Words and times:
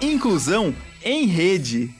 Inclusão 0.00 0.72
em 1.02 1.26
Rede. 1.26 1.92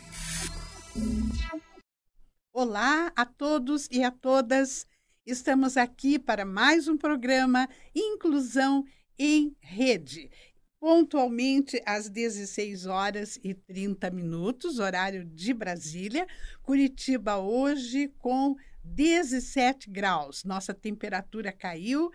Olá 2.53 3.13
a 3.17 3.27
todos 3.27 3.89
e 3.91 4.05
a 4.05 4.13
todas. 4.13 4.87
Estamos 5.27 5.77
aqui 5.77 6.17
para 6.17 6.45
mais 6.45 6.87
um 6.87 6.97
programa 6.97 7.69
Inclusão 7.93 8.85
em 9.19 9.57
Rede. 9.59 10.31
Pontualmente 10.79 11.83
às 11.85 12.09
16 12.09 12.87
horas 12.87 13.37
e 13.43 13.53
30 13.53 14.11
minutos, 14.11 14.79
horário 14.79 15.25
de 15.25 15.53
Brasília. 15.53 16.25
Curitiba 16.63 17.39
hoje 17.39 18.13
com 18.19 18.55
17 18.85 19.91
graus. 19.91 20.45
Nossa 20.45 20.73
temperatura 20.73 21.51
caiu. 21.51 22.13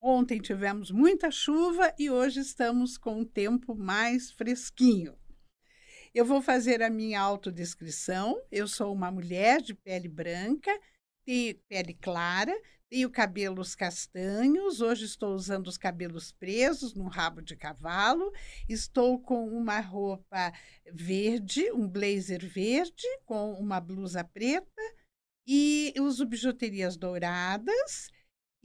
Ontem 0.00 0.40
tivemos 0.40 0.90
muita 0.90 1.30
chuva 1.30 1.92
e 1.98 2.08
hoje 2.08 2.40
estamos 2.40 2.96
com 2.96 3.20
um 3.20 3.24
tempo 3.24 3.74
mais 3.74 4.30
fresquinho. 4.30 5.14
Eu 6.16 6.24
vou 6.24 6.40
fazer 6.40 6.82
a 6.82 6.88
minha 6.88 7.20
autodescrição. 7.20 8.42
Eu 8.50 8.66
sou 8.66 8.90
uma 8.90 9.10
mulher 9.10 9.60
de 9.60 9.74
pele 9.74 10.08
branca, 10.08 10.70
tenho 11.26 11.54
pele 11.68 11.92
clara, 11.92 12.58
tenho 12.88 13.10
cabelos 13.10 13.74
castanhos. 13.74 14.80
Hoje 14.80 15.04
estou 15.04 15.34
usando 15.34 15.66
os 15.66 15.76
cabelos 15.76 16.32
presos 16.32 16.94
no 16.94 17.06
rabo 17.06 17.42
de 17.42 17.54
cavalo. 17.54 18.32
Estou 18.66 19.20
com 19.20 19.46
uma 19.46 19.78
roupa 19.78 20.54
verde, 20.90 21.70
um 21.72 21.86
blazer 21.86 22.48
verde, 22.48 23.06
com 23.26 23.52
uma 23.52 23.78
blusa 23.78 24.24
preta 24.24 24.82
e 25.46 25.92
uso 25.98 26.24
bijuterias 26.24 26.96
douradas. 26.96 28.10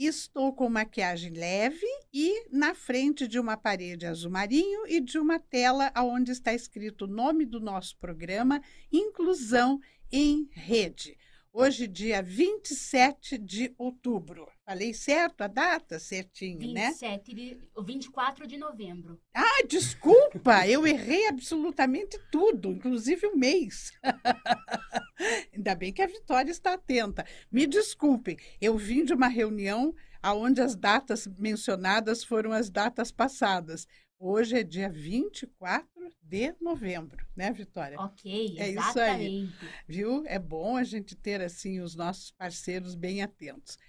Estou 0.03 0.51
com 0.51 0.67
maquiagem 0.67 1.31
leve 1.31 1.85
e 2.11 2.47
na 2.49 2.73
frente 2.73 3.27
de 3.27 3.39
uma 3.39 3.55
parede 3.55 4.07
azul 4.07 4.31
marinho 4.31 4.87
e 4.87 4.99
de 4.99 5.19
uma 5.19 5.37
tela 5.37 5.93
onde 5.95 6.31
está 6.31 6.51
escrito 6.55 7.05
o 7.05 7.07
nome 7.07 7.45
do 7.45 7.59
nosso 7.59 7.95
programa, 7.97 8.63
Inclusão 8.91 9.79
em 10.11 10.49
Rede. 10.53 11.15
Hoje, 11.53 11.85
dia 11.85 12.23
27 12.23 13.37
de 13.37 13.75
outubro. 13.77 14.47
Falei 14.65 14.93
certo 14.93 15.41
a 15.41 15.47
data? 15.47 15.99
Certinho, 15.99 16.59
27 16.59 17.35
né? 17.35 17.35
De, 17.35 17.59
24 17.83 18.47
de 18.47 18.57
novembro. 18.57 19.19
Ah, 19.33 19.61
desculpa! 19.67 20.65
eu 20.65 20.87
errei 20.87 21.27
absolutamente 21.27 22.17
tudo, 22.31 22.69
inclusive 22.71 23.27
o 23.27 23.35
mês. 23.35 23.91
Ainda 25.53 25.75
bem 25.75 25.91
que 25.91 26.01
a 26.01 26.07
Vitória 26.07 26.49
está 26.49 26.73
atenta. 26.73 27.25
Me 27.51 27.67
desculpem, 27.67 28.37
eu 28.61 28.77
vim 28.77 29.03
de 29.03 29.13
uma 29.13 29.27
reunião 29.27 29.93
onde 30.23 30.61
as 30.61 30.73
datas 30.73 31.27
mencionadas 31.37 32.23
foram 32.23 32.53
as 32.53 32.69
datas 32.69 33.11
passadas. 33.11 33.85
Hoje 34.23 34.59
é 34.59 34.63
dia 34.63 34.87
24 34.87 35.89
de 36.21 36.53
novembro, 36.61 37.25
né, 37.35 37.51
Vitória? 37.51 37.99
Ok, 37.99 38.55
é 38.55 38.69
exatamente. 38.69 38.85
isso 38.85 38.99
aí. 38.99 39.49
Viu? 39.87 40.23
É 40.27 40.37
bom 40.37 40.77
a 40.77 40.83
gente 40.83 41.15
ter 41.15 41.41
assim 41.41 41.79
os 41.79 41.95
nossos 41.95 42.29
parceiros 42.29 42.93
bem 42.93 43.23
atentos. 43.23 43.79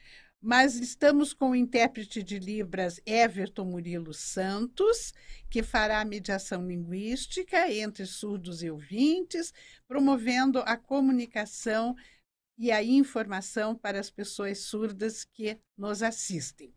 Mas 0.41 0.77
estamos 0.77 1.35
com 1.35 1.51
o 1.51 1.55
intérprete 1.55 2.23
de 2.23 2.39
Libras 2.39 2.99
Everton 3.05 3.67
Murilo 3.67 4.15
Santos, 4.15 5.13
que 5.51 5.63
fará 5.63 6.01
a 6.01 6.05
mediação 6.05 6.67
linguística 6.67 7.71
entre 7.71 8.07
surdos 8.07 8.63
e 8.63 8.71
ouvintes, 8.71 9.53
promovendo 9.87 10.61
a 10.61 10.79
comunicação 10.79 11.95
e 12.57 12.73
a 12.73 12.83
informação 12.83 13.75
para 13.75 14.01
as 14.01 14.09
pessoas 14.09 14.61
surdas 14.61 15.27
que 15.27 15.61
nos 15.77 16.03
assistem. 16.03 16.73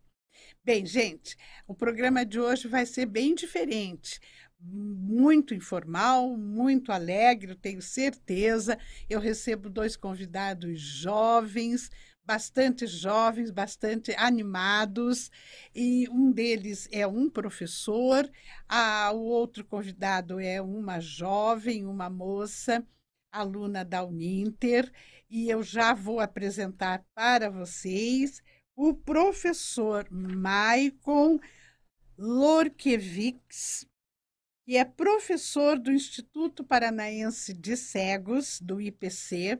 Bem, 0.64 0.84
gente, 0.84 1.36
o 1.66 1.74
programa 1.74 2.24
de 2.24 2.40
hoje 2.40 2.68
vai 2.68 2.84
ser 2.86 3.06
bem 3.06 3.34
diferente. 3.34 4.20
Muito 4.58 5.54
informal, 5.54 6.36
muito 6.36 6.90
alegre, 6.90 7.54
tenho 7.54 7.80
certeza. 7.80 8.78
Eu 9.08 9.20
recebo 9.20 9.70
dois 9.70 9.96
convidados 9.96 10.80
jovens, 10.80 11.90
bastante 12.24 12.86
jovens, 12.86 13.50
bastante 13.52 14.12
animados, 14.16 15.30
e 15.72 16.08
um 16.10 16.32
deles 16.32 16.88
é 16.90 17.06
um 17.06 17.30
professor, 17.30 18.28
a, 18.68 19.12
o 19.12 19.20
outro 19.20 19.64
convidado 19.64 20.40
é 20.40 20.60
uma 20.60 20.98
jovem, 20.98 21.86
uma 21.86 22.10
moça, 22.10 22.84
aluna 23.30 23.84
da 23.84 24.04
Uninter, 24.04 24.90
e 25.30 25.48
eu 25.48 25.62
já 25.62 25.94
vou 25.94 26.18
apresentar 26.18 27.04
para 27.14 27.48
vocês 27.48 28.42
o 28.76 28.92
professor 28.92 30.06
Maicon 30.10 31.40
Lorkevics, 32.18 33.88
que 34.64 34.76
é 34.76 34.84
professor 34.84 35.78
do 35.78 35.90
Instituto 35.90 36.62
Paranaense 36.62 37.54
de 37.54 37.74
Cegos, 37.76 38.60
do 38.60 38.78
IPC, 38.80 39.58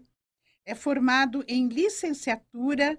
é 0.67 0.75
formado 0.75 1.43
em 1.49 1.69
licenciatura 1.69 2.99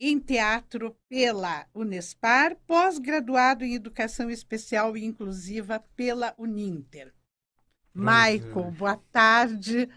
em 0.00 0.18
teatro 0.18 0.96
pela 1.08 1.68
Unespar, 1.74 2.56
pós-graduado 2.66 3.64
em 3.64 3.74
educação 3.74 4.30
especial 4.30 4.96
e 4.96 5.04
inclusiva 5.04 5.78
pela 5.94 6.34
Uninter. 6.38 7.14
Michael, 7.94 8.70
boa 8.72 8.96
tarde. 9.12 9.88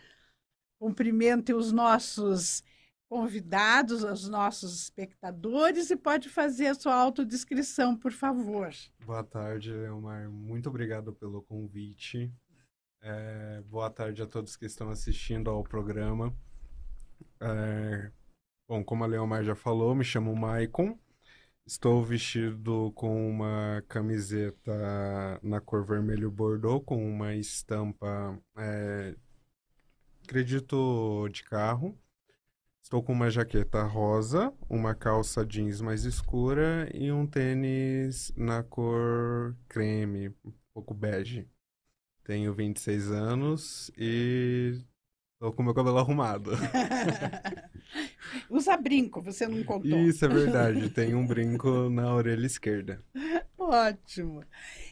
Cumprimente 0.78 1.54
os 1.54 1.72
nossos 1.72 2.62
convidados, 3.14 4.04
aos 4.04 4.28
nossos 4.28 4.74
espectadores 4.82 5.92
e 5.92 5.96
pode 5.96 6.30
fazer 6.30 6.66
a 6.66 6.74
sua 6.74 6.96
autodescrição, 6.96 7.96
por 7.96 8.12
favor. 8.12 8.72
Boa 9.06 9.24
tarde, 9.24 9.72
Leomar. 9.72 10.32
Muito 10.32 10.68
obrigado 10.68 11.14
pelo 11.14 11.44
convite. 11.44 12.34
É, 13.04 13.62
boa 13.68 13.92
tarde 13.92 14.24
a 14.24 14.26
todos 14.26 14.56
que 14.56 14.66
estão 14.66 14.90
assistindo 14.90 15.52
ao 15.52 15.64
programa. 15.64 16.36
É, 17.40 18.12
bom, 18.68 18.84
como 18.84 19.04
a 19.04 19.08
Leomar 19.08 19.44
já 19.44 19.54
falou, 19.54 19.94
me 19.94 20.04
chamo 20.04 20.36
Maicon. 20.36 20.98
Estou 21.68 22.04
vestido 22.04 22.92
com 22.96 23.30
uma 23.30 23.84
camiseta 23.88 25.40
na 25.44 25.62
cor 25.62 25.86
vermelho 25.86 26.32
bordô, 26.32 26.82
com 26.82 26.98
uma 26.98 27.36
estampa, 27.36 28.42
é, 28.58 29.16
acredito, 30.24 31.30
de 31.30 31.44
carro. 31.44 31.96
Estou 32.84 33.02
com 33.02 33.14
uma 33.14 33.30
jaqueta 33.30 33.82
rosa, 33.84 34.54
uma 34.70 34.94
calça 34.94 35.46
jeans 35.46 35.80
mais 35.80 36.04
escura 36.04 36.90
e 36.94 37.10
um 37.14 37.26
tênis 37.26 38.34
na 38.36 38.62
cor 38.62 39.56
creme, 39.70 40.28
um 40.46 40.52
pouco 40.74 40.94
bege. 40.94 41.48
Tenho 42.26 42.54
26 42.54 43.10
anos 43.10 43.90
e 43.98 44.82
estou 45.34 45.54
com 45.54 45.64
meu 45.64 45.74
cabelo 45.74 45.98
arrumado. 45.98 46.52
Usa 48.50 48.76
brinco, 48.76 49.22
você 49.22 49.48
não 49.48 49.64
contou. 49.64 49.98
Isso 50.00 50.26
é 50.26 50.28
verdade, 50.28 50.88
tem 50.92 51.16
um 51.16 51.26
brinco 51.26 51.90
na 51.90 52.14
orelha 52.14 52.46
esquerda. 52.46 53.02
Ótimo. 53.58 54.44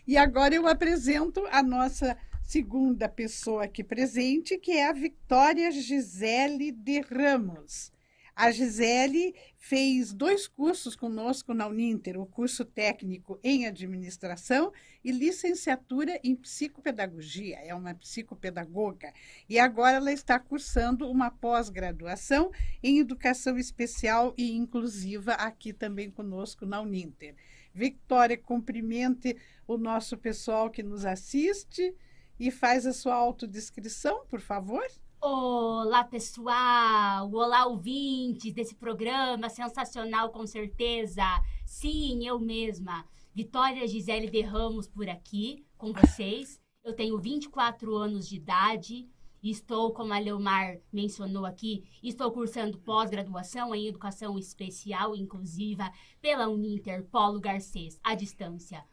E 0.07 0.17
agora 0.17 0.55
eu 0.55 0.65
apresento 0.65 1.45
a 1.51 1.61
nossa 1.61 2.17
segunda 2.51 3.07
pessoa 3.07 3.63
aqui 3.63 3.81
presente, 3.81 4.57
que 4.57 4.73
é 4.73 4.89
a 4.89 4.91
Victoria 4.91 5.71
Gisele 5.71 6.69
de 6.73 6.99
Ramos. 6.99 7.93
A 8.35 8.51
Gisele 8.51 9.33
fez 9.55 10.13
dois 10.13 10.49
cursos 10.49 10.93
conosco 10.93 11.53
na 11.53 11.65
Uninter, 11.65 12.19
o 12.19 12.25
curso 12.25 12.65
técnico 12.65 13.39
em 13.41 13.67
administração 13.67 14.73
e 15.01 15.13
licenciatura 15.13 16.19
em 16.21 16.35
psicopedagogia. 16.35 17.57
É 17.59 17.73
uma 17.73 17.93
psicopedagoga. 17.93 19.13
E 19.47 19.57
agora 19.57 19.95
ela 19.95 20.11
está 20.11 20.37
cursando 20.37 21.09
uma 21.09 21.31
pós-graduação 21.31 22.51
em 22.83 22.99
educação 22.99 23.57
especial 23.57 24.33
e 24.37 24.51
inclusiva 24.51 25.35
aqui 25.35 25.71
também 25.71 26.11
conosco 26.11 26.65
na 26.65 26.81
Uninter. 26.81 27.33
Victoria, 27.73 28.37
cumprimente 28.37 29.37
o 29.65 29.77
nosso 29.77 30.17
pessoal 30.17 30.69
que 30.69 30.83
nos 30.83 31.05
assiste 31.05 31.95
e 32.41 32.49
faz 32.49 32.87
a 32.87 32.91
sua 32.91 33.13
autodescrição, 33.13 34.25
por 34.25 34.41
favor. 34.41 34.83
Olá, 35.21 36.03
pessoal! 36.03 37.31
Olá, 37.31 37.67
ouvintes 37.67 38.51
desse 38.51 38.73
programa 38.73 39.47
sensacional, 39.47 40.31
com 40.31 40.47
certeza. 40.47 41.21
Sim, 41.67 42.25
eu 42.25 42.39
mesma, 42.39 43.05
Vitória 43.31 43.87
Gisele 43.87 44.27
de 44.27 44.41
Ramos, 44.41 44.87
por 44.87 45.07
aqui 45.07 45.63
com 45.77 45.93
vocês. 45.93 46.59
Eu 46.83 46.95
tenho 46.95 47.19
24 47.19 47.95
anos 47.95 48.27
de 48.27 48.37
idade 48.37 49.07
e 49.43 49.51
estou, 49.51 49.93
como 49.93 50.11
a 50.11 50.17
Leomar 50.17 50.79
mencionou 50.91 51.45
aqui, 51.45 51.83
estou 52.01 52.31
cursando 52.31 52.79
pós-graduação 52.79 53.75
em 53.75 53.85
Educação 53.87 54.39
Especial 54.39 55.15
Inclusiva 55.15 55.91
pela 56.19 56.49
Uninter 56.49 57.05
Polo 57.05 57.39
Garcês, 57.39 57.99
à 58.03 58.15
distância 58.15 58.83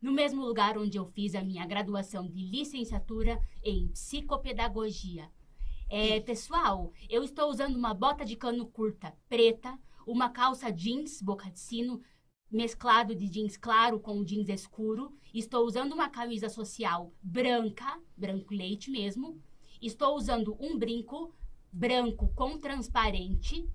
no 0.00 0.12
mesmo 0.12 0.44
lugar 0.44 0.78
onde 0.78 0.96
eu 0.96 1.06
fiz 1.06 1.34
a 1.34 1.42
minha 1.42 1.66
graduação 1.66 2.28
de 2.28 2.44
licenciatura 2.44 3.40
em 3.62 3.88
psicopedagogia. 3.88 5.30
É, 5.90 6.20
pessoal, 6.20 6.92
eu 7.08 7.24
estou 7.24 7.50
usando 7.50 7.76
uma 7.76 7.94
bota 7.94 8.24
de 8.24 8.36
cano 8.36 8.66
curta 8.66 9.16
preta, 9.28 9.78
uma 10.06 10.28
calça 10.28 10.70
jeans 10.70 11.22
boca 11.22 11.50
de 11.50 11.58
sino 11.58 12.02
mesclado 12.50 13.14
de 13.14 13.28
jeans 13.28 13.56
claro 13.56 14.00
com 14.00 14.24
jeans 14.24 14.48
escuro. 14.48 15.12
Estou 15.34 15.66
usando 15.66 15.92
uma 15.92 16.08
camisa 16.08 16.48
social 16.48 17.12
branca, 17.22 18.00
branco 18.16 18.54
leite 18.54 18.90
mesmo. 18.90 19.40
Estou 19.80 20.16
usando 20.16 20.56
um 20.60 20.78
brinco 20.78 21.34
branco 21.72 22.32
com 22.34 22.58
transparente. 22.58 23.68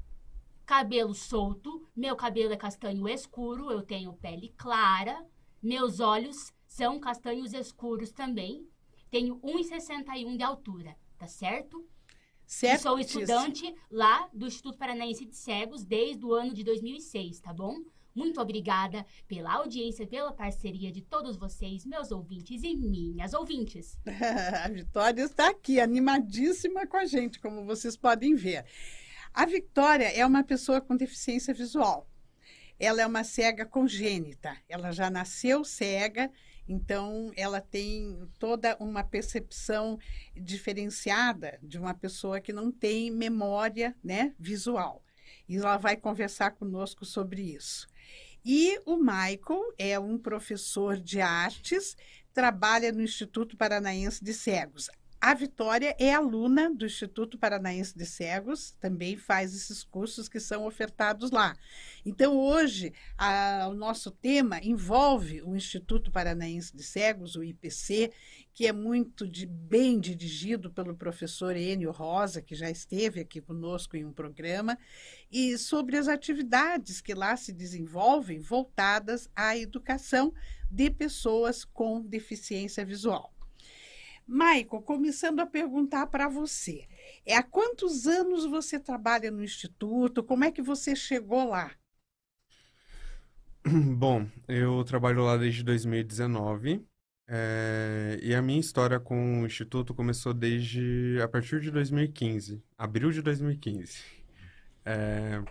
Cabelo 0.65 1.13
solto. 1.13 1.87
Meu 1.95 2.15
cabelo 2.15 2.53
é 2.53 2.57
castanho 2.57 3.07
escuro. 3.07 3.71
Eu 3.71 3.81
tenho 3.81 4.13
pele 4.13 4.53
clara. 4.57 5.25
Meus 5.63 6.01
olhos 6.01 6.51
são 6.67 6.99
castanhos 6.99 7.53
escuros 7.53 8.11
também. 8.11 8.67
Tenho 9.09 9.39
1,61 9.39 10.35
de 10.35 10.43
altura, 10.43 10.93
tá 11.17 11.25
certo? 11.25 11.87
E 12.61 12.77
sou 12.77 12.99
estudante 12.99 13.73
lá 13.89 14.27
do 14.33 14.45
Instituto 14.45 14.77
Paranaense 14.77 15.25
de 15.25 15.37
Cegos 15.37 15.85
desde 15.85 16.25
o 16.25 16.33
ano 16.33 16.53
de 16.53 16.65
2006, 16.65 17.39
tá 17.39 17.53
bom? 17.53 17.77
Muito 18.13 18.41
obrigada 18.41 19.05
pela 19.25 19.53
audiência, 19.53 20.05
pela 20.05 20.33
parceria 20.33 20.91
de 20.91 21.01
todos 21.01 21.37
vocês, 21.37 21.85
meus 21.85 22.11
ouvintes 22.11 22.61
e 22.61 22.75
minhas 22.75 23.33
ouvintes. 23.33 23.97
a 24.63 24.67
Vitória 24.67 25.23
está 25.23 25.49
aqui, 25.49 25.79
animadíssima 25.79 26.85
com 26.85 26.97
a 26.97 27.05
gente, 27.05 27.39
como 27.39 27.65
vocês 27.65 27.95
podem 27.95 28.35
ver. 28.35 28.65
A 29.33 29.45
Vitória 29.45 30.11
é 30.13 30.25
uma 30.25 30.43
pessoa 30.43 30.81
com 30.81 30.95
deficiência 30.95 31.53
visual. 31.53 32.07
Ela 32.83 33.01
é 33.01 33.05
uma 33.05 33.23
cega 33.23 33.65
congênita. 33.65 34.57
Ela 34.67 34.91
já 34.91 35.09
nasceu 35.09 35.63
cega 35.63 36.31
então, 36.67 37.31
ela 37.35 37.59
tem 37.59 38.29
toda 38.39 38.77
uma 38.79 39.03
percepção 39.03 39.99
diferenciada 40.35 41.59
de 41.61 41.77
uma 41.77 41.93
pessoa 41.93 42.39
que 42.39 42.53
não 42.53 42.71
tem 42.71 43.11
memória 43.11 43.95
né, 44.03 44.33
visual. 44.39 45.03
E 45.47 45.57
ela 45.57 45.77
vai 45.77 45.97
conversar 45.97 46.51
conosco 46.51 47.05
sobre 47.05 47.41
isso. 47.41 47.87
E 48.45 48.79
o 48.85 48.97
Michael 48.97 49.73
é 49.77 49.99
um 49.99 50.17
professor 50.17 50.97
de 50.97 51.19
artes, 51.19 51.97
trabalha 52.33 52.91
no 52.91 53.01
Instituto 53.01 53.57
Paranaense 53.57 54.23
de 54.23 54.33
Cegos. 54.33 54.89
A 55.25 55.33
Vitória 55.33 55.95
é 55.97 56.13
aluna 56.13 56.69
do 56.69 56.85
Instituto 56.85 57.37
Paranaense 57.37 57.97
de 57.97 58.05
Cegos, 58.05 58.71
também 58.71 59.15
faz 59.15 59.55
esses 59.55 59.81
cursos 59.81 60.27
que 60.27 60.37
são 60.37 60.65
ofertados 60.65 61.31
lá. 61.31 61.55
Então, 62.05 62.37
hoje, 62.37 62.91
a, 63.17 63.69
o 63.69 63.73
nosso 63.73 64.11
tema 64.11 64.59
envolve 64.61 65.41
o 65.41 65.55
Instituto 65.55 66.11
Paranaense 66.11 66.75
de 66.75 66.83
Cegos, 66.83 67.37
o 67.37 67.43
IPC, 67.43 68.11
que 68.53 68.67
é 68.67 68.73
muito 68.73 69.25
de, 69.25 69.45
bem 69.45 69.97
dirigido 69.97 70.69
pelo 70.69 70.93
professor 70.93 71.55
Enio 71.55 71.91
Rosa, 71.91 72.41
que 72.41 72.53
já 72.53 72.69
esteve 72.69 73.21
aqui 73.21 73.39
conosco 73.39 73.95
em 73.95 74.03
um 74.03 74.11
programa, 74.11 74.77
e 75.31 75.57
sobre 75.57 75.95
as 75.95 76.09
atividades 76.09 76.99
que 76.99 77.13
lá 77.13 77.37
se 77.37 77.53
desenvolvem 77.53 78.41
voltadas 78.41 79.29
à 79.33 79.57
educação 79.57 80.33
de 80.69 80.89
pessoas 80.89 81.63
com 81.63 82.01
deficiência 82.01 82.85
visual. 82.85 83.32
Maico, 84.25 84.81
começando 84.81 85.39
a 85.39 85.45
perguntar 85.45 86.07
para 86.07 86.27
você. 86.27 86.87
É, 87.25 87.35
há 87.35 87.43
quantos 87.43 88.07
anos 88.07 88.45
você 88.45 88.79
trabalha 88.79 89.29
no 89.29 89.43
Instituto? 89.43 90.23
Como 90.23 90.43
é 90.43 90.51
que 90.51 90.61
você 90.61 90.95
chegou 90.95 91.49
lá? 91.49 91.71
Bom, 93.97 94.27
eu 94.47 94.83
trabalho 94.83 95.23
lá 95.23 95.37
desde 95.37 95.63
2019. 95.63 96.85
É, 97.27 98.19
e 98.21 98.35
a 98.35 98.41
minha 98.41 98.59
história 98.59 98.99
com 98.99 99.41
o 99.41 99.45
Instituto 99.45 99.93
começou 99.93 100.33
desde 100.33 101.19
a 101.23 101.27
partir 101.27 101.61
de 101.61 101.71
2015, 101.71 102.61
abril 102.77 103.11
de 103.11 103.21
2015. 103.21 104.03
É, 104.85 105.41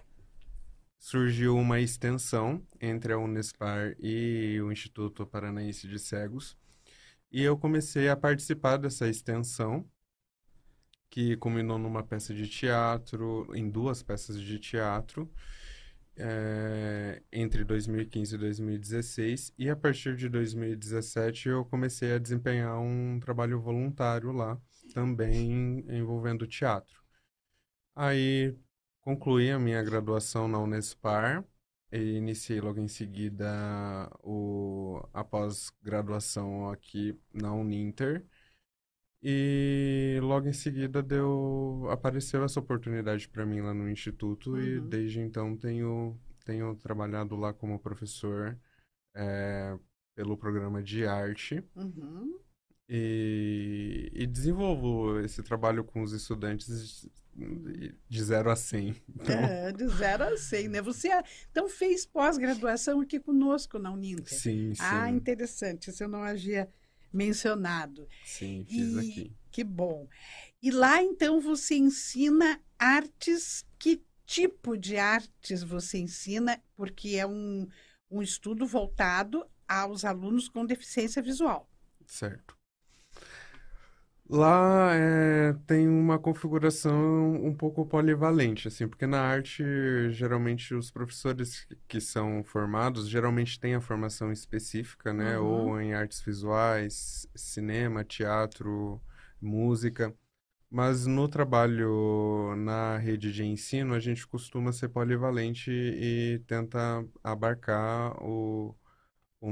surgiu 0.99 1.57
uma 1.57 1.81
extensão 1.81 2.63
entre 2.81 3.13
a 3.13 3.19
Unespar 3.19 3.97
e 3.99 4.61
o 4.63 4.71
Instituto 4.71 5.27
Paranaense 5.27 5.89
de 5.89 5.99
Cegos, 5.99 6.57
e 7.32 7.43
eu 7.43 7.56
comecei 7.56 8.08
a 8.08 8.17
participar 8.17 8.76
dessa 8.76 9.08
extensão, 9.08 9.88
que 11.11 11.37
culminou 11.37 11.79
numa 11.79 12.02
peça 12.02 12.34
de 12.34 12.49
teatro, 12.49 13.46
em 13.55 13.69
duas 13.70 14.02
peças 14.02 14.40
de 14.40 14.58
teatro, 14.58 15.31
é, 16.17 17.23
entre 17.32 17.64
2015 17.64 18.34
e 18.34 18.38
2016. 18.38 19.52
E 19.58 19.70
a 19.70 19.76
partir 19.76 20.17
de 20.17 20.29
2017 20.29 21.49
eu 21.49 21.64
comecei 21.67 22.12
a 22.14 22.19
desempenhar 22.19 22.79
um 22.81 23.19
trabalho 23.20 23.61
voluntário 23.61 24.32
lá, 24.32 24.58
também 24.94 25.85
envolvendo 25.88 26.46
teatro. 26.46 27.02
Aí 27.94 28.56
concluí 29.00 29.50
a 29.50 29.58
minha 29.58 29.82
graduação 29.82 30.49
na 30.49 30.58
Unespar 30.58 31.44
e 31.93 32.17
iniciei 32.17 32.61
logo 32.61 32.81
em 32.81 32.89
seguida 32.89 34.11
o, 34.23 35.06
a 35.12 35.23
pós-graduação 35.23 36.71
aqui 36.71 37.19
na 37.33 37.53
Uninter. 37.53 38.25
E 39.23 40.19
logo 40.21 40.49
em 40.49 40.53
seguida 40.53 41.00
deu 41.03 41.87
apareceu 41.91 42.43
essa 42.43 42.59
oportunidade 42.59 43.29
para 43.29 43.47
mim 43.47 43.61
lá 43.61 43.73
no 43.73 43.89
instituto 43.89 44.53
uhum. 44.53 44.61
e 44.61 44.81
desde 44.81 45.21
então 45.21 45.56
tenho 45.56 46.19
tenho 46.44 46.75
trabalhado 46.75 47.37
lá 47.37 47.53
como 47.53 47.79
professor 47.79 48.59
é, 49.15 49.79
pelo 50.17 50.37
programa 50.37 50.83
de 50.83 51.06
arte 51.06 51.62
uhum. 51.77 52.37
E, 52.94 54.11
e 54.12 54.27
desenvolvo 54.27 55.19
esse 55.21 55.43
trabalho 55.43 55.83
com 55.83 56.03
os 56.03 56.12
estudantes 56.12 57.09
de 58.06 58.23
0 58.23 58.50
a 58.50 58.56
100. 58.56 58.97
Então... 59.09 59.35
É, 59.35 59.73
de 59.73 59.89
0 59.89 60.25
a 60.25 60.37
100, 60.37 60.69
né? 60.69 60.83
Você 60.83 61.09
então 61.50 61.71
fez 61.71 62.05
pós-graduação 62.05 63.00
aqui 63.00 63.19
conosco 63.19 63.79
na 63.79 63.91
Uninter. 63.91 64.39
Sim, 64.39 64.75
sim. 64.75 64.83
Ah, 64.83 65.09
interessante, 65.09 65.89
isso 65.89 66.05
eu 66.05 66.09
não 66.09 66.23
havia 66.23 66.69
mencionado. 67.11 68.06
Sim, 68.27 68.67
fiz 68.69 68.93
e... 68.93 68.99
aqui. 68.99 69.37
Que 69.50 69.65
bom. 69.65 70.06
E 70.62 70.71
lá, 70.71 71.03
então, 71.03 71.41
você 71.41 71.75
ensina 71.75 72.61
artes, 72.79 73.65
que 73.79 74.03
tipo 74.27 74.77
de 74.77 74.99
artes 74.99 75.62
você 75.62 75.97
ensina? 75.97 76.62
Porque 76.77 77.17
é 77.17 77.27
um, 77.27 77.67
um 78.11 78.21
estudo 78.21 78.67
voltado 78.67 79.47
aos 79.67 80.05
alunos 80.05 80.47
com 80.47 80.67
deficiência 80.67 81.23
visual. 81.23 81.71
Certo. 82.06 82.62
Lá 84.29 84.95
é, 84.95 85.53
tem 85.67 85.87
uma 85.89 86.19
configuração 86.19 87.35
um 87.45 87.55
pouco 87.55 87.85
polivalente, 87.85 88.69
assim, 88.69 88.89
porque 88.89 89.07
na 89.07 89.21
arte, 89.21 89.63
geralmente, 90.11 90.75
os 90.75 90.91
professores 90.91 91.67
que 91.87 92.01
são 92.01 92.43
formados, 92.43 93.09
geralmente 93.09 93.61
têm 93.61 93.75
a 93.75 93.81
formação 93.81 94.33
específica, 94.33 95.13
né? 95.13 95.39
Uhum. 95.39 95.47
Ou 95.47 95.81
em 95.81 95.93
artes 95.93 96.21
visuais, 96.23 97.29
cinema, 97.35 98.05
teatro, 98.05 99.02
música. 99.41 100.14
Mas 100.71 101.07
no 101.07 101.29
trabalho 101.29 102.55
na 102.57 102.97
rede 102.99 103.33
de 103.33 103.45
ensino, 103.45 103.95
a 103.95 104.00
gente 104.00 104.26
costuma 104.26 104.73
ser 104.73 104.88
polivalente 104.88 105.71
e 105.71 106.41
tenta 106.47 107.07
abarcar 107.23 108.17
o, 108.23 108.75
o, 109.41 109.50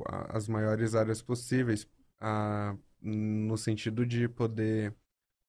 o 0.00 0.04
as 0.30 0.48
maiores 0.48 0.94
áreas 0.94 1.22
possíveis. 1.22 1.88
A, 2.20 2.76
no 3.02 3.56
sentido 3.56 4.04
de 4.04 4.28
poder 4.28 4.94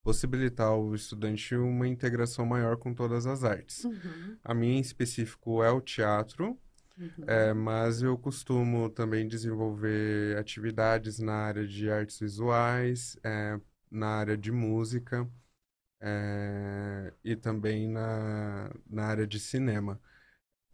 possibilitar 0.04 0.68
ao 0.68 0.96
estudante 0.96 1.56
uma 1.56 1.88
integração 1.88 2.46
maior 2.46 2.78
com 2.78 2.94
todas 2.94 3.26
as 3.26 3.44
artes. 3.44 3.84
Uhum. 3.84 4.38
A 4.44 4.54
minha 4.54 4.78
em 4.78 4.82
específico 4.82 5.64
é 5.64 5.72
o 5.72 5.80
teatro, 5.80 6.58
uhum. 6.98 7.26
é, 7.28 7.54
mas 7.54 8.02
eu 8.02 8.18
costumo 8.18 8.90
também 8.90 9.28
desenvolver 9.28 10.38
atividades 10.38 11.20
na 11.20 11.34
área 11.34 11.68
de 11.68 11.90
artes 11.90 12.20
visuais, 12.20 13.18
é, 13.24 13.60
na 13.92 14.08
área 14.08 14.38
de 14.38 14.52
música 14.52 15.30
é, 16.00 17.14
e 17.24 17.36
também 17.36 17.88
na, 17.88 18.74
na 18.90 19.06
área 19.06 19.28
de 19.28 19.40
cinema. 19.40 20.00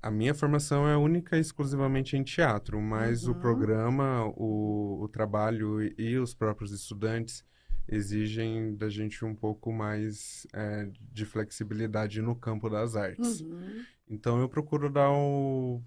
A 0.02 0.12
minha 0.12 0.34
formação 0.34 0.88
é 0.88 0.96
única 0.96 1.38
e 1.38 1.42
exclusivamente 1.42 2.16
em 2.16 2.24
teatro, 2.24 2.80
mas 2.80 3.26
uhum. 3.26 3.32
o 3.32 3.40
programa, 3.40 4.26
o, 4.36 5.02
o 5.04 5.08
trabalho 5.08 5.82
e, 6.00 6.18
os 6.18 6.34
próprios 6.34 6.72
estudantes 6.72 7.44
exigem 7.88 8.76
da 8.76 8.90
gente 8.90 9.24
um 9.26 9.34
pouco 9.34 9.72
mais 9.72 10.46
é, 10.54 10.90
de 11.12 11.26
flexibilidade 11.26 12.22
no 12.22 12.36
campo 12.36 12.70
das 12.70 12.96
artes. 12.96 13.42
Uhum. 13.42 13.84
Então 14.08 14.40
eu 14.40 14.48
procuro 14.48 14.90
dar 14.90 15.10
o 15.12 15.82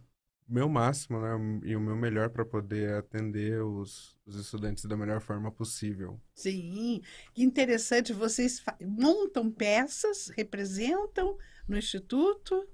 meu 0.51 0.69
máximo 0.69 1.21
né, 1.21 1.61
e 1.65 1.77
o 1.77 1.81
meu 1.81 1.95
melhor 1.95 2.31
para 2.31 2.45
poder 2.45 2.95
atender 2.95 3.63
os, 3.63 4.19
os 4.27 4.35
estudantes 4.35 4.85
da 4.85 4.97
melhor 4.97 5.21
forma 5.21 5.53
possível. 5.53 6.21
Sim, 6.35 7.01
que 7.33 7.45
interessante. 7.45 8.13
Vocês 8.13 8.63
montam 8.81 9.51
peças, 9.51 10.29
representam 10.37 11.39
no 11.69 11.79
Instituto? 11.79 12.69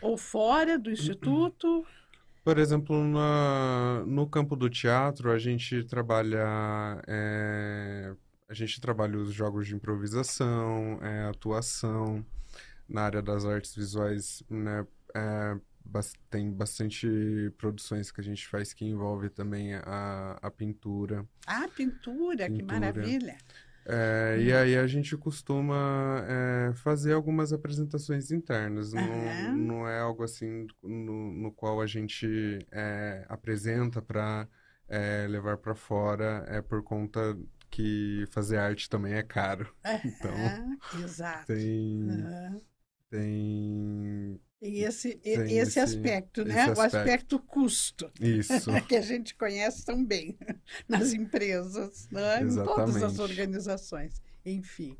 Ou 0.00 0.16
fora 0.16 0.78
do 0.78 0.90
instituto? 0.90 1.86
Por 2.44 2.58
exemplo, 2.58 3.02
na, 3.02 4.04
no 4.06 4.28
campo 4.28 4.54
do 4.54 4.68
teatro, 4.68 5.30
a 5.30 5.38
gente 5.38 5.82
trabalha 5.84 7.02
é, 7.06 8.14
a 8.48 8.54
gente 8.54 8.80
trabalha 8.80 9.18
os 9.18 9.32
jogos 9.32 9.66
de 9.66 9.74
improvisação, 9.74 10.98
é, 11.02 11.24
atuação, 11.24 12.24
na 12.88 13.02
área 13.02 13.22
das 13.22 13.44
artes 13.44 13.74
visuais, 13.74 14.42
né, 14.50 14.86
é, 15.14 15.56
tem 16.30 16.50
bastante 16.50 17.52
produções 17.56 18.10
que 18.10 18.20
a 18.20 18.24
gente 18.24 18.46
faz 18.46 18.72
que 18.72 18.84
envolve 18.84 19.28
também 19.28 19.74
a, 19.74 20.38
a 20.42 20.50
pintura. 20.50 21.26
Ah, 21.46 21.68
pintura, 21.68 22.48
que 22.48 22.58
Pintura. 22.58 22.80
maravilha. 22.80 23.36
É, 23.86 24.38
e 24.40 24.52
aí 24.52 24.76
a 24.78 24.86
gente 24.86 25.16
costuma 25.16 26.24
é, 26.70 26.74
fazer 26.74 27.12
algumas 27.12 27.52
apresentações 27.52 28.30
internas. 28.30 28.92
Não, 28.94 29.34
Aham. 29.36 29.52
não 29.52 29.88
é 29.88 30.00
algo 30.00 30.22
assim 30.24 30.66
no, 30.82 31.32
no 31.32 31.52
qual 31.52 31.80
a 31.80 31.86
gente 31.86 32.26
é, 32.72 33.24
apresenta 33.28 34.00
para 34.02 34.48
levar 35.28 35.58
para 35.58 35.74
fora, 35.74 36.44
é 36.48 36.62
por 36.62 36.82
conta 36.82 37.36
que 37.70 38.24
fazer 38.30 38.58
arte 38.58 38.88
também 38.88 39.14
é 39.14 39.22
caro. 39.22 39.74
Então, 40.04 40.54
Aham, 40.54 40.78
exato. 40.92 41.46
tem, 41.46 42.08
Aham. 42.08 42.60
tem 43.10 44.40
Tem 44.64 44.80
esse, 44.80 45.14
Tem 45.16 45.32
esse 45.34 45.54
esse- 45.56 45.80
aspecto, 45.80 46.40
esse 46.40 46.48
né? 46.50 46.68
O 46.68 46.70
aspecto. 46.72 46.96
aspecto 46.96 47.38
custo, 47.38 48.10
isso. 48.18 48.70
que 48.88 48.96
a 48.96 49.02
gente 49.02 49.34
conhece 49.34 49.84
tão 49.84 50.02
bem 50.02 50.38
nas 50.88 51.12
empresas, 51.12 52.08
né? 52.10 52.40
em 52.42 52.54
todas 52.64 53.02
as 53.02 53.18
organizações, 53.18 54.22
enfim. 54.44 54.96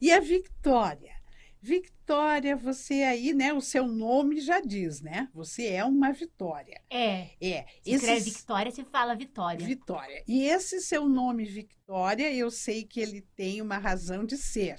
E 0.00 0.12
a 0.12 0.20
Victória? 0.20 1.18
Victória, 1.62 2.56
você 2.56 3.02
aí, 3.02 3.34
né? 3.34 3.52
O 3.52 3.60
seu 3.60 3.86
nome 3.86 4.40
já 4.40 4.60
diz, 4.60 5.00
né? 5.02 5.28
Você 5.34 5.66
é 5.68 5.84
uma 5.84 6.10
Vitória. 6.12 6.80
É. 6.90 7.28
É. 7.40 7.66
Se 7.82 7.90
escreve 7.92 8.16
Esse- 8.18 8.30
Victória, 8.30 8.70
se 8.72 8.84
fala 8.84 9.14
Vitória. 9.14 9.66
Vitória. 9.66 10.24
E 10.26 10.44
esse 10.44 10.80
seu 10.80 11.06
nome, 11.08 11.44
Victória, 11.44 12.32
eu 12.32 12.50
sei 12.50 12.84
que 12.84 13.00
ele 13.00 13.22
tem 13.36 13.60
uma 13.60 13.76
razão 13.78 14.24
de 14.24 14.36
ser. 14.38 14.76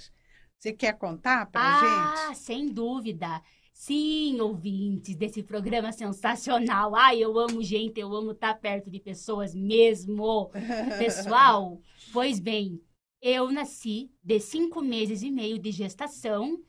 Você 0.58 0.72
quer 0.72 0.96
contar 0.98 1.46
pra 1.46 1.60
Ah, 1.60 2.26
gente? 2.28 2.38
sem 2.38 2.68
dúvida. 2.68 3.40
Sim, 3.82 4.40
ouvintes 4.40 5.16
desse 5.16 5.42
programa 5.42 5.90
sensacional. 5.90 6.94
Ai, 6.94 7.18
eu 7.18 7.36
amo 7.36 7.60
gente, 7.64 7.98
eu 7.98 8.14
amo 8.14 8.30
estar 8.30 8.54
perto 8.54 8.88
de 8.88 9.00
pessoas 9.00 9.56
mesmo. 9.56 10.52
Pessoal, 11.00 11.80
pois 12.14 12.38
bem, 12.38 12.80
eu 13.20 13.50
nasci 13.50 14.08
de 14.22 14.38
cinco 14.38 14.80
meses 14.80 15.22
e 15.22 15.32
meio 15.32 15.58
de 15.58 15.72
gestação, 15.72 16.62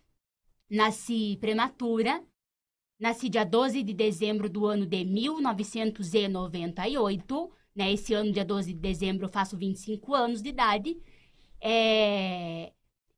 nasci 0.67 1.37
prematura, 1.39 2.25
nasci 2.99 3.29
dia 3.29 3.45
12 3.45 3.83
de 3.83 3.93
dezembro 3.93 4.49
do 4.49 4.65
ano 4.65 4.87
de 4.87 5.05
1998, 5.05 7.51
né? 7.75 7.93
Esse 7.93 8.15
ano, 8.15 8.31
dia 8.31 8.43
12 8.43 8.73
de 8.73 8.79
dezembro, 8.79 9.25
eu 9.25 9.29
faço 9.29 9.55
25 9.55 10.15
anos 10.15 10.41
de 10.41 10.49
idade. 10.49 10.97
É, 11.61 12.73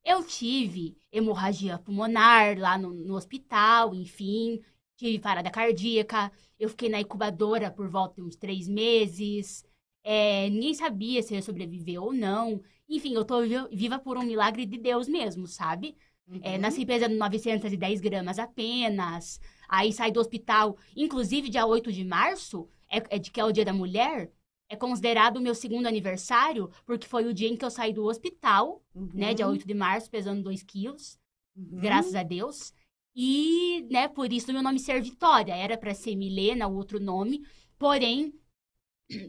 Eu 0.06 0.24
tive 0.24 0.96
hemorragia 1.12 1.78
pulmonar 1.78 2.58
lá 2.58 2.78
no, 2.78 2.94
no 2.94 3.16
hospital, 3.16 3.94
enfim, 3.94 4.60
tive 4.96 5.18
parada 5.18 5.50
cardíaca, 5.50 6.30
eu 6.58 6.68
fiquei 6.68 6.88
na 6.88 7.00
incubadora 7.00 7.70
por 7.72 7.88
volta 7.90 8.14
de 8.16 8.22
uns 8.22 8.36
três 8.36 8.68
meses. 8.68 9.64
É, 10.04 10.48
ninguém 10.50 10.74
sabia 10.74 11.22
se 11.22 11.34
eu 11.34 11.36
ia 11.38 11.42
sobreviver 11.42 12.00
ou 12.02 12.12
não. 12.12 12.62
Enfim, 12.88 13.14
eu 13.14 13.24
tô 13.24 13.42
vi- 13.42 13.68
viva 13.76 13.98
por 13.98 14.16
um 14.16 14.22
milagre 14.22 14.64
de 14.64 14.78
Deus 14.78 15.08
mesmo, 15.08 15.46
sabe? 15.48 15.96
É, 16.40 16.56
Uhum. 16.56 16.58
nasci 16.58 16.86
pesando 16.86 17.16
910 17.16 18.00
gramas 18.00 18.38
apenas. 18.38 19.40
Aí 19.68 19.92
saí 19.92 20.12
do 20.12 20.20
hospital, 20.20 20.76
inclusive 20.96 21.48
dia 21.48 21.66
8 21.66 21.92
de 21.92 22.04
março, 22.04 22.68
é, 22.88 23.16
é 23.16 23.18
de 23.18 23.30
que 23.32 23.40
é 23.40 23.44
o 23.44 23.52
dia 23.52 23.64
da 23.64 23.72
mulher, 23.72 24.30
é 24.68 24.76
considerado 24.76 25.36
o 25.38 25.40
meu 25.40 25.54
segundo 25.54 25.86
aniversário, 25.86 26.70
porque 26.84 27.06
foi 27.06 27.24
o 27.26 27.34
dia 27.34 27.48
em 27.48 27.56
que 27.56 27.64
eu 27.64 27.70
saí 27.70 27.92
do 27.92 28.04
hospital, 28.04 28.82
né? 29.12 29.34
Dia 29.34 29.46
Uhum. 29.46 29.52
8 29.52 29.66
de 29.66 29.74
março, 29.74 30.10
pesando 30.10 30.42
2 30.42 30.62
quilos, 30.62 31.18
Uhum. 31.56 31.80
graças 31.80 32.14
a 32.14 32.22
Deus. 32.22 32.72
E, 33.14 33.86
né, 33.90 34.08
por 34.08 34.32
isso 34.32 34.52
meu 34.52 34.62
nome 34.62 34.78
ser 34.78 35.00
Vitória. 35.02 35.54
Era 35.54 35.76
para 35.78 35.94
ser 35.94 36.16
Milena, 36.16 36.66
outro 36.68 37.00
nome, 37.00 37.42
porém, 37.78 38.34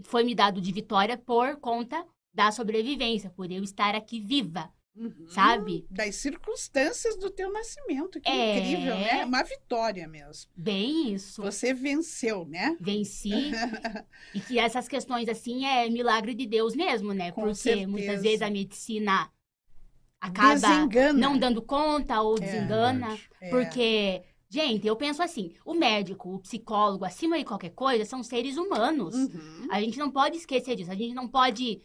foi 0.05 0.23
me 0.23 0.35
dado 0.35 0.59
de 0.61 0.71
Vitória 0.71 1.17
por 1.17 1.57
conta 1.57 2.05
da 2.33 2.51
sobrevivência, 2.51 3.29
por 3.29 3.51
eu 3.51 3.63
estar 3.63 3.95
aqui 3.95 4.19
viva, 4.19 4.71
Uhum. 4.97 5.27
sabe? 5.27 5.85
Das 5.91 6.15
circunstâncias 6.15 7.15
do 7.17 7.29
teu 7.29 7.51
nascimento. 7.53 8.19
Que 8.19 8.29
É. 8.29 8.57
incrível, 8.57 8.95
né? 8.97 9.25
Uma 9.25 9.43
vitória 9.43 10.07
mesmo. 10.07 10.49
Bem 10.55 11.13
isso. 11.13 11.41
Você 11.41 11.73
venceu, 11.73 12.45
né? 12.45 12.75
venci. 12.79 13.29
e 14.33 14.39
que 14.39 14.57
essas 14.57 14.87
questões, 14.87 15.29
assim, 15.29 15.65
é 15.65 15.87
milagre 15.89 16.33
de 16.33 16.45
Deus 16.47 16.75
mesmo, 16.75 17.13
né? 17.13 17.31
Com 17.31 17.41
Porque 17.41 17.55
certeza. 17.55 17.87
muitas 17.87 18.21
vezes 18.23 18.41
a 18.41 18.49
medicina 18.49 19.29
acaba 20.19 20.55
Desengana. 20.55 21.13
não 21.19 21.37
dando 21.37 21.61
conta 21.61 22.19
ou 22.21 22.35
É. 22.37 22.39
desengana. 22.39 23.17
É. 23.39 23.49
Porque, 23.49 24.23
gente, 24.49 24.87
eu 24.87 24.95
penso 24.95 25.21
assim: 25.21 25.53
o 25.63 25.73
médico, 25.73 26.33
o 26.35 26.39
psicólogo, 26.39 27.05
acima 27.05 27.37
de 27.37 27.45
qualquer 27.45 27.69
coisa, 27.71 28.03
são 28.05 28.23
seres 28.23 28.57
humanos. 28.57 29.13
Uhum. 29.13 29.67
A 29.69 29.79
gente 29.79 29.97
não 29.99 30.09
pode 30.09 30.37
esquecer 30.37 30.75
disso. 30.75 30.91
A 30.91 30.95
gente 30.95 31.13
não 31.13 31.27
pode, 31.27 31.81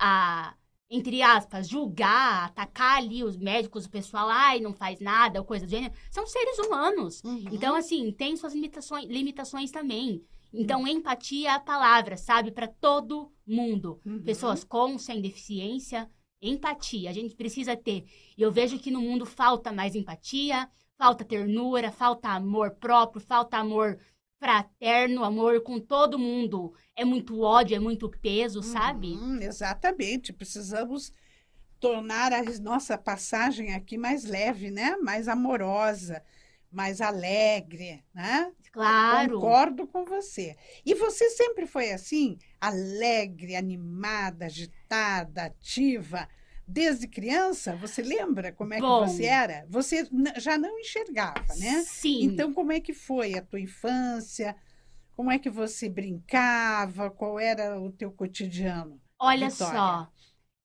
ah, 0.00 0.54
entre 0.90 1.20
aspas, 1.20 1.68
julgar, 1.68 2.46
atacar 2.46 2.98
ali 2.98 3.22
os 3.22 3.36
médicos, 3.36 3.84
o 3.84 3.90
pessoal, 3.90 4.28
ai, 4.28 4.58
não 4.58 4.72
faz 4.72 5.00
nada, 5.00 5.38
ou 5.38 5.44
coisa 5.44 5.66
do 5.66 5.70
gênero. 5.70 5.92
São 6.10 6.26
seres 6.26 6.58
humanos. 6.58 7.22
Uhum. 7.24 7.44
Então, 7.52 7.74
assim, 7.74 8.10
tem 8.12 8.36
suas 8.36 8.54
limitações, 8.54 9.06
limitações 9.06 9.70
também. 9.70 10.22
Então, 10.52 10.86
empatia 10.86 11.50
é 11.50 11.52
a 11.52 11.60
palavra, 11.60 12.16
sabe? 12.16 12.50
Para 12.50 12.66
todo 12.66 13.30
mundo. 13.46 14.00
Uhum. 14.04 14.22
Pessoas 14.22 14.64
com, 14.64 14.98
sem 14.98 15.20
deficiência, 15.20 16.08
empatia. 16.40 17.10
A 17.10 17.12
gente 17.12 17.34
precisa 17.34 17.76
ter. 17.76 18.04
E 18.36 18.40
eu 18.40 18.50
vejo 18.50 18.78
que 18.78 18.90
no 18.90 19.02
mundo 19.02 19.26
falta 19.26 19.70
mais 19.70 19.94
empatia, 19.94 20.68
falta 20.96 21.22
ternura, 21.22 21.92
falta 21.92 22.30
amor 22.30 22.70
próprio, 22.76 23.20
falta 23.20 23.58
amor 23.58 23.98
fraterno, 24.38 25.24
amor 25.24 25.62
com 25.62 25.80
todo 25.80 26.18
mundo. 26.18 26.72
É 26.96 27.04
muito 27.04 27.40
ódio, 27.40 27.76
é 27.76 27.80
muito 27.80 28.08
peso, 28.08 28.62
sabe? 28.62 29.12
Uhum, 29.12 29.40
exatamente. 29.40 30.32
Precisamos 30.32 31.12
tornar 31.80 32.32
a 32.32 32.42
nossa 32.60 32.96
passagem 32.96 33.74
aqui 33.74 33.96
mais 33.96 34.24
leve, 34.24 34.70
né? 34.70 34.96
Mais 34.96 35.28
amorosa, 35.28 36.22
mais 36.70 37.00
alegre, 37.00 38.04
né? 38.14 38.52
Claro. 38.72 39.34
Concordo 39.34 39.86
com 39.86 40.04
você. 40.04 40.56
E 40.84 40.94
você 40.94 41.30
sempre 41.30 41.66
foi 41.66 41.90
assim, 41.90 42.38
alegre, 42.60 43.56
animada, 43.56 44.46
agitada, 44.46 45.44
ativa, 45.44 46.28
desde 46.68 47.08
criança? 47.08 47.74
Você 47.76 48.02
lembra 48.02 48.52
como 48.52 48.74
é 48.74 48.80
Bom. 48.80 49.04
que 49.04 49.10
você 49.10 49.24
era? 49.24 49.66
Você 49.68 50.06
já 50.36 50.58
não 50.58 50.78
enxergava, 50.78 51.54
né? 51.56 51.82
Sim. 51.84 52.22
Então, 52.24 52.52
como 52.52 52.72
é 52.72 52.80
que 52.80 52.92
foi 52.92 53.34
a 53.34 53.42
tua 53.42 53.60
infância? 53.60 54.54
Como 55.16 55.30
é 55.30 55.38
que 55.38 55.50
você 55.50 55.88
brincava? 55.88 57.10
Qual 57.10 57.40
era 57.40 57.80
o 57.80 57.90
teu 57.90 58.12
cotidiano? 58.12 59.00
Olha 59.18 59.48
Vitória. 59.50 59.74
só, 59.74 60.12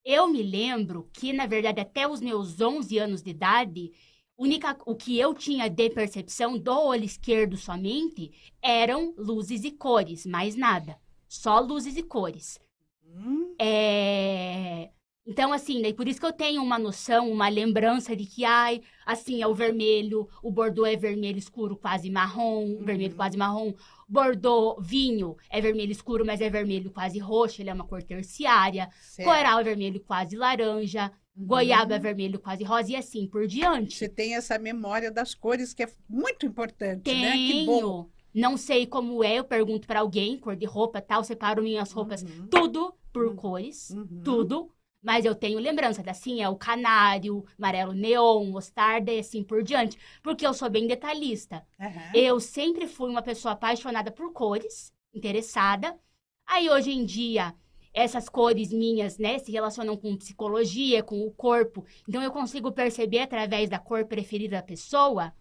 eu 0.06 0.28
me 0.28 0.44
lembro 0.44 1.10
que, 1.14 1.34
na 1.34 1.48
verdade, 1.48 1.80
até 1.82 2.08
os 2.08 2.22
meus 2.22 2.60
11 2.62 2.98
anos 3.00 3.22
de 3.24 3.32
idade, 3.32 3.92
única, 4.38 4.78
o 4.86 4.96
que 4.96 5.18
eu 5.18 5.34
tinha 5.34 5.70
de 5.70 5.90
percepção 5.90 6.58
do 6.60 6.72
olho 6.72 7.04
esquerdo 7.06 7.58
somente 7.58 8.32
eram 8.62 9.14
luzes 9.18 9.64
e 9.64 9.72
cores, 9.72 10.26
mais 10.26 10.56
nada. 10.56 11.00
Só 11.28 11.60
luzes 11.60 11.98
e 11.98 12.04
cores. 12.04 12.60
Hum, 13.06 13.56
É... 13.60 14.90
Então, 15.26 15.54
assim, 15.54 15.82
daí 15.82 15.94
por 15.94 16.06
isso 16.08 16.20
que 16.20 16.26
eu 16.26 16.34
tenho 16.34 16.62
uma 16.62 16.78
noção, 16.78 17.32
uma 17.32 17.48
lembrança 17.48 18.14
de 18.14 18.26
que, 18.26 18.44
ai, 18.44 18.82
assim, 19.06 19.42
é 19.42 19.48
o 19.48 19.56
vermelho, 19.56 20.28
o 20.42 20.52
bordô 20.52 20.86
é 20.86 20.98
vermelho 20.98 21.38
escuro, 21.38 21.78
quase 21.78 22.10
marrom, 22.10 22.66
Uhum. 22.66 22.84
vermelho 22.84 23.16
quase 23.16 23.38
marrom. 23.38 23.74
Bordô, 24.08 24.78
vinho, 24.82 25.38
é 25.50 25.62
vermelho 25.62 25.94
escuro, 25.94 26.26
mas 26.26 26.42
é 26.42 26.50
vermelho 26.50 26.92
quase 26.92 27.20
roxo, 27.20 27.62
ele 27.62 27.70
é 27.70 27.74
uma 27.74 27.86
cor 27.86 28.04
terciária. 28.04 28.90
certo. 29.02 29.30
Coral 29.30 29.60
é 29.60 29.64
vermelho 29.64 30.02
quase 30.02 30.36
laranja, 30.36 31.10
Uhum. 31.38 31.46
goiaba 31.48 31.96
é 31.96 32.00
vermelho 32.00 32.38
quase 32.38 32.64
rosa 32.66 32.92
e 32.92 32.96
assim 32.98 33.26
por 33.26 33.48
diante. 33.48 33.96
Você 33.96 34.10
tem 34.10 34.36
essa 34.36 34.60
memória 34.60 35.10
das 35.10 35.34
cores 35.34 35.74
que 35.74 35.84
é 35.84 35.90
muito 36.10 36.46
importante, 36.46 37.10
né? 37.16 37.38
Que 37.48 37.64
bom. 37.66 37.80
Tenho. 37.80 38.10
Não 38.36 38.58
sei 38.58 38.86
como 38.86 39.24
é, 39.24 39.40
eu 39.40 39.44
pergunto 39.46 39.88
pra 39.88 40.02
alguém, 40.02 40.38
cor 40.38 40.56
de 40.56 40.66
roupa 40.66 41.00
tal, 41.02 41.24
separo 41.24 41.64
minhas 41.64 41.92
roupas, 41.92 42.24
Uhum. 42.24 42.48
tudo 42.50 42.94
por 43.14 43.28
Uhum. 43.28 43.36
cores, 43.36 43.92
Uhum. 43.92 44.22
tudo. 44.24 44.70
Mas 45.04 45.26
eu 45.26 45.36
tenho 45.36 45.60
lembrança, 45.60 46.02
assim, 46.08 46.42
é 46.42 46.48
o 46.48 46.56
canário, 46.56 47.46
amarelo 47.58 47.94
neon, 47.94 48.46
mostarda 48.46 49.12
e 49.12 49.20
assim 49.20 49.44
por 49.44 49.62
diante. 49.62 50.00
Porque 50.24 50.48
eu 50.48 50.54
sou 50.54 50.70
bem 50.70 50.88
detalhista. 50.88 51.66
Aham. 51.80 52.12
Eu 52.14 52.40
sempre 52.40 52.88
fui 52.88 53.10
uma 53.10 53.22
pessoa 53.22 53.54
apaixonada 53.54 54.12
por 54.12 54.32
cores, 54.32 54.94
interessada. 55.14 56.00
Aí 56.48 56.70
hoje 56.70 56.92
em 56.92 57.04
dia, 57.04 57.54
essas 57.94 58.30
cores 58.30 58.72
minhas, 58.72 59.18
né, 59.18 59.38
se 59.40 59.52
relacionam 59.52 59.98
com 59.98 60.18
psicologia, 60.18 61.04
com 61.04 61.22
o 61.28 61.32
corpo. 61.32 61.86
Então 62.08 62.24
eu 62.24 62.32
consigo 62.32 62.72
perceber 62.72 63.20
através 63.20 63.70
da 63.70 63.80
cor 63.80 64.06
preferida 64.06 64.58
da 64.58 64.64
pessoa, 64.64 65.34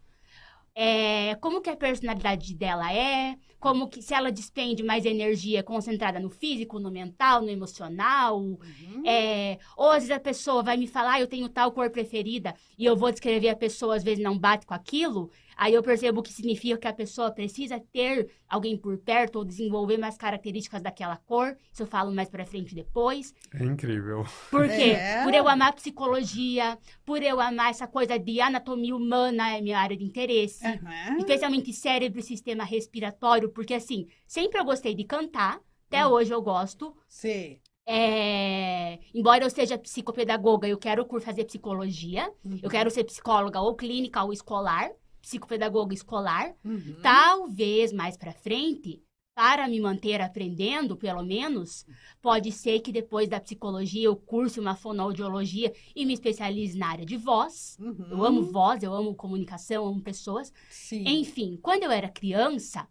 é, 0.74 1.34
como 1.36 1.60
que 1.60 1.70
a 1.70 1.76
personalidade 1.76 2.54
dela 2.54 2.92
é, 2.92 3.36
como 3.62 3.86
que 3.88 4.02
se 4.02 4.12
ela 4.12 4.32
despende 4.32 4.82
mais 4.82 5.04
energia 5.04 5.62
concentrada 5.62 6.18
no 6.18 6.28
físico, 6.28 6.80
no 6.80 6.90
mental, 6.90 7.40
no 7.40 7.48
emocional, 7.48 8.36
Uhum. 8.40 9.02
é, 9.06 9.56
ou 9.76 9.88
às 9.90 10.02
vezes 10.02 10.10
a 10.10 10.18
pessoa 10.18 10.64
vai 10.64 10.76
me 10.76 10.88
falar, 10.88 11.12
"Ah, 11.12 11.20
eu 11.20 11.28
tenho 11.28 11.48
tal 11.48 11.70
cor 11.70 11.88
preferida, 11.88 12.54
e 12.76 12.84
eu 12.84 12.96
vou 12.96 13.12
descrever 13.12 13.50
a 13.50 13.56
pessoa, 13.56 13.94
às 13.94 14.02
vezes 14.02 14.22
não 14.22 14.36
bate 14.36 14.66
com 14.66 14.74
aquilo. 14.74 15.30
Aí 15.56 15.74
eu 15.74 15.82
percebo 15.82 16.22
que 16.22 16.32
significa 16.32 16.78
que 16.78 16.88
a 16.88 16.92
pessoa 16.92 17.30
precisa 17.30 17.80
ter 17.92 18.30
alguém 18.48 18.76
por 18.76 18.98
perto 18.98 19.36
ou 19.36 19.44
desenvolver 19.44 19.98
mais 19.98 20.16
características 20.16 20.82
daquela 20.82 21.16
cor. 21.16 21.56
Isso 21.72 21.82
eu 21.82 21.86
falo 21.86 22.12
mais 22.12 22.28
pra 22.28 22.44
frente 22.44 22.74
depois. 22.74 23.34
É 23.54 23.64
incrível. 23.64 24.24
Por 24.50 24.68
quê? 24.68 24.92
É. 24.92 25.22
Por 25.24 25.34
eu 25.34 25.48
amar 25.48 25.72
psicologia, 25.74 26.78
por 27.04 27.22
eu 27.22 27.40
amar 27.40 27.70
essa 27.70 27.86
coisa 27.86 28.18
de 28.18 28.40
anatomia 28.40 28.94
humana, 28.94 29.56
é 29.56 29.60
minha 29.60 29.78
área 29.78 29.96
de 29.96 30.04
interesse. 30.04 30.66
Aham. 30.66 31.18
Especialmente 31.18 31.72
cérebro 31.72 32.20
e 32.20 32.22
sistema 32.22 32.64
respiratório, 32.64 33.50
porque 33.50 33.74
assim, 33.74 34.06
sempre 34.26 34.58
eu 34.58 34.64
gostei 34.64 34.94
de 34.94 35.04
cantar, 35.04 35.60
até 35.88 36.06
hoje 36.06 36.32
eu 36.32 36.40
gosto. 36.40 36.96
Sei. 37.08 37.60
É, 37.84 38.98
Embora 39.14 39.44
eu 39.44 39.50
seja 39.50 39.76
psicopedagoga, 39.76 40.66
eu 40.68 40.78
quero 40.78 41.06
fazer 41.20 41.44
psicologia. 41.44 42.30
Uhum. 42.44 42.60
Eu 42.62 42.70
quero 42.70 42.90
ser 42.90 43.04
psicóloga 43.04 43.60
ou 43.60 43.74
clínica 43.74 44.22
ou 44.22 44.32
escolar, 44.32 44.90
psicopedagoga 45.22 45.94
escolar. 45.94 46.54
Uhum. 46.64 46.96
Talvez 47.00 47.92
mais 47.92 48.16
pra 48.16 48.32
frente, 48.32 49.02
para 49.34 49.66
me 49.66 49.80
manter 49.80 50.20
aprendendo, 50.20 50.96
pelo 50.96 51.22
menos, 51.22 51.86
pode 52.20 52.52
ser 52.52 52.80
que 52.80 52.92
depois 52.92 53.28
da 53.28 53.40
psicologia 53.40 54.04
eu 54.04 54.16
curse 54.16 54.60
uma 54.60 54.76
fonoaudiologia 54.76 55.72
e 55.96 56.04
me 56.04 56.12
especialize 56.12 56.76
na 56.76 56.88
área 56.88 57.06
de 57.06 57.16
voz. 57.16 57.78
Uhum. 57.80 58.08
Eu 58.10 58.24
amo 58.24 58.42
voz, 58.42 58.82
eu 58.82 58.92
amo 58.92 59.14
comunicação, 59.14 59.86
amo 59.86 60.02
pessoas. 60.02 60.52
Sim. 60.68 61.04
Enfim, 61.06 61.58
quando 61.62 61.84
eu 61.84 61.90
era 61.90 62.10
criança, 62.10 62.86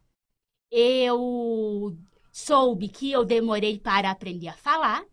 eu 0.71 1.95
soube 2.31 2.87
que 2.87 3.11
eu 3.11 3.23
demorei 3.23 3.77
para 3.77 4.09
aprender 4.09 4.47
a 4.47 4.53
falar. 4.53 5.05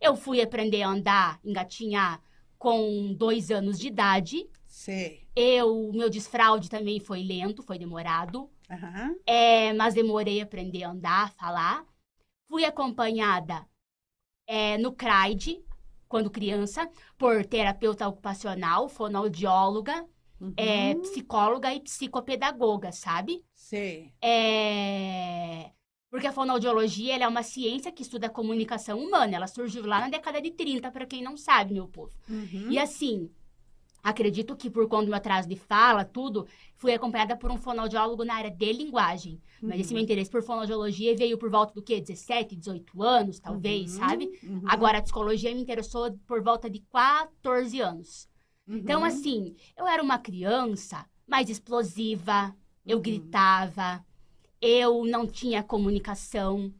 Eu 0.00 0.14
fui 0.14 0.40
aprender 0.40 0.82
a 0.82 0.90
andar, 0.90 1.40
engatinhar 1.44 2.22
com 2.58 3.12
dois 3.14 3.50
anos 3.50 3.78
de 3.78 3.88
idade. 3.88 4.48
Sei. 4.66 5.25
Eu, 5.36 5.92
meu 5.92 6.08
desfraude 6.08 6.70
também 6.70 6.98
foi 6.98 7.22
lento, 7.22 7.62
foi 7.62 7.78
demorado. 7.78 8.50
Aham. 8.70 9.14
É, 9.26 9.72
mas 9.74 9.94
demorei 9.94 10.40
a 10.40 10.44
aprender 10.44 10.82
a 10.82 10.90
andar, 10.90 11.24
a 11.26 11.28
falar. 11.28 11.86
Fui 12.48 12.64
acompanhada 12.64 13.66
é, 14.46 14.78
no 14.78 14.92
CRAID, 14.92 15.62
quando 16.08 16.30
criança, 16.30 16.88
por 17.18 17.44
terapeuta 17.44 18.08
ocupacional, 18.08 18.88
fonoaudióloga, 18.88 20.06
Uhum. 20.38 20.52
é, 20.56 20.94
psicóloga 20.96 21.72
e 21.72 21.80
psicopedagoga, 21.80 22.92
sabe? 22.92 23.42
Sei. 23.54 24.12
É... 24.20 25.70
Porque 26.10 26.26
a 26.26 26.32
fonoaudiologia 26.32 27.16
é 27.16 27.26
uma 27.26 27.42
ciência 27.42 27.90
que 27.90 28.02
estuda 28.02 28.26
a 28.26 28.30
comunicação 28.30 28.98
humana. 28.98 29.34
Ela 29.34 29.46
surgiu 29.46 29.86
lá 29.86 30.00
na 30.00 30.08
década 30.08 30.40
de 30.40 30.50
30, 30.50 30.90
para 30.90 31.06
quem 31.06 31.22
não 31.22 31.36
sabe, 31.36 31.74
meu 31.74 31.88
povo. 31.88 32.16
Uhum. 32.28 32.70
E 32.70 32.78
assim, 32.78 33.30
acredito 34.10 34.54
que 34.56 34.70
por 34.70 34.86
conta 34.88 35.04
do 35.06 35.08
meu 35.08 35.16
atraso 35.16 35.48
de 35.48 35.56
fala, 35.56 36.04
tudo, 36.04 36.46
fui 36.76 36.92
acompanhada 36.94 37.36
por 37.36 37.50
um 37.50 37.58
fonoaudiólogo 37.58 38.24
na 38.24 38.34
área 38.34 38.50
de 38.50 38.72
linguagem. 38.72 39.40
Mas 39.60 39.80
esse 39.80 39.92
meu 39.92 40.02
interesse 40.02 40.30
por 40.30 40.42
fonoaudiologia 40.42 41.16
veio 41.16 41.36
por 41.36 41.50
volta 41.50 41.74
do 41.74 41.82
quê? 41.82 42.00
17, 42.00 42.54
18 42.54 43.02
anos, 43.02 43.40
talvez, 43.40 43.92
Uhum. 43.94 43.98
sabe? 43.98 44.38
Uhum. 44.44 44.62
Agora, 44.66 44.98
a 44.98 45.02
psicologia 45.02 45.52
me 45.54 45.60
interessou 45.60 46.12
por 46.26 46.40
volta 46.42 46.70
de 46.70 46.80
14 46.92 47.80
anos. 47.80 48.28
Uhum. 48.68 48.76
Então, 48.76 49.04
assim, 49.04 49.54
eu 49.76 49.86
era 49.86 50.02
uma 50.02 50.18
criança 50.18 51.04
mais 51.26 51.50
explosiva, 51.50 52.54
eu 52.86 52.98
Uhum. 52.98 53.02
gritava, 53.02 54.04
eu 54.60 55.04
não 55.04 55.26
tinha 55.26 55.62
comunicação, 55.62 56.72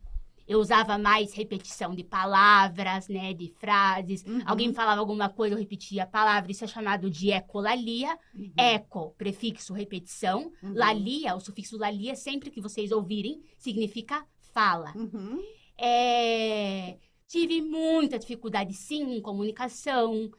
eu 0.46 0.60
usava 0.60 0.96
mais 0.96 1.32
repetição 1.32 1.94
de 1.94 2.04
palavras, 2.04 3.08
né, 3.08 3.34
de 3.34 3.48
frases. 3.48 4.24
Uhum. 4.24 4.42
Alguém 4.46 4.72
falava 4.72 5.00
alguma 5.00 5.28
coisa, 5.28 5.54
eu 5.54 5.58
repetia 5.58 6.04
a 6.04 6.06
palavra, 6.06 6.52
isso 6.52 6.64
é 6.64 6.68
chamado 6.68 7.10
de 7.10 7.30
ecolalia. 7.30 8.16
Eco, 8.56 9.14
prefixo 9.18 9.72
repetição. 9.74 10.52
Uhum. 10.62 10.72
Lalia, 10.74 11.34
o 11.34 11.40
sufixo 11.40 11.76
lalia, 11.76 12.14
sempre 12.14 12.50
que 12.50 12.60
vocês 12.60 12.92
ouvirem, 12.92 13.42
significa 13.58 14.24
fala. 14.52 14.92
Uhum. 14.96 15.42
É, 15.78 16.96
tive 17.26 17.60
muita 17.60 18.18
dificuldade, 18.18 18.72
sim, 18.72 19.16
em 19.16 19.20
comunicação. 19.20 20.30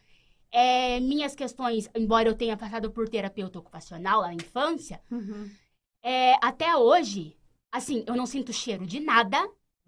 É, 0.52 1.00
minhas 1.02 1.36
questões, 1.36 1.90
embora 1.96 2.30
eu 2.30 2.34
tenha 2.34 2.56
passado 2.56 2.90
por 2.92 3.10
terapeuta 3.10 3.60
ocupacional 3.60 4.22
na 4.22 4.34
infância, 4.34 5.02
Uhum. 5.12 5.50
é, 6.02 6.36
até 6.42 6.76
hoje, 6.76 7.36
assim, 7.72 8.04
eu 8.08 8.16
não 8.16 8.26
sinto 8.26 8.54
cheiro 8.54 8.86
de 8.86 9.00
nada, 9.00 9.38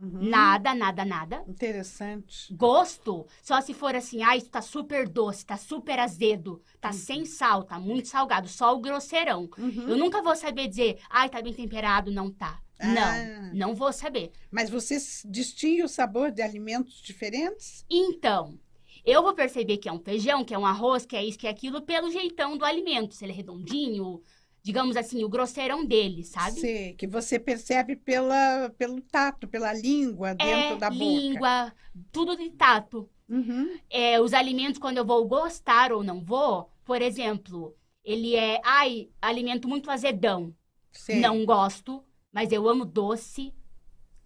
Uhum. 0.02 0.30
nada, 0.30 0.74
nada, 0.74 1.04
nada. 1.04 1.44
Interessante. 1.48 2.54
Gosto, 2.54 3.28
só 3.42 3.60
se 3.60 3.74
for 3.74 3.96
assim, 3.96 4.24
ah, 4.24 4.38
isso 4.38 4.50
tá 4.50 4.62
super 4.62 5.08
doce, 5.08 5.46
tá 5.46 5.58
super 5.58 6.00
azedo, 6.00 6.62
tá 6.80 6.92
sem 6.94 7.26
sal, 7.26 7.64
tá 7.64 7.78
muito 7.80 8.08
salgado, 8.08 8.48
só 8.48 8.74
o 8.74 8.80
grosseirão. 8.80 9.50
Uhum. 9.58 9.90
Eu 9.90 9.98
nunca 9.98 10.22
vou 10.22 10.36
saber 10.36 10.68
dizer, 10.68 11.00
ai, 11.10 11.30
tá 11.30 11.42
bem 11.42 11.54
temperado, 11.54 12.12
não 12.12 12.32
tá. 12.32 12.62
Ah. 12.80 12.88
Não, 12.88 13.54
não 13.54 13.76
vou 13.76 13.92
saber. 13.92 14.32
Mas 14.50 14.70
você 14.70 14.98
distingue 15.26 15.84
o 15.84 15.88
sabor 15.90 16.32
de 16.32 16.42
alimentos 16.42 17.02
diferentes? 17.02 17.86
Então, 17.90 18.58
eu 19.06 19.22
vou 19.22 19.34
perceber 19.34 19.78
que 19.78 19.90
é 19.90 19.92
um 19.92 20.00
feijão, 20.00 20.46
que 20.46 20.54
é 20.54 20.58
um 20.58 20.66
arroz, 20.66 21.06
que 21.06 21.16
é 21.16 21.24
isso, 21.24 21.38
que 21.38 21.48
é 21.48 21.50
aquilo, 21.50 21.82
pelo 21.82 22.12
jeitão 22.12 22.58
do 22.58 22.66
alimento. 22.66 23.16
Se 23.16 23.26
ele 23.26 23.34
é 23.34 23.36
redondinho, 23.36 24.22
digamos 24.70 24.96
assim, 24.96 25.24
o 25.24 25.30
grosseirão 25.30 25.84
dele, 25.84 26.24
sabe? 26.24 26.60
Sei, 26.60 26.94
que 26.94 27.08
você 27.08 27.40
percebe 27.40 27.96
pela, 27.96 28.70
pelo 28.78 29.02
tato, 29.02 29.48
pela 29.48 29.74
língua 29.74 30.36
dentro 30.36 30.76
é, 30.76 30.78
da 30.78 30.92
boca. 30.92 31.04
língua, 31.04 31.74
tudo 32.12 32.38
de 32.38 32.52
tato. 32.52 33.10
Uhum. 33.28 33.80
É, 33.90 34.22
os 34.22 34.32
alimentos, 34.32 34.80
quando 34.80 34.98
eu 34.98 35.06
vou 35.06 35.28
gostar 35.28 35.92
ou 35.92 36.04
não 36.04 36.24
vou, 36.24 36.70
por 36.86 37.02
exemplo, 37.02 37.76
ele 38.04 38.36
é, 38.36 38.62
ai, 38.64 39.10
alimento 39.20 39.68
muito 39.68 39.90
azedão. 39.90 40.54
Sei. 40.92 41.20
Não 41.20 41.44
gosto, 41.46 42.04
mas 42.32 42.52
eu 42.52 42.70
amo 42.70 42.86
doce. 42.86 43.52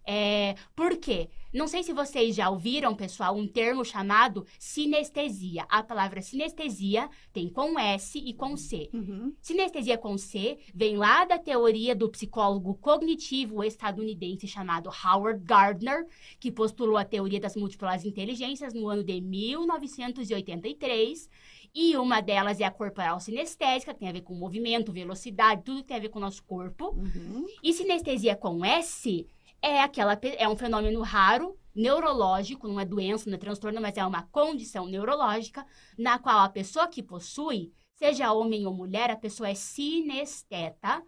É, 0.06 0.54
por 0.76 0.98
quê? 0.98 1.30
Não 1.52 1.66
sei 1.68 1.84
se 1.84 1.92
vocês 1.92 2.34
já 2.34 2.50
ouviram, 2.50 2.96
pessoal, 2.96 3.36
um 3.36 3.46
termo 3.46 3.84
chamado 3.84 4.44
sinestesia. 4.58 5.64
A 5.68 5.84
palavra 5.84 6.20
sinestesia 6.20 7.08
tem 7.32 7.48
com 7.48 7.78
S 7.78 8.18
e 8.18 8.34
com 8.34 8.56
C. 8.56 8.90
Uhum. 8.92 9.32
Sinestesia 9.40 9.96
com 9.96 10.18
C 10.18 10.58
vem 10.74 10.96
lá 10.96 11.24
da 11.24 11.38
teoria 11.38 11.94
do 11.94 12.10
psicólogo 12.10 12.74
cognitivo 12.74 13.62
estadunidense 13.62 14.48
chamado 14.48 14.90
Howard 14.90 15.44
Gardner, 15.44 16.08
que 16.40 16.50
postulou 16.50 16.96
a 16.96 17.04
teoria 17.04 17.38
das 17.38 17.54
múltiplas 17.54 18.04
inteligências 18.04 18.74
no 18.74 18.88
ano 18.88 19.04
de 19.04 19.20
1983. 19.20 21.30
E 21.72 21.96
uma 21.96 22.20
delas 22.20 22.60
é 22.60 22.64
a 22.64 22.70
corporal 22.70 23.18
sinestésica, 23.18 23.92
que 23.92 24.00
tem 24.00 24.08
a 24.08 24.12
ver 24.12 24.22
com 24.22 24.34
movimento, 24.34 24.92
velocidade, 24.92 25.62
tudo 25.64 25.82
que 25.82 25.88
tem 25.88 25.96
a 25.96 26.00
ver 26.00 26.08
com 26.08 26.18
o 26.18 26.22
nosso 26.22 26.42
corpo. 26.44 26.90
Uhum. 26.90 27.46
E 27.62 27.72
sinestesia 27.72 28.36
com 28.36 28.64
S 28.64 29.26
é 29.64 29.80
aquela 29.80 30.18
é 30.22 30.46
um 30.46 30.56
fenômeno 30.56 31.00
raro, 31.00 31.58
neurológico, 31.74 32.68
não 32.68 32.78
é 32.78 32.84
doença, 32.84 33.28
não 33.30 33.36
é 33.36 33.38
transtorno, 33.38 33.80
mas 33.80 33.96
é 33.96 34.04
uma 34.04 34.22
condição 34.24 34.86
neurológica 34.86 35.66
na 35.98 36.18
qual 36.18 36.40
a 36.40 36.48
pessoa 36.50 36.86
que 36.86 37.02
possui, 37.02 37.72
seja 37.94 38.32
homem 38.32 38.66
ou 38.66 38.74
mulher, 38.74 39.10
a 39.10 39.16
pessoa 39.16 39.48
é 39.48 39.54
sinesteta. 39.54 41.02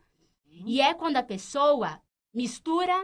E 0.49 0.81
é 0.81 0.95
quando 0.95 1.17
a 1.19 1.23
pessoa 1.23 2.01
mistura, 2.33 2.95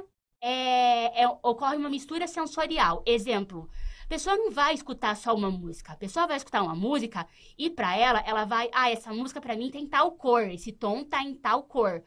é, 0.40 1.22
é- 1.22 1.28
ocorre 1.42 1.76
uma 1.76 1.90
mistura 1.90 2.26
sensorial. 2.26 3.02
Exemplo, 3.06 3.68
a 4.04 4.08
pessoa 4.08 4.36
não 4.36 4.50
vai 4.50 4.72
escutar 4.74 5.14
só 5.16 5.34
uma 5.34 5.50
música. 5.50 5.92
A 5.92 5.96
pessoa 5.96 6.26
vai 6.26 6.36
escutar 6.38 6.62
uma 6.62 6.74
música 6.74 7.26
e 7.58 7.68
para 7.68 7.94
ela, 7.96 8.20
ela 8.26 8.44
vai, 8.46 8.70
ah, 8.72 8.90
essa 8.90 9.12
música 9.12 9.40
para 9.40 9.56
mim 9.56 9.70
tem 9.70 9.86
tal 9.86 10.12
cor, 10.12 10.44
esse 10.48 10.72
tom 10.72 11.04
tá 11.04 11.22
em 11.22 11.34
tal 11.34 11.64
cor. 11.64 12.02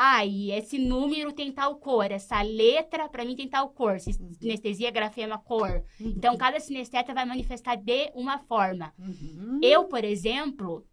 Ah, 0.00 0.24
e 0.24 0.52
esse 0.52 0.78
número 0.78 1.32
tem 1.32 1.50
tal 1.50 1.74
cor, 1.74 2.12
essa 2.12 2.40
letra 2.40 3.08
para 3.08 3.24
mim 3.24 3.34
tem 3.34 3.48
tal 3.48 3.68
cor. 3.70 3.98
Sinestesia, 3.98 4.92
grafema, 4.92 5.36
cor. 5.38 5.82
Então, 5.98 6.36
cada 6.36 6.60
sinesteta 6.60 7.12
vai 7.12 7.24
manifestar 7.24 7.74
de 7.74 8.08
uma 8.14 8.38
forma. 8.38 8.94
Uhum. 8.96 9.58
Eu, 9.60 9.86
por 9.86 10.04
exemplo, 10.04 10.86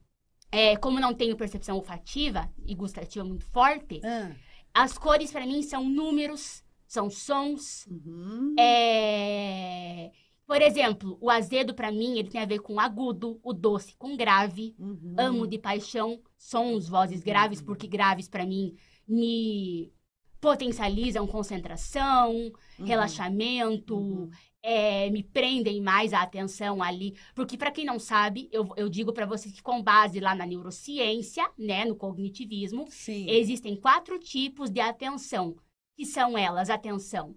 é, 0.51 0.75
como 0.75 0.99
não 0.99 1.13
tenho 1.13 1.37
percepção 1.37 1.75
olfativa 1.75 2.51
e 2.65 2.73
gustativa 2.73 3.23
muito 3.23 3.45
forte, 3.45 4.01
Ah. 4.03 4.31
as 4.73 4.97
cores 4.97 5.31
para 5.31 5.45
mim 5.45 5.61
são 5.61 5.83
números, 5.87 6.63
são 6.87 7.07
sons. 7.07 7.85
Uhum. 7.85 8.55
É... 8.57 10.11
Por 10.47 10.61
exemplo, 10.61 11.17
o 11.21 11.29
azedo 11.29 11.73
para 11.73 11.91
mim 11.91 12.17
ele 12.17 12.29
tem 12.29 12.41
a 12.41 12.45
ver 12.45 12.59
com 12.59 12.79
agudo, 12.79 13.39
o 13.43 13.51
doce 13.53 13.95
com 13.97 14.15
grave. 14.15 14.75
Uhum. 14.79 15.15
Amo 15.17 15.47
de 15.47 15.57
paixão 15.59 16.19
sons, 16.37 16.87
vozes 16.87 17.23
graves, 17.23 17.61
porque 17.61 17.87
graves 17.87 18.27
para 18.27 18.45
mim 18.45 18.75
me 19.07 19.91
potencializam 20.39 21.25
concentração, 21.27 22.31
Uhum. 22.79 22.85
relaxamento, 22.85 23.95
Uhum. 23.97 24.29
é, 24.61 25.09
me 25.09 25.23
prendem 25.23 25.81
mais 25.81 26.13
a 26.13 26.21
atenção 26.21 26.81
ali. 26.83 27.15
Porque, 27.33 27.57
para 27.57 27.71
quem 27.71 27.85
não 27.85 27.99
sabe, 27.99 28.49
eu, 28.51 28.67
eu 28.77 28.89
digo 28.89 29.11
para 29.13 29.25
vocês 29.25 29.53
que, 29.53 29.61
com 29.63 29.81
base 29.81 30.19
lá 30.19 30.35
na 30.35 30.45
neurociência, 30.45 31.49
né, 31.57 31.85
no 31.85 31.95
cognitivismo, 31.95 32.85
Sim. 32.89 33.29
existem 33.29 33.75
quatro 33.75 34.19
tipos 34.19 34.69
de 34.69 34.79
atenção, 34.79 35.55
que 35.95 36.05
são 36.05 36.37
elas: 36.37 36.69
atenção 36.69 37.35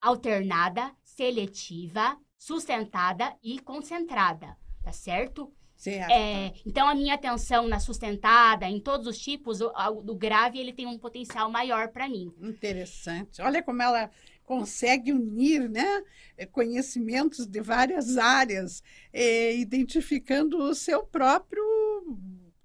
alternada, 0.00 0.94
seletiva, 1.02 2.16
sustentada 2.38 3.34
e 3.42 3.58
concentrada, 3.58 4.56
tá 4.82 4.92
certo? 4.92 5.52
Certo. 5.76 6.10
É, 6.10 6.52
então, 6.64 6.88
a 6.88 6.94
minha 6.94 7.14
atenção 7.14 7.68
na 7.68 7.78
sustentada, 7.78 8.66
em 8.66 8.80
todos 8.80 9.06
os 9.06 9.18
tipos, 9.18 9.60
o, 9.60 10.14
grave, 10.14 10.58
ele 10.58 10.72
tem 10.72 10.86
um 10.86 10.98
potencial 10.98 11.50
maior 11.50 11.88
para 11.88 12.08
mim. 12.08 12.32
Interessante. 12.40 13.42
Olha 13.42 13.62
como 13.62 13.82
ela 13.82 14.10
consegue 14.42 15.12
unir 15.12 15.68
né, 15.68 16.02
eh, 16.38 16.46
conhecimentos 16.46 17.46
de 17.46 17.60
várias 17.60 18.16
áreas, 18.16 18.82
eh, 19.12 19.56
identificando 19.56 20.56
o 20.58 20.74
seu 20.74 21.02
próprio 21.02 21.62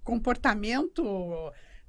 comportamento 0.03 1.03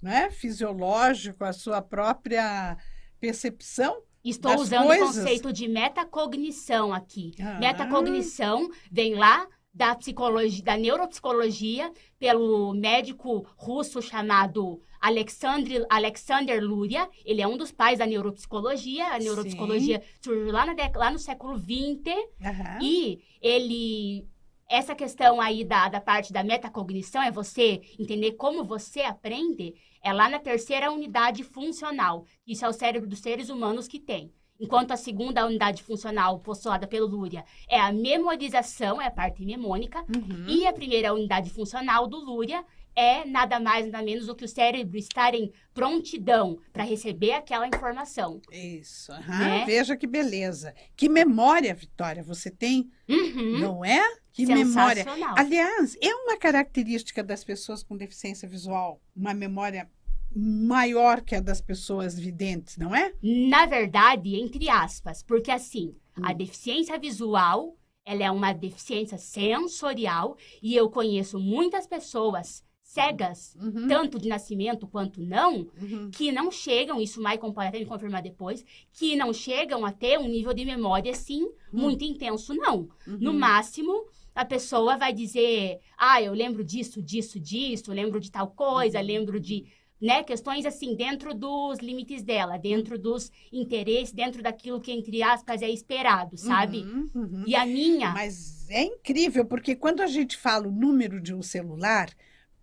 né, 0.01 0.31
fisiológico, 0.31 1.45
a 1.45 1.53
sua 1.53 1.81
própria 1.81 2.77
percepção. 3.21 4.03
Estou 4.25 4.57
usando 4.57 4.87
coisas? 4.87 5.17
o 5.17 5.21
conceito 5.21 5.53
de 5.53 5.69
metacognição 5.69 6.93
aqui. 6.93 7.33
Ah. 7.41 7.59
Metacognição 7.59 8.69
vem 8.91 9.15
lá 9.15 9.47
da 9.73 9.95
psicologia, 9.95 10.63
da 10.63 10.77
neuropsicologia, 10.77 11.91
pelo 12.19 12.75
médico 12.75 13.47
russo 13.57 14.03
chamado 14.03 14.81
Alexandre, 15.01 15.85
Alexander 15.89 16.63
Luria. 16.63 17.09
Ele 17.25 17.41
é 17.41 17.49
um 17.49 17.57
dos 17.57 17.73
pais 17.73 17.99
da 17.99 18.07
neuropsicologia. 18.07 19.07
A 19.07 19.19
neuropsicologia 19.19 20.03
surgiu 20.21 20.53
lá, 20.53 20.67
na 20.67 20.75
lá 20.95 21.11
no 21.11 21.19
século 21.19 21.59
XX. 21.59 22.15
Aham. 22.45 22.79
E 22.83 23.21
ele. 23.41 24.27
Essa 24.69 24.95
questão 24.95 25.39
aí 25.39 25.65
da, 25.65 25.89
da 25.89 26.01
parte 26.01 26.33
da 26.33 26.43
metacognição 26.43 27.23
é 27.23 27.31
você 27.31 27.83
entender 27.99 28.33
como 28.33 28.65
você 28.65 29.03
aprende, 29.03 29.75
é 30.03 30.15
lá 30.15 30.31
na 30.31 30.39
terceira 30.39 30.91
unidade 30.91 31.45
funcional. 31.45 32.25
Isso 32.47 32.65
é 32.65 32.69
o 32.69 32.73
cérebro 32.73 33.07
dos 33.07 33.19
seres 33.19 33.51
humanos 33.51 33.87
que 33.87 34.01
tem. 34.01 34.33
Enquanto 34.61 34.93
a 34.93 34.97
segunda 34.97 35.45
unidade 35.45 35.83
funcional, 35.83 36.39
postulada 36.39 36.87
pelo 36.87 37.07
Luria, 37.07 37.45
é 37.69 37.81
a 37.81 37.93
memorização, 37.93 39.01
é 39.01 39.07
a 39.07 39.11
parte 39.11 39.43
mnemônica. 39.43 39.99
Uhum. 40.15 40.47
E 40.47 40.67
a 40.67 40.73
primeira 40.73 41.13
unidade 41.13 41.51
funcional 41.51 42.07
do 42.07 42.19
Luria 42.19 42.65
é 42.95 43.25
nada 43.25 43.59
mais, 43.59 43.87
nada 43.91 44.05
menos 44.05 44.27
do 44.27 44.35
que 44.35 44.45
o 44.45 44.49
cérebro 44.49 44.97
estar 44.99 45.35
em 45.35 45.51
prontidão 45.73 46.59
para 46.73 46.85
receber 46.85 47.33
aquela 47.33 47.67
informação. 47.67 48.41
Isso. 48.53 49.11
aham. 49.13 49.39
Né? 49.39 49.65
Veja 49.65 49.97
que 49.97 50.07
beleza. 50.07 50.75
Que 50.95 51.09
memória, 51.09 51.75
Vitória, 51.75 52.23
você 52.23 52.51
tem, 52.51 52.91
Uhum. 53.09 53.59
não 53.59 53.85
é? 53.85 54.01
Que 54.33 54.47
memória. 54.47 55.05
Aliás, 55.37 55.97
é 56.03 56.15
uma 56.15 56.37
característica 56.39 57.23
das 57.23 57.45
pessoas 57.45 57.83
com 57.83 57.97
deficiência 57.97 58.49
visual, 58.49 59.01
uma 59.15 59.35
memória 59.35 59.91
maior 60.35 61.21
que 61.23 61.35
a 61.35 61.41
das 61.41 61.61
pessoas 61.61 62.19
videntes, 62.19 62.77
não 62.77 62.95
é? 62.95 63.13
Na 63.23 63.67
verdade, 63.67 64.37
entre 64.37 64.69
aspas, 64.69 65.23
porque 65.23 65.51
assim, 65.51 65.95
a 66.23 66.33
Hum. 66.33 66.37
deficiência 66.37 66.99
visual, 66.99 67.77
ela 68.05 68.25
é 68.25 68.31
uma 68.31 68.53
deficiência 68.53 69.17
sensorial 69.19 70.37
e 70.63 70.75
eu 70.75 70.91
conheço 70.91 71.39
muitas 71.39 71.87
pessoas 71.87 72.65
cegas, 72.83 73.57
Uhum, 73.59 73.89
tanto 73.89 74.19
de 74.19 74.29
nascimento 74.29 74.87
quanto 74.87 75.23
não, 75.23 75.67
uhum. 75.81 76.11
que 76.13 76.31
não 76.31 76.51
chegam, 76.51 77.01
isso 77.01 77.21
o 77.21 77.23
Maicon 77.23 77.51
pode 77.53 77.69
até 77.69 77.79
me 77.79 77.87
confirmar 77.87 78.23
depois, 78.23 78.63
que 78.93 79.17
não 79.17 79.33
chegam 79.33 79.85
a 79.87 79.93
ter 79.93 80.19
um 80.19 80.29
nível 80.29 80.53
de 80.53 80.65
memória 80.65 81.11
assim 81.13 81.49
muito 81.73 82.05
intenso, 82.05 82.53
não. 82.53 82.89
No 83.07 83.31
Uhum. 83.31 83.39
máximo, 83.39 83.93
a 84.35 84.45
pessoa 84.45 84.97
vai 84.99 85.13
dizer, 85.13 85.79
ah, 85.97 86.21
eu 86.21 86.35
lembro 86.35 86.63
disso, 86.63 87.01
disso, 87.03 87.41
disso, 87.41 87.93
lembro 87.93 88.21
de 88.21 88.31
tal 88.31 88.49
coisa, 88.49 88.99
Uhum. 88.99 89.07
lembro 89.07 89.41
de, 89.41 89.65
né, 90.03 90.23
questões 90.25 90.67
assim, 90.67 90.97
dentro 90.97 91.33
dos 91.33 91.79
limites 91.79 92.23
dela, 92.23 92.59
dentro 92.59 92.99
dos 92.99 93.31
interesses, 93.53 94.13
dentro 94.13 94.43
daquilo 94.43 94.81
que, 94.81 94.91
entre 94.93 95.23
aspas, 95.23 95.63
é 95.63 95.71
esperado, 95.71 96.37
sabe? 96.37 96.79
Uhum, 96.83 97.11
uhum. 97.15 97.45
E 97.47 97.55
a 97.55 97.65
minha, 97.65 98.11
Mas 98.13 98.69
é 98.69 98.83
incrível, 98.83 99.45
porque 99.45 99.77
quando 99.77 100.03
a 100.03 100.09
gente 100.09 100.37
fala 100.37 100.67
o 100.67 100.73
número 100.73 101.21
de 101.21 101.33
um 101.33 101.41
celular 101.43 102.11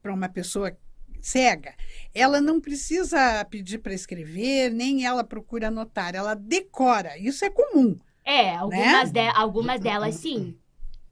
para 0.02 0.14
uma 0.14 0.28
pessoa 0.30 0.78
cega, 1.22 1.76
ela 2.14 2.40
não 2.42 2.60
precisa 2.62 3.44
pedir 3.46 3.80
para 3.80 3.94
escrever, 3.94 4.72
nem 4.72 5.06
ela 5.06 5.24
procura 5.24 5.68
anotar, 5.70 6.16
ela 6.16 6.34
decora. 6.36 7.18
Isso 7.18 7.44
é 7.46 7.50
comum. 7.50 7.98
é, 8.24 8.56
algumas, 8.56 9.12
Né? 9.12 9.24
de- 9.32 9.38
algumas 9.38 9.80
delas 9.82 10.16
sim. 10.16 10.56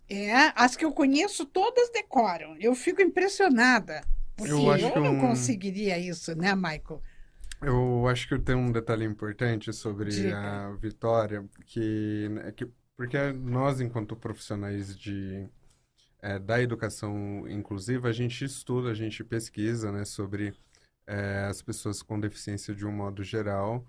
É, 0.10 0.32
as 0.56 0.76
que 0.76 0.86
eu 0.86 0.92
conheço 0.94 1.46
todas 1.46 1.90
decoram. 1.92 2.56
Eu 2.60 2.74
fico 2.76 3.02
impressionada. 3.02 4.04
Porque 4.38 4.52
Eu 4.52 4.60
eu, 4.96 5.04
não 5.04 5.16
um- 5.16 5.20
conseguiria 5.20 5.98
isso, 6.00 6.36
né, 6.36 6.56
Michael? 6.56 7.02
Eu 7.62 8.08
acho 8.08 8.28
que 8.28 8.38
tem 8.40 8.56
um 8.56 8.72
detalhe 8.72 9.04
importante 9.06 9.74
sobre 9.74 10.12
Diga. 10.12 10.38
a 10.38 10.72
Vitória, 10.76 11.48
que, 11.66 12.30
né, 12.30 12.52
que 12.52 12.68
porque 12.96 13.32
nós, 13.34 13.80
enquanto 13.82 14.16
profissionais 14.16 14.98
de, 14.98 15.48
eh, 16.22 16.40
da 16.40 16.62
educação 16.62 17.48
inclusiva, 17.50 18.10
a 18.10 18.14
gente 18.14 18.46
estuda, 18.46 18.92
a 18.92 18.94
gente 18.96 19.24
pesquisa, 19.24 19.92
né, 19.92 20.06
sobre 20.06 20.54
eh, 21.08 21.46
as 21.50 21.62
pessoas 21.62 22.02
com 22.04 22.20
deficiência 22.20 22.76
de 22.76 22.86
um 22.86 22.92
modo 22.94 23.24
geral. 23.24 23.86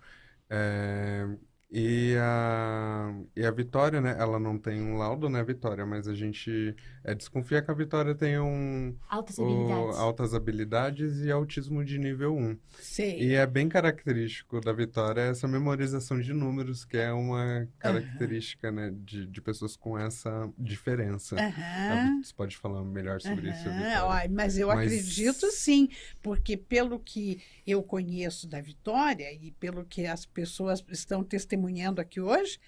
Eh, 0.51 1.27
e 1.71 2.17
a, 2.21 3.13
e 3.37 3.45
a 3.47 3.51
Vitória, 3.51 4.01
né, 4.01 4.17
ela 4.19 4.39
não 4.41 4.59
tem 4.59 4.83
um 4.83 4.97
laudo, 4.99 5.29
né, 5.29 5.43
Vitória, 5.45 5.85
mas 5.87 6.09
a 6.09 6.15
gente 6.15 6.75
eh, 7.11 7.15
desconfia 7.15 7.63
que 7.63 7.71
a 7.71 7.75
Vitória 7.75 8.15
tem 8.15 8.39
um, 8.39 8.95
Altas 9.09 9.39
o- 9.39 9.45
habilidades. 9.45 9.97
altas 9.99 10.35
habilidades 10.35 11.21
e 11.21 11.31
autismo 11.31 11.85
de 11.85 11.99
nível 11.99 12.35
1. 12.37 12.57
Sei. 12.81 13.21
E 13.21 13.35
é 13.35 13.47
bem 13.47 13.69
característico 13.69 14.61
da 14.61 14.73
Vitória 14.73 15.21
essa 15.23 15.47
memorização 15.49 16.21
de 16.21 16.33
números, 16.33 16.85
que 16.85 16.97
é 16.97 17.13
uma 17.13 17.69
característica, 17.79 18.71
né, 18.71 18.93
de, 19.05 19.27
de 19.27 19.41
pessoas 19.41 19.77
com 19.77 19.99
essa 19.99 20.49
diferença. 20.59 21.37
Vi- 21.37 22.25
Você 22.25 22.35
pode 22.35 22.57
falar 22.57 22.83
melhor 22.85 23.21
sobre 23.21 23.51
isso, 23.51 23.69
Aham, 23.69 23.77
Vitória? 23.79 24.05
ai, 24.05 24.29
mas 24.29 24.59
eu 24.59 24.69
Mas- 24.69 24.87
acredito 24.93 25.51
sim, 25.51 25.89
porque 26.23 26.57
pelo 26.57 26.99
que 26.99 27.41
eu 27.67 27.83
conheço 27.83 28.47
da 28.49 28.61
Vitória 28.61 29.33
e 29.33 29.51
pelo 29.53 29.85
que 29.85 30.07
as 30.07 30.25
pessoas 30.27 30.85
estão 30.91 31.23
testemunhando 31.25 32.01
aqui 32.01 32.21
hoje, 32.21 32.59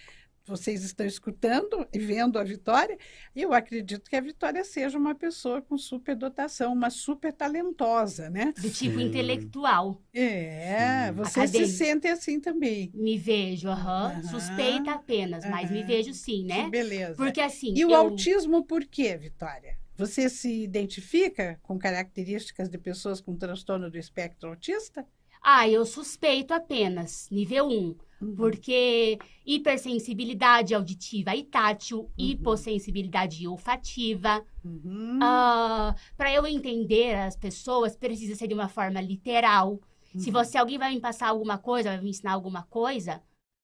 vocês 0.46 0.83
estão 0.83 1.07
escutando 1.07 1.87
e 1.92 1.98
vendo 1.98 2.38
a 2.38 2.44
Vitória, 2.44 2.98
eu 3.35 3.53
acredito 3.53 4.09
que 4.11 4.16
a 4.16 4.20
Vitória 4.20 4.64
seja 4.64 4.98
uma 4.98 5.14
pessoa 5.14 5.62
com 5.62 5.76
superdotação, 5.79 6.72
uma 6.72 6.90
super 6.90 7.33
talentosa, 7.33 8.29
né? 8.31 8.53
Do 8.59 8.70
tipo 8.70 8.98
Sim. 8.98 9.07
intelectual. 9.07 10.03
É, 10.12 11.07
Sim. 11.09 11.12
você 11.12 11.40
Acadêmico. 11.40 11.70
se 11.70 11.76
sente 11.76 12.09
assim 12.09 12.40
também. 12.40 12.90
Me 12.94 13.16
vejo, 13.18 13.68
aham. 13.68 14.07
Aham. 14.09 14.22
Suspeita 14.24 14.92
apenas, 14.92 15.44
mas 15.44 15.70
me 15.70 15.83
vejo 15.83 16.12
sim, 16.14 16.42
Que 16.42 16.48
né? 16.48 16.68
beleza. 16.70 17.16
Porque 17.16 17.40
assim, 17.40 17.72
E 17.76 17.85
o 17.85 17.90
eu... 17.90 17.96
autismo 17.96 18.64
por 18.64 18.85
quê, 18.85 19.16
Vitória? 19.16 19.79
Você 19.96 20.31
se 20.31 20.62
identifica 20.62 21.61
com 21.62 21.79
características 21.79 22.70
de 22.70 22.79
pessoas 22.79 23.20
com 23.20 23.37
transtorno 23.37 23.90
do 23.90 23.98
espectro 23.98 24.48
autista? 24.48 25.07
Ah, 25.42 25.68
eu 25.68 25.85
suspeito 25.87 26.53
apenas, 26.53 27.29
nível 27.31 27.66
1. 27.68 27.96
Uhum. 28.20 28.37
Porque 28.37 29.18
hipersensibilidade 29.46 30.74
auditiva 30.74 31.35
e 31.35 31.42
tátil, 31.44 32.00
Uhum. 32.00 32.11
hipossensibilidade 32.18 33.46
olfativa. 33.48 34.44
Uhum. 34.64 35.18
Ah, 35.22 35.94
para 36.16 36.33
eu 36.33 36.46
entender 36.46 37.14
as 37.16 37.37
pessoas, 37.37 37.96
precisa 37.96 38.35
ser 38.35 38.46
de 38.48 38.55
uma 38.55 38.68
forma 38.68 39.00
literal. 39.00 39.81
Se 40.16 40.29
Uhum. 40.29 40.33
você 40.35 40.59
alguém 40.59 40.79
vai 40.79 40.92
me 40.94 41.00
passar 41.00 41.29
alguma 41.29 41.57
coisa, 41.57 41.90
vai 41.90 42.00
me 42.00 42.11
ensinar 42.11 42.33
alguma 42.33 42.64
coisa, 42.64 43.22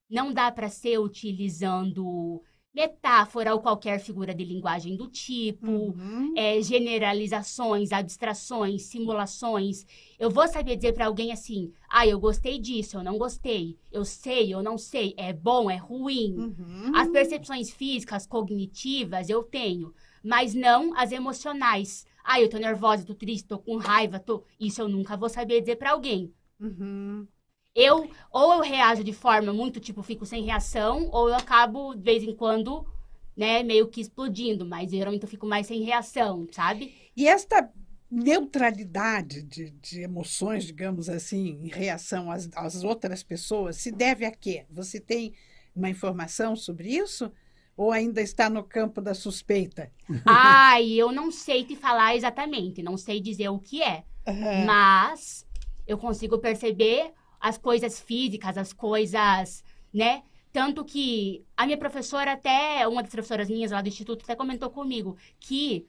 não 0.08 0.32
dá 0.32 0.50
para 0.50 0.68
ser 0.68 0.98
utilizando 0.98 2.42
metáfora 2.76 3.54
ou 3.54 3.60
qualquer 3.62 3.98
figura 3.98 4.34
de 4.34 4.44
linguagem 4.44 4.94
do 4.96 5.08
tipo. 5.08 5.66
Uhum. 5.66 6.34
é, 6.36 6.60
generalizações, 6.60 7.90
abstrações, 7.90 8.82
simulações. 8.82 9.86
Eu 10.18 10.30
vou 10.30 10.46
saber 10.46 10.76
dizer 10.76 10.92
para 10.92 11.06
alguém 11.06 11.32
assim: 11.32 11.72
ah, 11.88 12.06
eu 12.06 12.20
gostei 12.20 12.58
disso, 12.58 12.98
eu 12.98 13.02
não 13.02 13.16
gostei, 13.16 13.78
eu 13.90 14.04
sei, 14.04 14.52
eu 14.52 14.62
não 14.62 14.76
sei, 14.76 15.14
é 15.16 15.32
bom, 15.32 15.70
é 15.70 15.76
ruim. 15.76 16.36
Uhum. 16.36 16.92
As 16.94 17.08
percepções 17.08 17.70
físicas, 17.70 18.26
cognitivas, 18.26 19.30
eu 19.30 19.42
tenho, 19.42 19.94
mas 20.22 20.52
não 20.52 20.94
as 20.94 21.12
emocionais. 21.12 22.04
Ah, 22.22 22.40
eu 22.40 22.50
tô 22.50 22.58
nervosa, 22.58 23.06
tô 23.06 23.14
triste, 23.14 23.46
tô 23.46 23.58
com 23.58 23.76
raiva, 23.76 24.18
tô. 24.18 24.44
Isso 24.60 24.82
eu 24.82 24.88
nunca 24.88 25.16
vou 25.16 25.28
saber 25.30 25.60
dizer 25.60 25.76
para 25.76 25.92
alguém. 25.92 26.30
Uhum. 26.60 27.26
Eu, 27.76 28.10
ou 28.32 28.54
eu 28.54 28.60
reajo 28.62 29.04
de 29.04 29.12
forma 29.12 29.52
muito, 29.52 29.78
tipo, 29.78 30.02
fico 30.02 30.24
sem 30.24 30.42
reação, 30.44 31.10
ou 31.12 31.28
eu 31.28 31.34
acabo, 31.34 31.94
de 31.94 32.00
vez 32.00 32.22
em 32.22 32.34
quando, 32.34 32.86
né, 33.36 33.62
meio 33.62 33.86
que 33.86 34.00
explodindo, 34.00 34.64
mas 34.64 34.90
geralmente 34.90 35.24
eu 35.24 35.28
fico 35.28 35.46
mais 35.46 35.66
sem 35.66 35.82
reação, 35.82 36.48
sabe? 36.50 36.94
E 37.14 37.28
esta 37.28 37.70
neutralidade 38.10 39.42
de, 39.42 39.70
de 39.72 40.00
emoções, 40.00 40.64
digamos 40.64 41.10
assim, 41.10 41.60
em 41.62 41.68
reação 41.68 42.30
às, 42.30 42.48
às 42.56 42.82
outras 42.82 43.22
pessoas, 43.22 43.76
se 43.76 43.92
deve 43.92 44.24
a 44.24 44.30
quê? 44.30 44.64
Você 44.70 44.98
tem 44.98 45.34
uma 45.74 45.90
informação 45.90 46.56
sobre 46.56 46.88
isso? 46.88 47.30
Ou 47.76 47.92
ainda 47.92 48.22
está 48.22 48.48
no 48.48 48.64
campo 48.64 49.02
da 49.02 49.12
suspeita? 49.12 49.92
Ai, 50.26 50.92
eu 50.92 51.12
não 51.12 51.30
sei 51.30 51.62
te 51.62 51.76
falar 51.76 52.16
exatamente, 52.16 52.82
não 52.82 52.96
sei 52.96 53.20
dizer 53.20 53.50
o 53.50 53.58
que 53.58 53.82
é, 53.82 54.02
Aham. 54.26 54.64
mas 54.64 55.46
eu 55.86 55.98
consigo 55.98 56.38
perceber 56.38 57.12
as 57.40 57.58
coisas 57.58 58.00
físicas, 58.00 58.56
as 58.56 58.72
coisas, 58.72 59.64
né? 59.92 60.22
Tanto 60.52 60.84
que 60.84 61.44
a 61.56 61.66
minha 61.66 61.76
professora 61.76 62.32
até, 62.32 62.86
uma 62.88 63.02
das 63.02 63.12
professoras 63.12 63.48
minhas 63.48 63.70
lá 63.70 63.82
do 63.82 63.88
instituto 63.88 64.22
até 64.24 64.34
comentou 64.34 64.70
comigo 64.70 65.16
que 65.38 65.86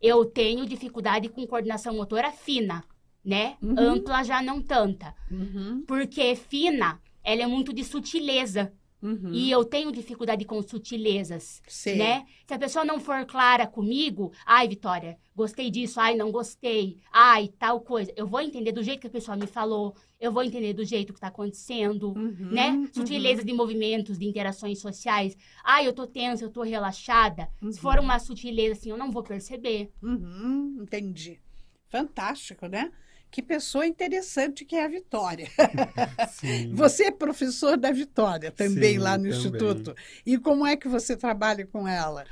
eu 0.00 0.24
tenho 0.24 0.66
dificuldade 0.66 1.28
com 1.28 1.46
coordenação 1.46 1.94
motora 1.94 2.30
fina, 2.30 2.84
né? 3.24 3.56
Uhum. 3.62 3.74
Ampla 3.78 4.22
já 4.22 4.42
não 4.42 4.60
tanta. 4.60 5.14
Uhum, 5.30 5.82
Porque 5.86 6.36
fina, 6.36 7.00
ela 7.22 7.42
é 7.42 7.46
muito 7.46 7.72
de 7.72 7.82
sutileza. 7.82 8.72
Uhum. 9.04 9.30
E 9.32 9.50
eu 9.50 9.64
tenho 9.64 9.92
dificuldade 9.92 10.44
com 10.44 10.60
sutilezas, 10.62 11.62
Sei. 11.68 11.96
né? 11.96 12.24
Se 12.46 12.54
a 12.54 12.58
pessoa 12.58 12.84
não 12.84 12.98
for 12.98 13.24
clara 13.26 13.66
comigo, 13.66 14.32
ai, 14.46 14.66
Vitória, 14.66 15.16
gostei 15.36 15.70
disso, 15.70 16.00
ai, 16.00 16.16
não 16.16 16.32
gostei, 16.32 16.98
ai, 17.12 17.48
tal 17.58 17.80
coisa. 17.80 18.12
Eu 18.16 18.26
vou 18.26 18.40
entender 18.40 18.72
do 18.72 18.82
jeito 18.82 19.00
que 19.02 19.06
a 19.06 19.10
pessoa 19.10 19.36
me 19.36 19.46
falou, 19.46 19.94
eu 20.18 20.32
vou 20.32 20.42
entender 20.42 20.72
do 20.72 20.84
jeito 20.84 21.12
que 21.12 21.20
tá 21.20 21.26
acontecendo, 21.28 22.12
Uhum, 22.16 22.48
né? 22.50 22.70
uhum. 22.70 22.88
Sutilezas 22.92 23.44
de 23.44 23.52
movimentos, 23.52 24.18
de 24.18 24.26
interações 24.26 24.80
sociais. 24.80 25.36
Ai, 25.62 25.86
eu 25.86 25.92
tô 25.92 26.06
tensa, 26.06 26.44
eu 26.44 26.50
tô 26.50 26.62
relaxada. 26.62 27.48
Uhum. 27.62 27.70
Se 27.70 27.78
for 27.80 27.98
uma 27.98 28.18
sutileza 28.18 28.72
assim, 28.72 28.90
eu 28.90 28.96
não 28.96 29.10
vou 29.10 29.22
perceber. 29.22 29.92
Uhum, 30.02 30.78
entendi. 30.82 31.38
Fantástico, 31.88 32.66
né? 32.66 32.90
Que 33.34 33.42
pessoa 33.42 33.84
interessante 33.84 34.64
que 34.64 34.76
é 34.76 34.84
a 34.84 34.88
Vitória. 34.88 35.48
Você 36.70 37.06
é 37.06 37.10
professor 37.10 37.76
da 37.76 37.90
Vitória 37.90 38.52
também 38.52 38.92
Sim, 38.92 38.98
lá 38.98 39.18
no 39.18 39.24
também. 39.24 39.36
Instituto. 39.36 39.92
E 40.24 40.38
como 40.38 40.64
é 40.64 40.76
que 40.76 40.86
você 40.86 41.16
trabalha 41.16 41.66
com 41.66 41.88
ela? 41.88 42.28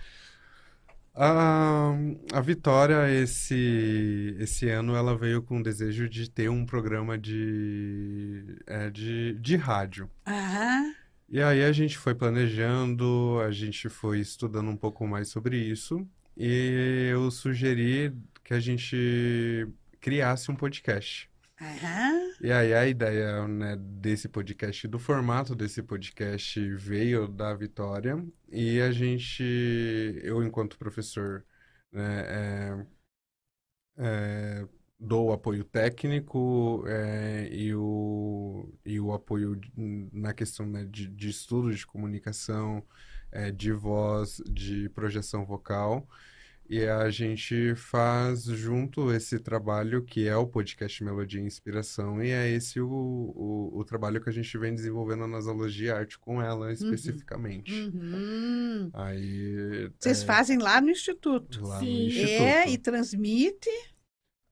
A, 1.12 1.92
a 2.32 2.40
Vitória, 2.40 3.10
esse, 3.10 4.36
esse 4.38 4.68
ano, 4.68 4.94
ela 4.94 5.18
veio 5.18 5.42
com 5.42 5.58
o 5.58 5.62
desejo 5.62 6.08
de 6.08 6.30
ter 6.30 6.48
um 6.48 6.64
programa 6.64 7.18
de, 7.18 8.62
é, 8.64 8.88
de, 8.88 9.34
de 9.40 9.56
rádio. 9.56 10.08
Ah, 10.24 10.84
E 11.28 11.42
aí 11.42 11.64
a 11.64 11.72
gente 11.72 11.98
foi 11.98 12.14
planejando, 12.14 13.40
a 13.40 13.50
gente 13.50 13.88
foi 13.88 14.20
estudando 14.20 14.70
um 14.70 14.76
pouco 14.76 15.04
mais 15.04 15.28
sobre 15.30 15.56
isso, 15.58 16.06
e 16.36 17.08
eu 17.10 17.28
sugeri 17.30 18.14
que 18.44 18.54
a 18.54 18.60
gente 18.60 19.66
criasse 20.02 20.50
um 20.50 20.56
podcast. 20.56 21.30
aham, 21.60 22.34
E 22.40 22.50
aí 22.52 22.74
a 22.74 22.86
ideia, 22.88 23.46
né, 23.46 23.76
desse 23.76 24.28
podcast, 24.28 24.88
do 24.88 24.98
formato 24.98 25.54
desse 25.54 25.82
podcast 25.82 26.60
veio 26.76 27.28
da 27.28 27.54
Vitória 27.54 28.22
e 28.50 28.80
a 28.80 28.90
gente, 28.90 29.42
eu 30.24 30.42
enquanto 30.42 30.76
professor, 30.76 31.44
né, 31.92 32.86
é, 33.96 34.64
é, 34.64 34.68
dou 34.98 35.28
o 35.28 35.32
apoio 35.32 35.64
técnico 35.64 36.84
é, 36.88 37.48
e, 37.52 37.74
o, 37.74 38.72
e 38.84 38.98
o 39.00 39.12
apoio 39.12 39.60
na 40.12 40.32
questão, 40.34 40.66
né, 40.66 40.84
de, 40.86 41.06
de 41.08 41.28
estudo 41.30 41.74
de 41.74 41.86
comunicação, 41.86 42.84
é, 43.30 43.50
de 43.52 43.72
voz, 43.72 44.42
de 44.50 44.88
projeção 44.90 45.44
vocal. 45.44 46.08
E 46.72 46.88
a 46.88 47.10
gente 47.10 47.74
faz 47.74 48.44
junto 48.44 49.12
esse 49.12 49.38
trabalho 49.38 50.02
que 50.02 50.26
é 50.26 50.34
o 50.34 50.46
podcast 50.46 51.04
Melodia 51.04 51.38
e 51.38 51.44
Inspiração, 51.44 52.24
e 52.24 52.30
é 52.30 52.48
esse 52.48 52.80
o, 52.80 52.88
o, 52.88 53.78
o 53.78 53.84
trabalho 53.84 54.22
que 54.22 54.30
a 54.30 54.32
gente 54.32 54.56
vem 54.56 54.74
desenvolvendo 54.74 55.26
nas 55.26 55.46
aulas 55.46 55.74
de 55.74 55.90
arte 55.90 56.18
com 56.18 56.40
ela 56.40 56.72
especificamente. 56.72 57.70
uhum. 57.74 58.88
Aí, 58.94 59.90
Vocês 60.00 60.22
é, 60.22 60.24
fazem 60.24 60.56
lá 60.56 60.80
no 60.80 60.88
Instituto. 60.88 61.62
lá 61.62 61.78
no 61.78 61.84
Sim. 61.84 62.06
É, 62.06 62.60
Instituto. 62.62 62.68
e 62.70 62.78
transmite. 62.78 63.70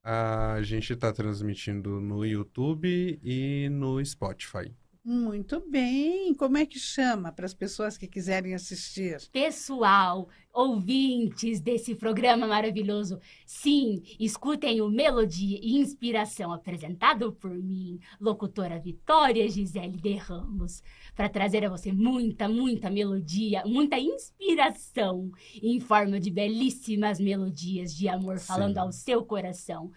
A 0.03 0.59
gente 0.61 0.93
está 0.93 1.11
transmitindo 1.11 1.99
no 1.99 2.23
YouTube 2.23 3.19
e 3.23 3.67
no 3.71 4.05
Spotify. 4.05 4.71
Muito 5.03 5.59
bem. 5.67 6.31
Como 6.35 6.57
é 6.57 6.65
que 6.65 6.77
chama 6.77 7.31
para 7.31 7.47
as 7.47 7.55
pessoas 7.55 7.97
que 7.97 8.07
quiserem 8.07 8.53
assistir? 8.53 9.19
Pessoal, 9.31 10.29
ouvintes 10.53 11.59
desse 11.59 11.95
programa 11.95 12.45
maravilhoso, 12.45 13.19
sim, 13.43 14.03
escutem 14.19 14.79
o 14.79 14.89
Melodia 14.89 15.57
e 15.59 15.77
Inspiração 15.77 16.53
apresentado 16.53 17.33
por 17.33 17.49
mim, 17.49 17.99
locutora 18.19 18.79
Vitória 18.79 19.49
Gisele 19.49 19.97
de 19.97 20.13
Ramos, 20.13 20.83
para 21.15 21.27
trazer 21.27 21.65
a 21.65 21.69
você 21.69 21.91
muita, 21.91 22.47
muita 22.47 22.87
melodia, 22.91 23.63
muita 23.65 23.97
inspiração 23.97 25.31
em 25.63 25.79
forma 25.79 26.19
de 26.19 26.29
belíssimas 26.29 27.19
melodias 27.19 27.95
de 27.95 28.07
amor 28.07 28.39
falando 28.39 28.75
Sim. 28.75 28.79
ao 28.79 28.91
seu 28.91 29.25
coração. 29.25 29.91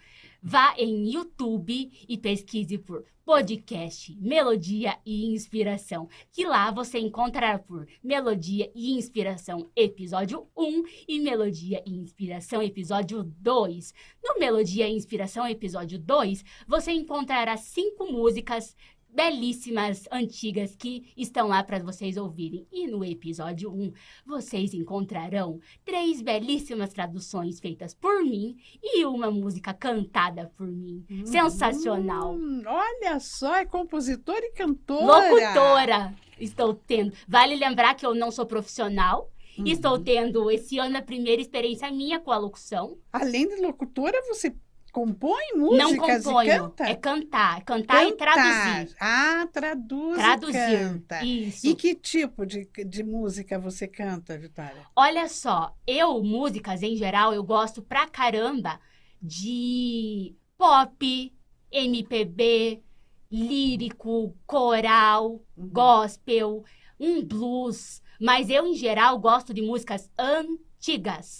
Vá 0.47 0.75
em 0.77 1.11
YouTube 1.11 1.91
e 2.07 2.17
pesquise 2.19 2.77
por 2.77 3.03
podcast 3.25 4.15
Melodia 4.21 4.95
e 5.03 5.25
Inspiração, 5.25 6.07
que 6.31 6.45
lá 6.45 6.69
você 6.69 6.99
encontrará 6.99 7.57
por 7.57 7.87
Melodia 8.03 8.71
e 8.75 8.91
Inspiração 8.91 9.71
episódio 9.75 10.47
1 10.55 10.83
e 11.07 11.19
Melodia 11.19 11.81
e 11.83 11.95
Inspiração 11.95 12.61
episódio 12.61 13.23
2. 13.23 13.91
No 14.23 14.39
Melodia 14.39 14.87
e 14.87 14.93
Inspiração 14.93 15.47
episódio 15.47 15.97
2, 15.97 16.45
você 16.67 16.91
encontrará 16.91 17.57
cinco 17.57 18.05
músicas 18.05 18.75
belíssimas, 19.15 20.03
antigas, 20.11 20.75
que 20.75 21.11
estão 21.15 21.47
lá 21.47 21.63
para 21.63 21.79
vocês 21.79 22.17
ouvirem. 22.17 22.67
E 22.71 22.85
no 22.87 23.03
episódio 23.03 23.71
1, 23.71 23.91
vocês 24.25 24.73
encontrarão 24.73 25.59
três 25.83 26.21
belíssimas 26.21 26.93
traduções 26.93 27.59
feitas 27.59 27.93
por 27.93 28.23
mim 28.23 28.57
e 28.83 29.05
uma 29.05 29.31
música 29.31 29.73
cantada 29.73 30.51
por 30.57 30.67
mim. 30.67 31.05
Sensacional! 31.25 32.35
Hum, 32.35 32.61
olha 32.67 33.19
só, 33.19 33.55
é 33.55 33.65
compositora 33.65 34.45
e 34.45 34.51
cantora. 34.51 35.31
Locutora 35.31 36.15
estou 36.39 36.73
tendo. 36.73 37.13
Vale 37.27 37.55
lembrar 37.55 37.95
que 37.95 38.05
eu 38.05 38.13
não 38.13 38.31
sou 38.31 38.45
profissional. 38.45 39.31
Uhum. 39.57 39.65
Estou 39.67 39.97
tendo 39.97 40.51
esse 40.51 40.77
ano 40.77 40.97
a 40.97 41.01
primeira 41.01 41.41
experiência 41.41 41.89
minha 41.89 42.19
com 42.19 42.31
a 42.31 42.37
locução. 42.37 42.97
Além 43.11 43.47
de 43.47 43.55
locutora, 43.61 44.21
você 44.27 44.53
compõe 44.95 45.43
não 45.55 45.89
músicas 45.89 46.23
componho. 46.23 46.47
e 46.49 46.57
canta? 46.57 46.83
É 46.85 46.95
cantar. 46.95 47.63
Cantar, 47.65 48.07
e 48.07 48.13
traduzir. 48.13 48.95
Ah, 48.97 49.45
traduz 49.51 50.17
Traduzir. 50.17 50.57
e 50.57 50.77
canta. 50.77 51.25
Isso. 51.25 51.67
E 51.67 51.75
que 51.75 51.93
tipo 51.95 52.45
de, 52.45 52.65
de 52.85 53.03
música 53.03 53.59
você 53.59 53.89
canta, 53.89 54.37
Vitória? 54.37 54.87
Olha 54.95 55.27
só, 55.27 55.75
eu, 55.85 56.23
músicas 56.23 56.81
em 56.81 56.95
geral, 56.95 57.33
eu 57.33 57.43
gosto 57.43 57.81
pra 57.81 58.07
caramba 58.07 58.79
de 59.21 60.33
pop, 60.57 61.33
MPB, 61.69 62.81
lírico, 63.29 64.33
coral, 64.47 65.41
Uhum. 65.57 65.67
gospel, 65.67 66.63
um 66.97 67.21
blues. 67.21 68.01
Mas 68.17 68.49
eu, 68.49 68.65
em 68.65 68.73
geral, 68.75 69.19
gosto 69.19 69.53
de 69.53 69.61
músicas 69.61 70.09
antigas, 70.17 70.55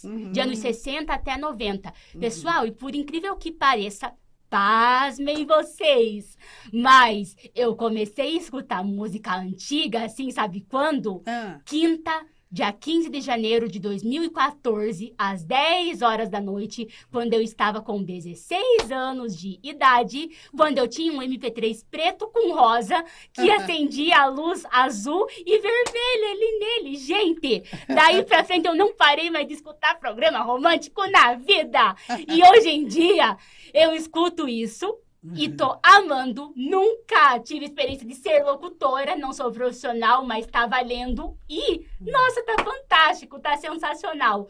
Uhum. 0.04 0.32
de 0.32 0.40
anos 0.40 0.60
60 0.60 1.14
até 1.14 1.38
90. 1.38 1.94
Uhum. 2.14 2.20
Pessoal, 2.20 2.66
e 2.66 2.72
por 2.72 2.96
incrível 2.96 3.36
que 3.36 3.52
pareça, 3.52 4.14
pasmem 4.50 5.46
vocês, 5.46 6.38
mas 6.72 7.36
eu 7.54 7.76
comecei 7.76 8.36
a 8.36 8.40
escutar 8.40 8.84
música 8.84 9.36
antiga, 9.36 10.06
assim, 10.06 10.32
sabe 10.32 10.62
quando? 10.62 11.22
Ah, 11.26 11.60
quinta, 11.66 12.26
dia 12.52 12.72
15 12.72 13.10
de 13.10 13.22
janeiro 13.22 13.68
de 13.68 13.80
2014, 13.80 15.14
às 15.18 15.44
10 15.44 16.02
horas 16.02 16.30
da 16.30 16.40
noite, 16.40 16.88
quando 17.12 17.34
eu 17.34 17.42
estava 17.42 17.82
com 17.82 18.02
16 18.02 18.92
anos 18.92 19.38
de 19.38 19.60
idade, 19.64 20.30
quando 20.56 20.78
eu 20.78 20.88
tinha 20.88 21.12
um 21.12 21.22
MP3 21.22 21.84
preto 21.90 22.28
com 22.28 22.54
rosa 22.54 23.04
que 23.34 23.50
acendia 23.52 24.22
a 24.22 24.28
luz 24.28 24.64
azul 24.72 25.28
e 25.46 25.60
vermelha 25.60 26.32
ali 26.32 26.60
nele. 26.60 26.96
Gente, 26.96 27.64
daí 27.88 28.24
pra 28.24 28.44
frente 28.44 28.68
eu 28.68 28.76
não 28.76 28.96
parei 28.96 29.30
mais 29.30 29.48
de 29.48 29.54
escutar 29.54 30.00
programa 30.00 30.40
romântico 30.40 31.06
na 31.10 31.34
vida. 31.36 31.96
E 32.28 32.44
hoje 32.44 32.70
em 32.70 32.86
dia 32.86 33.38
eu 33.74 33.94
escuto 33.94 34.48
isso 34.48 34.98
e 35.34 35.50
tô 35.50 35.80
amando. 35.82 36.54
Nunca 36.56 37.40
tive 37.40 37.66
experiência 37.66 38.06
de 38.06 38.14
ser 38.14 38.44
locutora, 38.44 39.16
não 39.16 39.34
sou 39.34 39.52
profissional, 39.52 40.26
mas 40.26 40.46
tá 40.46 40.68
valendo. 40.68 41.38
E, 41.50 41.86
nossa, 42.02 42.44
tá 42.44 42.64
fantástico, 42.64 43.40
tá 43.40 43.58
sensacional. 43.58 44.48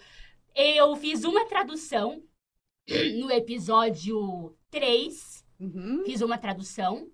Eu 0.55 0.95
fiz 0.95 1.23
uma 1.23 1.45
tradução 1.45 2.21
no 3.19 3.31
episódio 3.31 4.55
3, 4.69 5.45
uhum. 5.59 6.03
fiz 6.05 6.21
uma 6.21 6.38
tradução. 6.38 7.09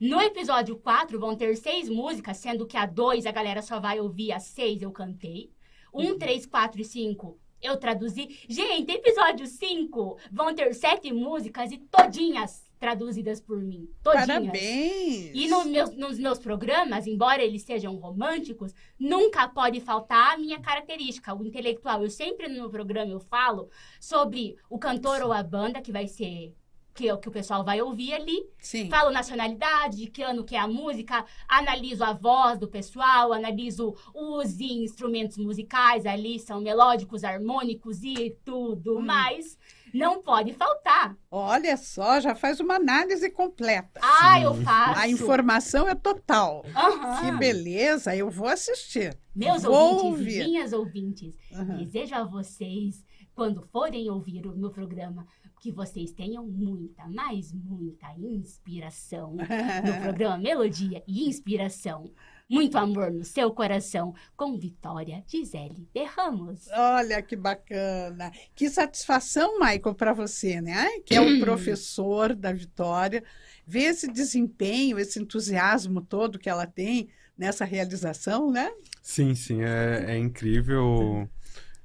No 0.00 0.20
episódio 0.20 0.76
4 0.76 1.18
vão 1.18 1.36
ter 1.36 1.56
seis 1.56 1.88
músicas, 1.88 2.36
sendo 2.36 2.66
que 2.66 2.76
a 2.76 2.86
2 2.86 3.24
a 3.24 3.30
galera 3.30 3.62
só 3.62 3.78
vai 3.78 4.00
ouvir, 4.00 4.32
a 4.32 4.40
6 4.40 4.82
eu 4.82 4.90
cantei. 4.90 5.52
1, 5.94 6.18
3, 6.18 6.46
4 6.46 6.80
e 6.80 6.84
5 6.84 7.38
eu 7.62 7.76
traduzi. 7.76 8.28
Gente, 8.48 8.90
episódio 8.92 9.46
5 9.46 10.18
vão 10.32 10.54
ter 10.54 10.74
sete 10.74 11.12
músicas 11.12 11.70
e 11.72 11.78
todinhas 11.78 12.64
traduzidas 12.78 13.40
por 13.40 13.62
mim. 13.62 13.88
Todinhas. 14.02 14.26
Parabéns! 14.26 15.30
E 15.34 15.46
no 15.48 15.64
meus- 15.64 15.94
nos 15.96 16.18
meus 16.18 16.38
programas, 16.40 17.06
embora 17.06 17.40
eles 17.42 17.62
sejam 17.62 17.94
românticos, 17.96 18.74
nunca 18.98 19.46
pode 19.48 19.80
faltar 19.80 20.34
a 20.34 20.36
minha 20.38 20.58
característica, 20.60 21.32
o 21.32 21.44
intelectual. 21.44 22.02
Eu 22.02 22.10
sempre 22.10 22.48
no 22.48 22.54
meu 22.54 22.70
programa 22.70 23.12
eu 23.12 23.20
falo 23.20 23.70
sobre 24.00 24.56
o 24.68 24.78
cantor 24.78 25.22
ou 25.22 25.32
a 25.32 25.42
banda, 25.44 25.80
que 25.80 25.92
vai 25.92 26.08
ser 26.08 26.52
que 26.94 27.08
é 27.08 27.14
o 27.14 27.18
que 27.18 27.28
o 27.28 27.32
pessoal 27.32 27.64
vai 27.64 27.80
ouvir 27.80 28.12
ali. 28.12 28.44
Sim. 28.58 28.88
Falo 28.90 29.10
nacionalidade, 29.10 29.96
de 29.96 30.06
que 30.08 30.22
ano 30.22 30.44
que 30.44 30.54
é 30.54 30.58
a 30.58 30.68
música, 30.68 31.24
analiso 31.48 32.04
a 32.04 32.12
voz 32.12 32.58
do 32.58 32.68
pessoal, 32.68 33.32
analiso 33.32 33.94
os 34.14 34.60
instrumentos 34.60 35.38
musicais 35.38 36.04
ali, 36.06 36.38
são 36.38 36.60
melódicos, 36.60 37.24
harmônicos 37.24 38.02
e 38.02 38.36
tudo 38.44 38.98
Hum. 38.98 39.02
mais. 39.02 39.58
Não 39.94 40.22
pode 40.22 40.54
faltar. 40.54 41.14
Olha 41.30 41.76
só, 41.76 42.18
já 42.18 42.34
faz 42.34 42.60
uma 42.60 42.76
análise 42.76 43.28
completa. 43.30 44.00
Ah, 44.02 44.40
eu 44.40 44.54
faço. 44.54 45.00
A 45.00 45.06
informação 45.08 45.86
é 45.86 45.94
total. 45.94 46.64
Aham. 46.74 47.20
Que 47.20 47.38
beleza, 47.38 48.16
eu 48.16 48.30
vou 48.30 48.48
assistir. 48.48 49.14
Meus 49.36 49.62
Vou 49.62 49.74
ouvintes 49.74 50.04
ouvir. 50.04 50.40
e 50.40 50.44
minhas 50.44 50.72
ouvintes, 50.72 51.34
Aham. 51.54 51.76
desejo 51.76 52.14
a 52.14 52.24
vocês, 52.24 53.04
quando 53.34 53.62
forem 53.62 54.10
ouvir 54.10 54.46
o 54.46 54.56
meu 54.56 54.70
programa, 54.70 55.26
que 55.62 55.70
vocês 55.70 56.10
tenham 56.10 56.44
muita, 56.44 57.06
mas 57.06 57.52
muita 57.52 58.12
inspiração 58.18 59.36
no 59.86 60.02
programa 60.02 60.36
Melodia 60.36 61.04
e 61.06 61.28
Inspiração. 61.28 62.10
Muito 62.50 62.76
amor 62.76 63.12
no 63.12 63.24
seu 63.24 63.48
coração, 63.52 64.12
com 64.36 64.58
Vitória 64.58 65.22
Gisele 65.24 65.88
de 65.94 66.04
Ramos. 66.04 66.66
Olha 66.72 67.22
que 67.22 67.36
bacana. 67.36 68.32
Que 68.56 68.68
satisfação, 68.68 69.60
Michael, 69.60 69.94
para 69.94 70.12
você, 70.12 70.60
né? 70.60 70.98
Que 71.06 71.14
é 71.14 71.20
o 71.20 71.38
professor 71.40 72.34
da 72.34 72.52
Vitória. 72.52 73.22
Ver 73.64 73.84
esse 73.84 74.08
desempenho, 74.08 74.98
esse 74.98 75.20
entusiasmo 75.20 76.02
todo 76.02 76.40
que 76.40 76.50
ela 76.50 76.66
tem 76.66 77.08
nessa 77.38 77.64
realização, 77.64 78.50
né? 78.50 78.68
Sim, 79.00 79.32
sim, 79.36 79.62
é, 79.62 80.06
é 80.08 80.18
incrível. 80.18 81.28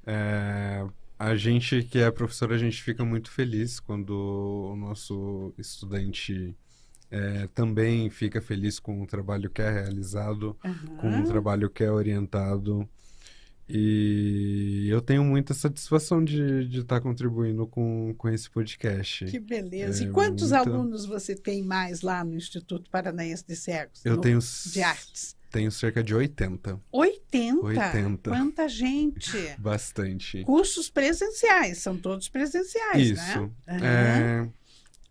É, 0.04 0.84
a 1.18 1.34
gente 1.36 1.82
que 1.82 1.98
é 1.98 2.10
professor, 2.10 2.52
a 2.52 2.58
gente 2.58 2.82
fica 2.82 3.04
muito 3.04 3.30
feliz 3.30 3.80
quando 3.80 4.10
o 4.72 4.76
nosso 4.76 5.52
estudante 5.58 6.54
é, 7.10 7.48
também 7.54 8.08
fica 8.10 8.40
feliz 8.40 8.78
com 8.78 9.02
o 9.02 9.06
trabalho 9.06 9.50
que 9.50 9.60
é 9.62 9.70
realizado, 9.70 10.56
com 11.00 11.20
o 11.20 11.24
trabalho 11.24 11.68
que 11.70 11.82
é 11.82 11.90
orientado. 11.90 12.88
E 13.70 14.86
eu 14.88 15.00
tenho 15.02 15.22
muita 15.22 15.52
satisfação 15.52 16.24
de 16.24 16.62
estar 16.80 17.00
contribuindo 17.02 17.66
com, 17.66 18.14
com 18.16 18.28
esse 18.30 18.48
podcast. 18.48 19.26
Que 19.26 19.38
beleza. 19.38 20.04
É 20.04 20.06
e 20.06 20.10
quantos 20.10 20.52
muito- 20.52 20.68
alunos 20.70 21.04
você 21.04 21.34
tem 21.34 21.62
mais 21.62 22.00
lá 22.00 22.24
no 22.24 22.34
Instituto 22.34 22.88
Paranaense 22.90 23.44
de 23.46 23.54
Cegos? 23.54 24.04
Eu 24.06 24.16
no- 24.16 24.20
tenho, 24.22 24.38
De 24.72 24.82
artes? 24.82 25.36
Tenho 25.50 25.70
cerca 25.70 26.02
de 26.02 26.14
80, 26.14 26.80
80? 26.92 27.66
80. 27.66 28.30
Quanta 28.30 28.68
gente! 28.68 29.32
bastante. 29.58 30.42
Cursos 30.44 30.90
presenciais, 30.90 31.78
são 31.78 31.96
todos 31.96 32.28
presenciais, 32.28 33.10
Isso. 33.10 33.40
né? 33.40 33.50
Aham. 33.68 33.84
É, 33.84 34.48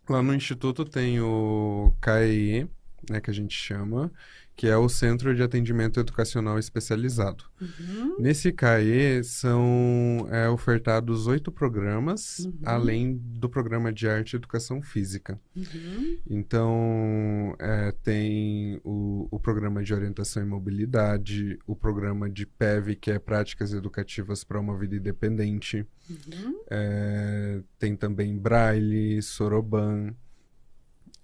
lá 0.08 0.22
no 0.22 0.34
Instituto 0.34 0.84
tem 0.84 1.20
o 1.20 1.92
CAE, 2.00 2.68
né, 3.08 3.20
que 3.20 3.30
a 3.30 3.34
gente 3.34 3.54
chama, 3.54 4.10
que 4.56 4.66
é 4.66 4.76
o 4.76 4.88
Centro 4.88 5.34
de 5.36 5.42
Atendimento 5.42 6.00
Educacional 6.00 6.58
Especializado. 6.58 7.44
Uhum. 7.60 8.16
Nesse 8.18 8.50
CAE 8.50 9.22
são 9.22 10.26
é, 10.32 10.48
ofertados 10.48 11.28
oito 11.28 11.52
programas, 11.52 12.40
Uhum. 12.40 12.52
além 12.64 13.16
do 13.16 13.48
programa 13.48 13.92
de 13.92 14.08
Arte 14.08 14.32
e 14.32 14.36
Educação 14.36 14.82
Física. 14.82 15.40
Uhum. 15.54 16.18
Então, 16.28 17.54
é, 17.60 17.92
tem 18.02 18.80
o, 18.82 19.28
o 19.30 19.38
programa 19.38 19.82
de 19.82 19.94
Orientação 19.94 20.42
e 20.42 20.46
Mobilidade, 20.46 21.56
o 21.66 21.76
programa 21.76 22.28
de 22.28 22.44
PEV, 22.44 22.96
que 22.96 23.12
é 23.12 23.18
Práticas 23.20 23.72
Educativas 23.72 24.42
para 24.42 24.58
uma 24.58 24.76
Vida 24.76 24.96
Independente, 24.96 25.86
Uhum. 26.10 26.54
é, 26.70 27.60
tem 27.78 27.94
também 27.94 28.36
Braille, 28.36 29.20
Soroban, 29.22 30.14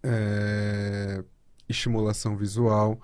é, 0.03 1.25
estimulação 1.68 2.37
visual. 2.37 3.00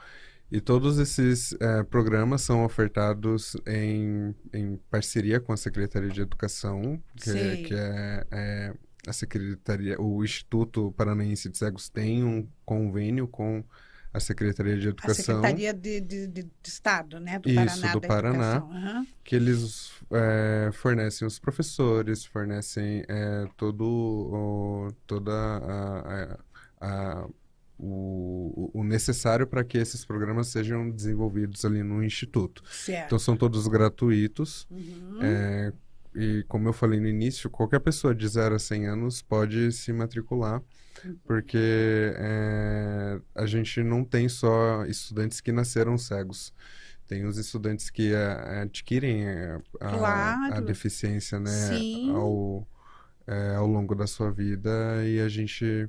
E 0.52 0.60
todos 0.60 0.98
esses 0.98 1.54
é, 1.60 1.84
programas 1.84 2.42
são 2.42 2.64
ofertados 2.64 3.56
em, 3.66 4.34
em 4.52 4.76
parceria 4.90 5.38
com 5.38 5.52
a 5.52 5.56
Secretaria 5.56 6.08
de 6.10 6.20
Educação, 6.20 7.00
que, 7.16 7.30
é- 7.30 7.56
que 7.62 7.74
é, 7.74 8.26
é 8.30 8.74
a 9.06 9.12
Secretaria, 9.12 10.00
o 10.00 10.24
Instituto 10.24 10.92
Paranaense 10.96 11.48
de 11.48 11.56
Cegos 11.56 11.88
tem 11.88 12.22
um 12.24 12.46
convênio 12.66 13.26
com 13.28 13.64
a 14.12 14.18
Secretaria 14.18 14.76
de 14.76 14.88
A 14.88 14.90
Educação, 14.90 15.36
Secretaria 15.36 15.72
de, 15.72 16.00
de- 16.00 16.26
de- 16.26 16.48
Estado, 16.66 17.20
né? 17.20 17.38
Do 17.38 17.48
Isso, 17.48 17.54
Paraná 17.80 17.92
do 17.92 18.00
Paraná. 18.00 18.56
Aham. 18.56 19.06
que 19.22 19.36
eles 19.36 19.92
é, 20.10 20.70
fornecem 20.72 21.26
os 21.28 21.38
professores, 21.38 22.24
fornecem 22.24 23.04
é, 23.08 23.46
todo 23.56 23.84
o, 23.84 24.88
toda 25.06 25.32
a, 25.32 26.00
a- 26.00 26.38
a- 26.80 27.28
o, 27.82 28.70
o 28.74 28.84
necessário 28.84 29.46
para 29.46 29.64
que 29.64 29.78
esses 29.78 30.04
programas 30.04 30.48
sejam 30.48 30.90
desenvolvidos 30.90 31.64
ali 31.64 31.82
no 31.82 32.04
instituto. 32.04 32.62
Certo. 32.70 33.06
Então 33.06 33.18
são 33.18 33.36
todos 33.36 33.66
gratuitos. 33.66 34.66
Uhum. 34.70 35.18
é, 35.22 35.72
e 36.14 36.44
como 36.48 36.68
eu 36.68 36.72
falei 36.72 37.00
no 37.00 37.06
início, 37.08 37.48
qualquer 37.48 37.78
pessoa 37.80 38.14
de 38.14 38.26
0 38.26 38.56
a 38.56 38.58
100 38.58 38.86
anos 38.88 39.22
pode 39.22 39.70
se 39.72 39.92
matricular, 39.92 40.60
porque 41.24 42.12
é, 42.16 43.20
a 43.34 43.46
gente 43.46 43.82
não 43.82 44.04
tem 44.04 44.28
só 44.28 44.84
estudantes 44.86 45.40
que 45.40 45.52
nasceram 45.52 45.96
cegos. 45.96 46.52
Tem 47.06 47.24
os 47.24 47.38
estudantes 47.38 47.90
que 47.90 48.12
é, 48.12 48.60
adquirem 48.62 49.24
é, 49.24 49.58
a, 49.80 49.88
Claro. 49.90 50.54
a 50.54 50.60
deficiência, 50.60 51.40
né, 51.40 51.50
Sim. 51.50 52.12
ao, 52.12 52.68
é, 53.26 53.54
ao 53.54 53.66
longo 53.66 53.94
da 53.94 54.06
sua 54.06 54.30
vida 54.30 54.70
e 55.06 55.20
a 55.20 55.28
gente 55.28 55.88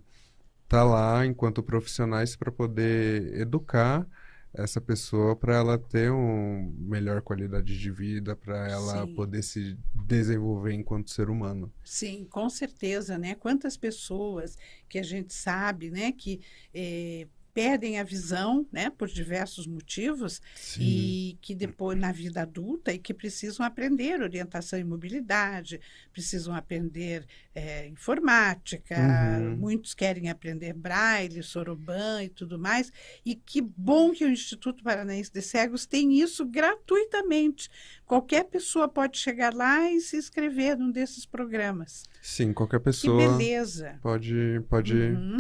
tá 0.71 0.85
lá 0.85 1.25
enquanto 1.25 1.61
profissionais 1.61 2.33
para 2.33 2.49
poder 2.49 3.37
educar 3.37 4.07
essa 4.53 4.79
pessoa 4.79 5.35
para 5.35 5.55
ela 5.55 5.77
ter 5.77 6.09
uma 6.09 6.71
melhor 6.77 7.21
qualidade 7.21 7.77
de 7.77 7.91
vida, 7.91 8.37
para 8.37 8.69
ela 8.69 9.05
Sim. 9.05 9.13
poder 9.13 9.43
se 9.43 9.77
desenvolver 9.93 10.71
enquanto 10.71 11.11
ser 11.11 11.29
humano. 11.29 11.69
Sim, 11.83 12.25
com 12.29 12.49
certeza, 12.49 13.17
né? 13.17 13.35
Quantas 13.35 13.75
pessoas 13.75 14.57
que 14.87 14.97
a 14.97 15.03
gente 15.03 15.33
sabe, 15.33 15.91
né, 15.91 16.13
que 16.13 16.39
eh, 16.73 17.27
perdem 17.53 17.99
a 17.99 18.03
visão, 18.03 18.65
né, 18.71 18.89
por 18.89 19.07
diversos 19.07 19.67
motivos 19.67 20.41
e 20.79 21.37
que 21.41 21.53
depois 21.53 21.97
na 21.97 22.11
vida 22.11 22.41
adulta 22.41 22.93
e 22.93 22.97
que 22.99 23.13
precisam 23.13 23.65
aprender 23.65 24.21
orientação 24.21 24.79
e 24.79 24.83
mobilidade, 24.83 25.79
precisam 26.13 26.55
aprender 26.55 27.25
eh, 27.53 27.87
informática, 27.87 28.95
Uhum. 29.41 29.57
muitos 29.57 29.93
querem 29.93 30.29
aprender 30.29 30.73
braille, 30.73 31.43
soroban 31.43 32.23
e 32.23 32.29
tudo 32.29 32.57
mais. 32.57 32.91
E 33.25 33.35
que 33.35 33.61
bom 33.61 34.11
que 34.11 34.23
o 34.23 34.29
Instituto 34.29 34.83
Paranaense 34.83 35.31
de 35.31 35.41
Cegos 35.41 35.85
tem 35.85 36.19
isso 36.19 36.45
gratuitamente. 36.45 37.69
Qualquer 38.05 38.45
pessoa 38.45 38.87
pode 38.87 39.17
chegar 39.17 39.53
lá 39.53 39.89
e 39.91 39.99
se 40.01 40.17
inscrever 40.17 40.77
num 40.77 40.91
desses 40.91 41.25
programas. 41.25 42.03
Sim, 42.21 42.53
qualquer 42.53 42.79
Que 42.79 42.85
pessoa 42.85 43.17
beleza! 43.37 43.99
pode 44.01 44.61
pode 44.69 44.93
Uhum. 44.93 45.37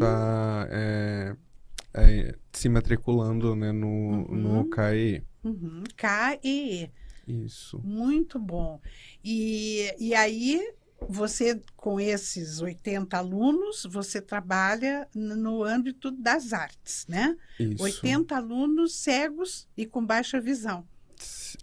Estar 1.93 2.37
se 2.51 2.69
matriculando, 2.69 3.55
né, 3.55 3.71
no, 3.71 3.87
Uhum. 3.87 4.35
no 4.35 4.65
CAE. 4.69 5.23
Uhum. 5.43 5.83
KEE. 5.97 6.91
Isso. 7.27 7.79
Muito 7.83 8.37
bom. 8.39 8.79
E, 9.23 9.93
e 9.99 10.13
aí, 10.13 10.59
você, 11.07 11.59
com 11.75 11.99
esses 11.99 12.61
80 12.61 13.17
alunos, 13.17 13.87
você 13.89 14.21
trabalha 14.21 15.07
no 15.15 15.63
âmbito 15.63 16.11
das 16.11 16.53
artes, 16.53 17.05
né? 17.07 17.35
Isso. 17.59 17.81
80 17.83 18.35
alunos 18.35 18.95
cegos 18.95 19.67
e 19.77 19.85
com 19.85 20.05
baixa 20.05 20.39
visão. 20.39 20.85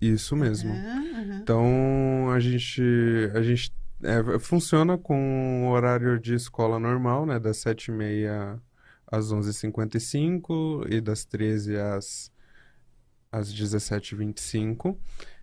Isso 0.00 0.36
mesmo. 0.36 0.72
Aham. 0.72 1.40
Então, 1.42 2.30
a 2.30 2.38
gente, 2.40 2.82
a 3.34 3.42
gente 3.42 3.72
é, 4.02 4.38
funciona 4.38 4.96
com 4.96 5.66
o 5.66 5.70
horário 5.70 6.18
de 6.20 6.34
escola 6.34 6.78
normal, 6.78 7.26
né? 7.26 7.38
Das 7.38 7.58
7h30 7.58 8.60
às 9.10 9.32
11h55 9.32 10.86
e 10.90 11.00
das 11.00 11.24
13 11.24 11.76
às, 11.76 12.32
às 13.32 13.52
17h25. 13.52 14.96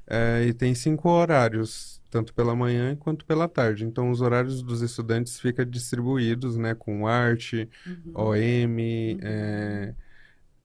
É, 0.07 0.43
e 0.45 0.53
tem 0.53 0.75
cinco 0.75 1.09
horários, 1.09 1.99
tanto 2.11 2.33
pela 2.33 2.55
manhã 2.55 2.95
quanto 2.95 3.25
pela 3.25 3.47
tarde. 3.47 3.85
Então, 3.85 4.11
os 4.11 4.21
horários 4.21 4.61
dos 4.61 4.81
estudantes 4.81 5.39
ficam 5.39 5.65
distribuídos, 5.65 6.57
né? 6.57 6.75
Com 6.75 7.07
arte, 7.07 7.67
Uhum. 7.85 8.11
OM, 8.13 9.17
é, 9.23 9.95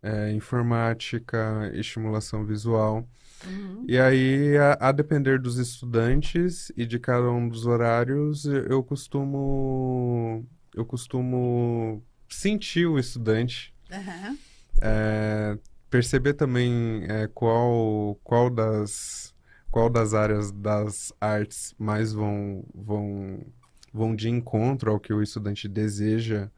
é, 0.02 0.32
informática, 0.32 1.70
estimulação 1.74 2.44
visual. 2.44 3.08
Uhum. 3.46 3.84
E 3.88 3.98
aí, 3.98 4.56
a, 4.58 4.88
a 4.88 4.92
depender 4.92 5.40
dos 5.40 5.56
estudantes 5.58 6.70
e 6.76 6.84
de 6.84 6.98
cada 6.98 7.30
um 7.30 7.48
dos 7.48 7.64
horários, 7.66 8.44
eu 8.44 8.82
costumo, 8.84 10.46
eu 10.74 10.84
costumo 10.84 12.02
sentir 12.30 12.86
o 12.86 12.98
estudante, 12.98 13.74
Aham. 13.92 14.38
é, 14.80 15.58
perceber 15.90 16.34
também 16.34 17.04
é, 17.08 17.26
qual, 17.28 18.18
qual 18.22 18.48
das, 18.48 19.34
qual 19.70 19.90
das 19.90 20.14
áreas 20.14 20.50
das 20.52 21.12
artes 21.20 21.74
mais 21.78 22.12
vão, 22.12 22.64
vão 22.74 23.44
vão 23.92 24.14
de 24.14 24.28
encontro 24.28 24.90
ao 24.90 25.00
que 25.00 25.12
o 25.12 25.22
estudante 25.22 25.68
deseja 25.68 26.50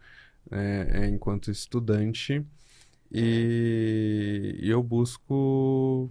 é, 0.51 0.89
é, 1.03 1.09
enquanto 1.09 1.51
estudante 1.51 2.45
e 3.11 4.59
eu 4.63 4.83
busco 4.83 6.11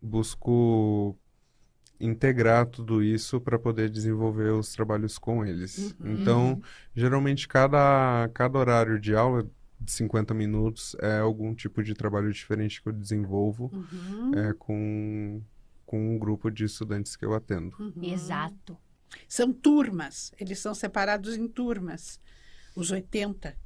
busco 0.00 1.16
integrar 2.00 2.66
tudo 2.66 3.02
isso 3.02 3.40
para 3.40 3.58
poder 3.58 3.90
desenvolver 3.90 4.50
os 4.52 4.72
trabalhos 4.72 5.18
com 5.18 5.44
eles. 5.44 5.94
Uhum. 6.00 6.12
Então, 6.12 6.62
geralmente 6.94 7.48
cada 7.48 8.28
cada 8.34 8.58
horário 8.58 9.00
de 9.00 9.14
aula 9.14 9.48
de 9.80 9.92
50 9.92 10.34
minutos 10.34 10.96
é 11.00 11.18
algum 11.18 11.54
tipo 11.54 11.82
de 11.82 11.94
trabalho 11.94 12.32
diferente 12.32 12.82
que 12.82 12.88
eu 12.88 12.92
desenvolvo 12.92 13.70
Uhum. 13.72 14.32
é, 14.34 14.52
com 14.54 15.40
com 15.86 16.14
um 16.14 16.18
grupo 16.18 16.50
de 16.50 16.64
estudantes 16.64 17.16
que 17.16 17.24
eu 17.24 17.32
atendo. 17.34 17.74
Uhum. 17.78 17.92
Exato. 18.02 18.76
São 19.26 19.52
turmas, 19.52 20.32
eles 20.38 20.58
são 20.58 20.74
separados 20.74 21.34
em 21.34 21.48
turmas, 21.48 22.20
os 22.76 22.90
80. 22.90 23.56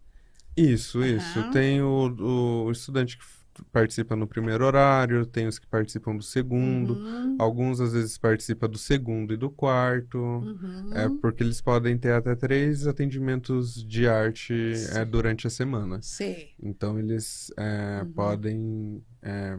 Isso, 0.56 1.04
isso. 1.04 1.50
Tem 1.50 1.82
o, 1.82 2.64
o 2.66 2.70
estudante 2.70 3.18
que 3.18 3.24
participa 3.72 4.14
no 4.16 4.26
primeiro 4.26 4.64
horário, 4.64 5.26
tem 5.26 5.46
os 5.46 5.58
que 5.58 5.66
participam 5.66 6.16
do 6.16 6.22
segundo. 6.22 6.94
Uhum. 6.94 7.36
Alguns 7.38 7.80
às 7.80 7.92
vezes 7.92 8.16
participam 8.16 8.68
do 8.68 8.78
segundo 8.78 9.34
e 9.34 9.36
do 9.36 9.50
quarto. 9.50 10.18
Uhum. 10.18 10.90
É 10.92 11.08
porque 11.20 11.42
eles 11.42 11.60
podem 11.60 11.98
ter 11.98 12.12
até 12.12 12.34
três 12.34 12.86
atendimentos 12.86 13.84
de 13.86 14.06
arte 14.08 14.54
é, 14.72 14.74
Sim. 14.76 15.04
durante 15.10 15.46
a 15.46 15.50
semana. 15.50 16.00
Sei, 16.02 16.50
Então 16.62 16.98
eles 16.98 17.52
é, 17.56 18.02
Uhum. 18.02 18.12
podem, 18.12 19.04
é, 19.20 19.58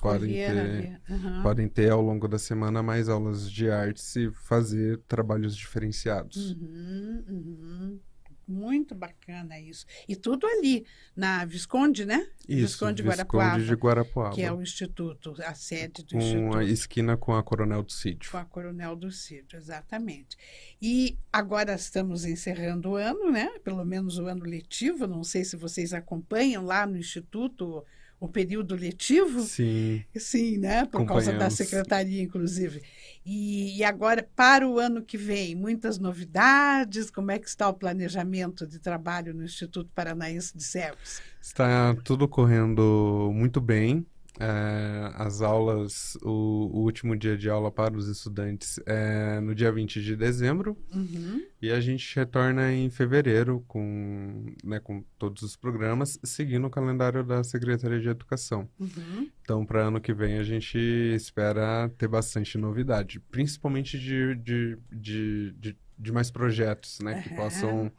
Podem 0.00 0.32
ter-. 0.32 1.00
Aham. 1.10 1.42
podem 1.42 1.68
ter 1.68 1.90
ao 1.92 2.00
longo 2.00 2.26
da 2.26 2.38
semana 2.38 2.82
mais 2.82 3.06
aulas 3.08 3.50
de 3.50 3.68
artes 3.70 4.16
e 4.16 4.30
fazer 4.30 4.98
trabalhos 5.06 5.54
diferenciados. 5.54 6.52
Uhum, 6.52 7.24
uhum. 7.28 8.00
Muito 8.46 8.94
bacana 8.94 9.58
isso. 9.58 9.86
E 10.08 10.14
tudo 10.14 10.46
ali, 10.46 10.86
na 11.16 11.44
Visconde, 11.44 12.04
né? 12.04 12.26
Isso, 12.48 12.66
Visconde 12.68 12.96
de 12.96 13.02
Visconde 13.02 13.02
Guarapuava, 13.02 13.62
de 13.62 13.74
Guarapuava. 13.74 14.34
Que 14.34 14.42
é 14.42 14.52
o 14.52 14.60
instituto, 14.60 15.34
a 15.44 15.54
sede 15.54 16.02
do 16.04 16.12
com 16.12 16.18
instituto. 16.18 16.58
a 16.58 16.64
esquina 16.64 17.16
com 17.16 17.34
a 17.34 17.42
Coronel 17.42 17.82
do 17.82 17.92
Sítio. 17.92 18.30
Com 18.30 18.36
a 18.36 18.44
Coronel 18.44 18.94
do 18.94 19.10
Cídio, 19.10 19.56
exatamente. 19.56 20.36
E 20.80 21.18
agora 21.32 21.74
estamos 21.74 22.24
encerrando 22.24 22.90
o 22.90 22.96
ano, 22.96 23.30
né? 23.30 23.48
Pelo 23.62 23.84
menos 23.84 24.18
o 24.18 24.26
ano 24.26 24.44
letivo. 24.44 25.06
Não 25.06 25.24
sei 25.24 25.44
se 25.44 25.56
vocês 25.56 25.92
acompanham 25.92 26.64
lá 26.64 26.86
no 26.86 26.96
Instituto 26.96 27.84
o 28.24 28.28
período 28.28 28.74
letivo. 28.74 29.42
Sim, 29.42 30.02
Sim, 30.16 30.58
né? 30.58 30.86
Por 30.86 31.04
causa 31.04 31.32
da 31.32 31.50
secretaria, 31.50 32.22
inclusive. 32.22 32.82
E, 33.24 33.78
e 33.78 33.84
agora, 33.84 34.26
para 34.34 34.68
o 34.68 34.78
ano 34.78 35.02
que 35.02 35.16
vem, 35.16 35.54
muitas 35.54 35.98
novidades. 35.98 37.10
Como 37.10 37.30
é 37.30 37.38
que 37.38 37.48
está 37.48 37.68
o 37.68 37.74
planejamento 37.74 38.66
de 38.66 38.78
trabalho 38.78 39.34
no 39.34 39.44
Instituto 39.44 39.90
Paranaense 39.94 40.56
de 40.56 40.64
Cegos? 40.64 41.22
está 41.44 41.94
tudo 42.02 42.26
correndo 42.26 43.30
muito 43.34 43.60
bem. 43.60 44.06
É, 44.40 45.12
as 45.14 45.40
aulas, 45.42 46.18
o, 46.22 46.70
o 46.72 46.80
último 46.80 47.16
dia 47.16 47.36
de 47.36 47.48
aula 47.48 47.70
para 47.70 47.96
os 47.96 48.08
estudantes 48.08 48.80
é 48.84 49.38
no 49.38 49.54
dia 49.54 49.70
20 49.70 50.02
de 50.02 50.16
dezembro 50.16 50.76
Uhum, 50.92 51.42
e 51.62 51.70
a 51.70 51.80
gente 51.80 52.16
retorna 52.16 52.72
em 52.72 52.90
fevereiro 52.90 53.64
com, 53.68 54.52
né, 54.64 54.80
com 54.80 55.04
todos 55.18 55.42
os 55.42 55.56
programas, 55.56 56.18
seguindo 56.24 56.66
o 56.66 56.70
calendário 56.70 57.22
da 57.22 57.44
Secretaria 57.44 58.00
de 58.00 58.08
Educação. 58.08 58.68
uhum. 58.78 59.28
Então, 59.42 59.64
para 59.64 59.86
ano 59.86 60.00
que 60.00 60.12
vem, 60.12 60.38
a 60.38 60.42
gente 60.42 60.78
espera 60.78 61.88
ter 61.96 62.08
bastante 62.08 62.58
novidade, 62.58 63.20
principalmente 63.20 63.98
de, 63.98 64.34
de, 64.36 64.78
de, 64.90 65.54
de, 65.58 65.76
de 65.98 66.12
mais 66.12 66.30
projetos, 66.30 66.98
né, 67.00 67.22
que 67.22 67.34
possam 67.34 67.92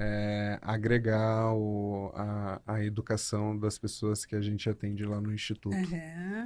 é, 0.00 0.58
agregar 0.62 1.52
o, 1.54 2.10
a, 2.14 2.62
a 2.66 2.84
educação 2.84 3.58
das 3.58 3.78
pessoas 3.78 4.24
que 4.24 4.34
a 4.34 4.40
gente 4.40 4.68
atende 4.70 5.04
lá 5.04 5.20
no 5.20 5.32
Instituto. 5.32 6.00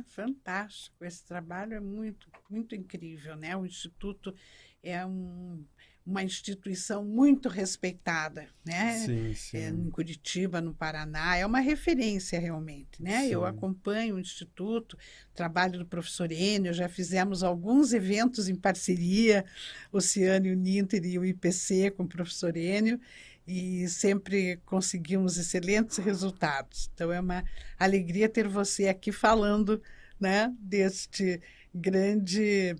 Fantástico. 0.07 1.05
Esse 1.05 1.25
trabalho 1.25 1.75
é 1.75 1.81
muito, 1.81 2.29
muito 2.49 2.75
incrível, 2.75 3.37
né? 3.37 3.57
O 3.57 3.65
Instituto 3.67 4.35
é 4.83 5.05
um- 5.07 5.65
uma 6.07 6.23
instituição 6.23 7.03
muito 7.03 7.49
respeitada, 7.49 8.47
né? 8.63 9.07
Sim, 9.07 9.35
É, 9.55 9.71
sim. 9.71 9.87
em 9.87 9.89
Curitiba, 9.91 10.61
no 10.61 10.75
Paraná, 10.75 11.35
é 11.37 11.47
uma 11.47 11.61
referência 11.61 12.39
realmente, 12.39 13.03
né? 13.03 13.27
Eu 13.31 13.41
Sim. 13.41 13.47
acompanho 13.47 14.17
o 14.17 14.21
Instituto, 14.21 14.99
trabalho 15.35 15.79
do 15.79 15.87
professor 15.87 16.31
Enio, 16.31 16.75
já 16.75 16.91
fizemos 16.91 17.43
alguns 17.43 17.95
eventos 17.95 18.51
em 18.51 18.55
parceria, 18.55 19.47
Oceano, 19.91 20.47
o 20.53 20.55
Ninter 20.55 21.03
e 21.07 21.19
o 21.19 21.25
IPC 21.25 21.91
com 21.91 22.03
o 22.03 22.09
professor 22.09 22.55
Enio, 22.55 23.01
e 23.47 23.87
sempre 23.89 24.57
conseguimos 24.65 25.37
excelentes 25.37 25.99
resultados. 25.99 26.91
Então 26.95 27.13
é 27.13 27.21
uma 27.21 27.45
alegria 27.79 28.29
ter 28.29 28.49
você 28.49 28.89
aqui 28.89 29.13
falando, 29.13 29.83
né, 30.19 30.53
deste 30.59 31.41
grande 31.75 32.75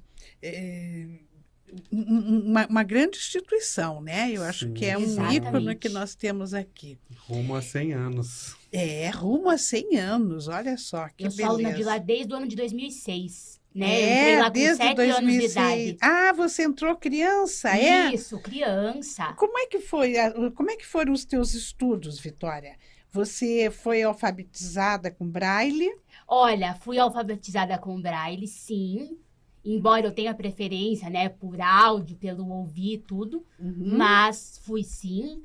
um- 1.93 2.51
uma, 2.51 2.67
uma 2.67 2.83
grande 2.83 3.17
instituição, 3.19 4.01
né? 4.01 4.31
Eu 4.31 4.43
acho 4.45 4.67
Sim, 4.67 4.75
que 4.75 4.85
é 4.87 4.97
um 4.97 5.03
Exatamente. 5.03 5.37
ícone 5.49 5.75
que 5.77 5.89
nós 5.89 6.15
temos 6.15 6.55
aqui. 6.55 6.99
Rumo 7.27 7.55
a 7.57 7.63
100 7.63 7.93
anos. 7.93 8.57
É, 8.73 9.11
rumo 9.11 9.49
a 9.51 9.59
100 9.59 9.97
anos, 9.99 10.49
olha 10.49 10.77
só, 10.77 11.09
que 11.09 11.27
eu 11.27 11.31
sou 11.31 11.45
aluna 11.45 11.65
de 11.69 11.73
beleza. 11.73 11.91
lá 11.91 11.99
desde 11.99 12.33
o 12.33 12.37
ano 12.37 12.47
de 12.49 12.57
2006, 12.57 13.61
né? 13.75 13.87
eu 13.87 14.07
É, 14.07 14.21
entrei 14.21 14.39
lá 14.39 14.47
com 14.47 14.53
desde 14.53 14.77
7 14.77 15.01
anos 15.03 15.33
de 15.33 15.49
2006. 15.49 15.51
idade. 15.51 15.99
Ah, 16.01 16.33
você 16.33 16.63
entrou 16.65 16.97
criança, 16.97 17.71
é? 17.77 18.15
Isso, 18.15 18.39
criança. 18.41 19.33
Como 19.35 19.59
é 19.59 19.67
que 19.67 19.81
foi, 19.81 20.15
como 20.55 20.71
é 20.71 20.77
que 20.77 20.87
foram 20.87 21.13
os 21.13 21.25
teus 21.25 21.55
estudos, 21.55 22.19
Vitória? 22.21 22.77
Você 23.11 23.71
foi 23.71 24.03
alfabetizada 24.03 25.11
com 25.11 25.29
braille? 25.29 25.91
Olha, 26.27 26.75
fui 26.75 26.99
alfabetizada 26.99 27.79
com 27.79 28.01
braille, 28.01 28.47
sim. 28.49 29.19
Embora 29.65 30.07
eu 30.07 30.13
tenha 30.13 30.35
preferência, 30.35 31.09
né, 31.09 31.29
por 31.29 31.61
áudio, 31.61 32.17
pelo 32.17 32.47
ouvir 32.51 33.05
tudo. 33.07 33.45
Uhum. 33.59 33.97
Mas 33.97 34.61
fui 34.65 34.83
sim. 34.83 35.43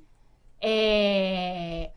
É, 0.61 1.91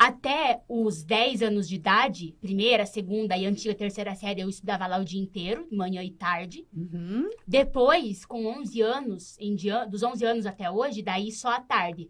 Até 0.00 0.62
os 0.66 1.02
10 1.02 1.42
anos 1.42 1.68
de 1.68 1.74
idade, 1.74 2.34
primeira, 2.40 2.86
segunda 2.86 3.36
e 3.36 3.44
antiga 3.44 3.74
terceira 3.74 4.14
série, 4.14 4.40
eu 4.40 4.48
estudava 4.48 4.86
lá 4.86 4.96
o 4.96 5.04
dia 5.04 5.20
inteiro, 5.20 5.68
manhã 5.70 6.02
e 6.02 6.10
tarde. 6.10 6.66
Uhum. 6.74 7.28
Depois, 7.46 8.24
com 8.24 8.46
11 8.46 8.80
anos, 8.80 9.36
em 9.38 9.54
dia... 9.54 9.84
dos 9.84 10.02
11 10.02 10.24
anos 10.24 10.46
até 10.46 10.70
hoje, 10.70 11.02
daí 11.02 11.30
só 11.30 11.50
à 11.50 11.60
tarde. 11.60 12.08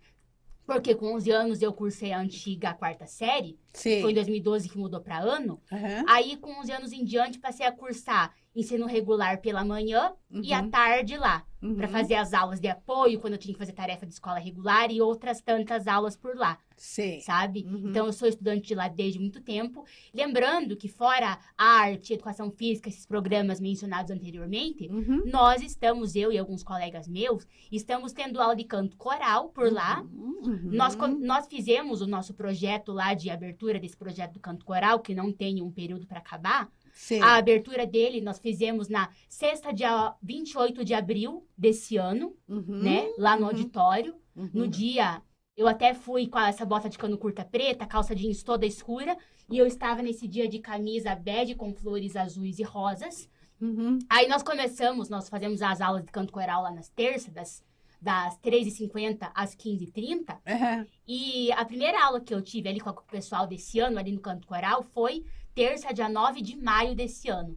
Porque 0.64 0.94
com 0.94 1.16
11 1.16 1.30
anos 1.32 1.62
eu 1.62 1.72
cursei 1.72 2.12
a 2.12 2.20
antiga 2.20 2.72
quarta 2.74 3.08
série, 3.08 3.58
Sim. 3.72 4.02
foi 4.02 4.12
em 4.12 4.14
2012 4.14 4.68
que 4.68 4.78
mudou 4.78 5.00
para 5.00 5.18
ano. 5.18 5.60
Aham. 5.72 6.04
Aí, 6.06 6.36
com 6.36 6.60
11 6.60 6.70
anos 6.70 6.92
em 6.92 7.04
diante, 7.04 7.40
passei 7.40 7.66
a 7.66 7.72
cursar 7.72 8.32
ensino 8.54 8.86
regular 8.86 9.40
pela 9.40 9.64
manhã 9.64 10.12
e 10.30 10.52
à 10.52 10.60
Uhum. 10.60 10.70
tarde 10.70 11.16
lá 11.16 11.44
Uhum. 11.62 11.74
para 11.76 11.88
fazer 11.88 12.14
as 12.14 12.32
aulas 12.32 12.58
de 12.60 12.68
apoio, 12.68 13.20
quando 13.20 13.34
eu 13.34 13.38
tinha 13.38 13.52
que 13.52 13.58
fazer 13.58 13.72
tarefa 13.72 14.06
de 14.06 14.12
escola 14.12 14.38
regular 14.38 14.90
e 14.90 15.00
outras 15.00 15.40
tantas 15.42 15.86
aulas 15.86 16.16
por 16.16 16.34
lá, 16.34 16.58
Sim. 16.76 17.20
sabe? 17.20 17.64
Uhum. 17.66 17.90
Então, 17.90 18.06
eu 18.06 18.12
sou 18.12 18.26
estudante 18.26 18.68
de 18.68 18.74
lá 18.74 18.88
desde 18.88 19.18
muito 19.18 19.40
tempo. 19.42 19.84
Lembrando 20.14 20.74
que, 20.76 20.88
fora 20.88 21.38
arte, 21.58 22.14
educação 22.14 22.50
física, 22.50 22.88
esses 22.88 23.04
programas 23.04 23.60
mencionados 23.60 24.10
anteriormente, 24.10 24.88
Uhum. 24.90 25.22
nós 25.26 25.60
estamos, 25.62 26.16
eu 26.16 26.32
e 26.32 26.38
alguns 26.38 26.62
colegas 26.62 27.06
meus, 27.06 27.46
estamos 27.70 28.12
tendo 28.12 28.40
aula 28.40 28.56
de 28.56 28.64
canto 28.64 28.96
coral 28.96 29.50
por 29.50 29.70
lá. 29.70 30.00
Uhum. 30.00 30.70
Nós, 30.72 30.96
nós 30.96 31.46
fizemos 31.46 32.00
o 32.00 32.06
nosso 32.06 32.32
projeto 32.34 32.90
lá 32.92 33.12
de 33.14 33.28
abertura 33.30 33.78
desse 33.78 33.96
projeto 33.96 34.32
do 34.34 34.40
canto 34.40 34.64
coral, 34.64 35.00
que 35.00 35.14
não 35.14 35.30
tem 35.30 35.60
um 35.62 35.70
período 35.70 36.06
para 36.06 36.18
acabar. 36.20 36.70
Sim. 36.92 37.20
A 37.20 37.36
abertura 37.36 37.86
dele 37.86 38.20
nós 38.20 38.38
fizemos 38.38 38.88
na 38.88 39.08
sexta, 39.28 39.72
dia 39.72 40.14
28 40.22 40.84
de 40.84 40.94
abril 40.94 41.46
desse 41.56 41.96
ano, 41.96 42.34
Uhum. 42.48 42.64
né? 42.82 43.08
Lá 43.18 43.36
no 43.36 43.42
Uhum. 43.42 43.48
auditório. 43.48 44.14
Uhum. 44.36 44.50
No 44.54 44.68
dia, 44.68 45.22
eu 45.56 45.66
até 45.68 45.92
fui 45.94 46.26
com 46.26 46.38
essa 46.38 46.64
bota 46.64 46.88
de 46.88 46.96
cano 46.98 47.18
curta 47.18 47.44
preta, 47.44 47.86
calça 47.86 48.14
jeans 48.14 48.42
toda 48.42 48.64
escura. 48.66 49.16
E 49.48 49.58
eu 49.58 49.66
estava 49.66 50.00
nesse 50.02 50.28
dia 50.28 50.48
de 50.48 50.58
camisa 50.60 51.14
bege 51.14 51.54
com 51.54 51.74
flores 51.74 52.14
azuis 52.16 52.58
e 52.58 52.62
rosas. 52.62 53.28
Uhum. 53.60 53.98
Aí 54.08 54.26
nós 54.28 54.42
começamos, 54.42 55.08
nós 55.08 55.28
fazemos 55.28 55.60
as 55.60 55.80
aulas 55.80 56.04
de 56.04 56.10
canto 56.12 56.32
coral 56.32 56.62
lá 56.62 56.70
nas 56.70 56.88
terças, 56.88 57.32
das, 57.34 57.64
das 58.00 58.38
13h50 58.38 59.30
às 59.34 59.54
15h30. 59.54 60.38
Aham. 60.46 60.86
E 61.06 61.52
a 61.52 61.64
primeira 61.64 62.02
aula 62.02 62.20
que 62.20 62.32
eu 62.32 62.40
tive 62.40 62.68
ali 62.68 62.80
com 62.80 62.88
o 62.90 62.94
pessoal 63.02 63.46
desse 63.46 63.78
ano, 63.80 63.98
ali 63.98 64.12
no 64.12 64.20
canto 64.20 64.46
coral, 64.46 64.82
foi 64.82 65.24
terça, 65.60 65.92
dia 65.92 66.08
9 66.08 66.40
de 66.40 66.56
maio 66.56 66.94
desse 66.94 67.28
ano. 67.28 67.54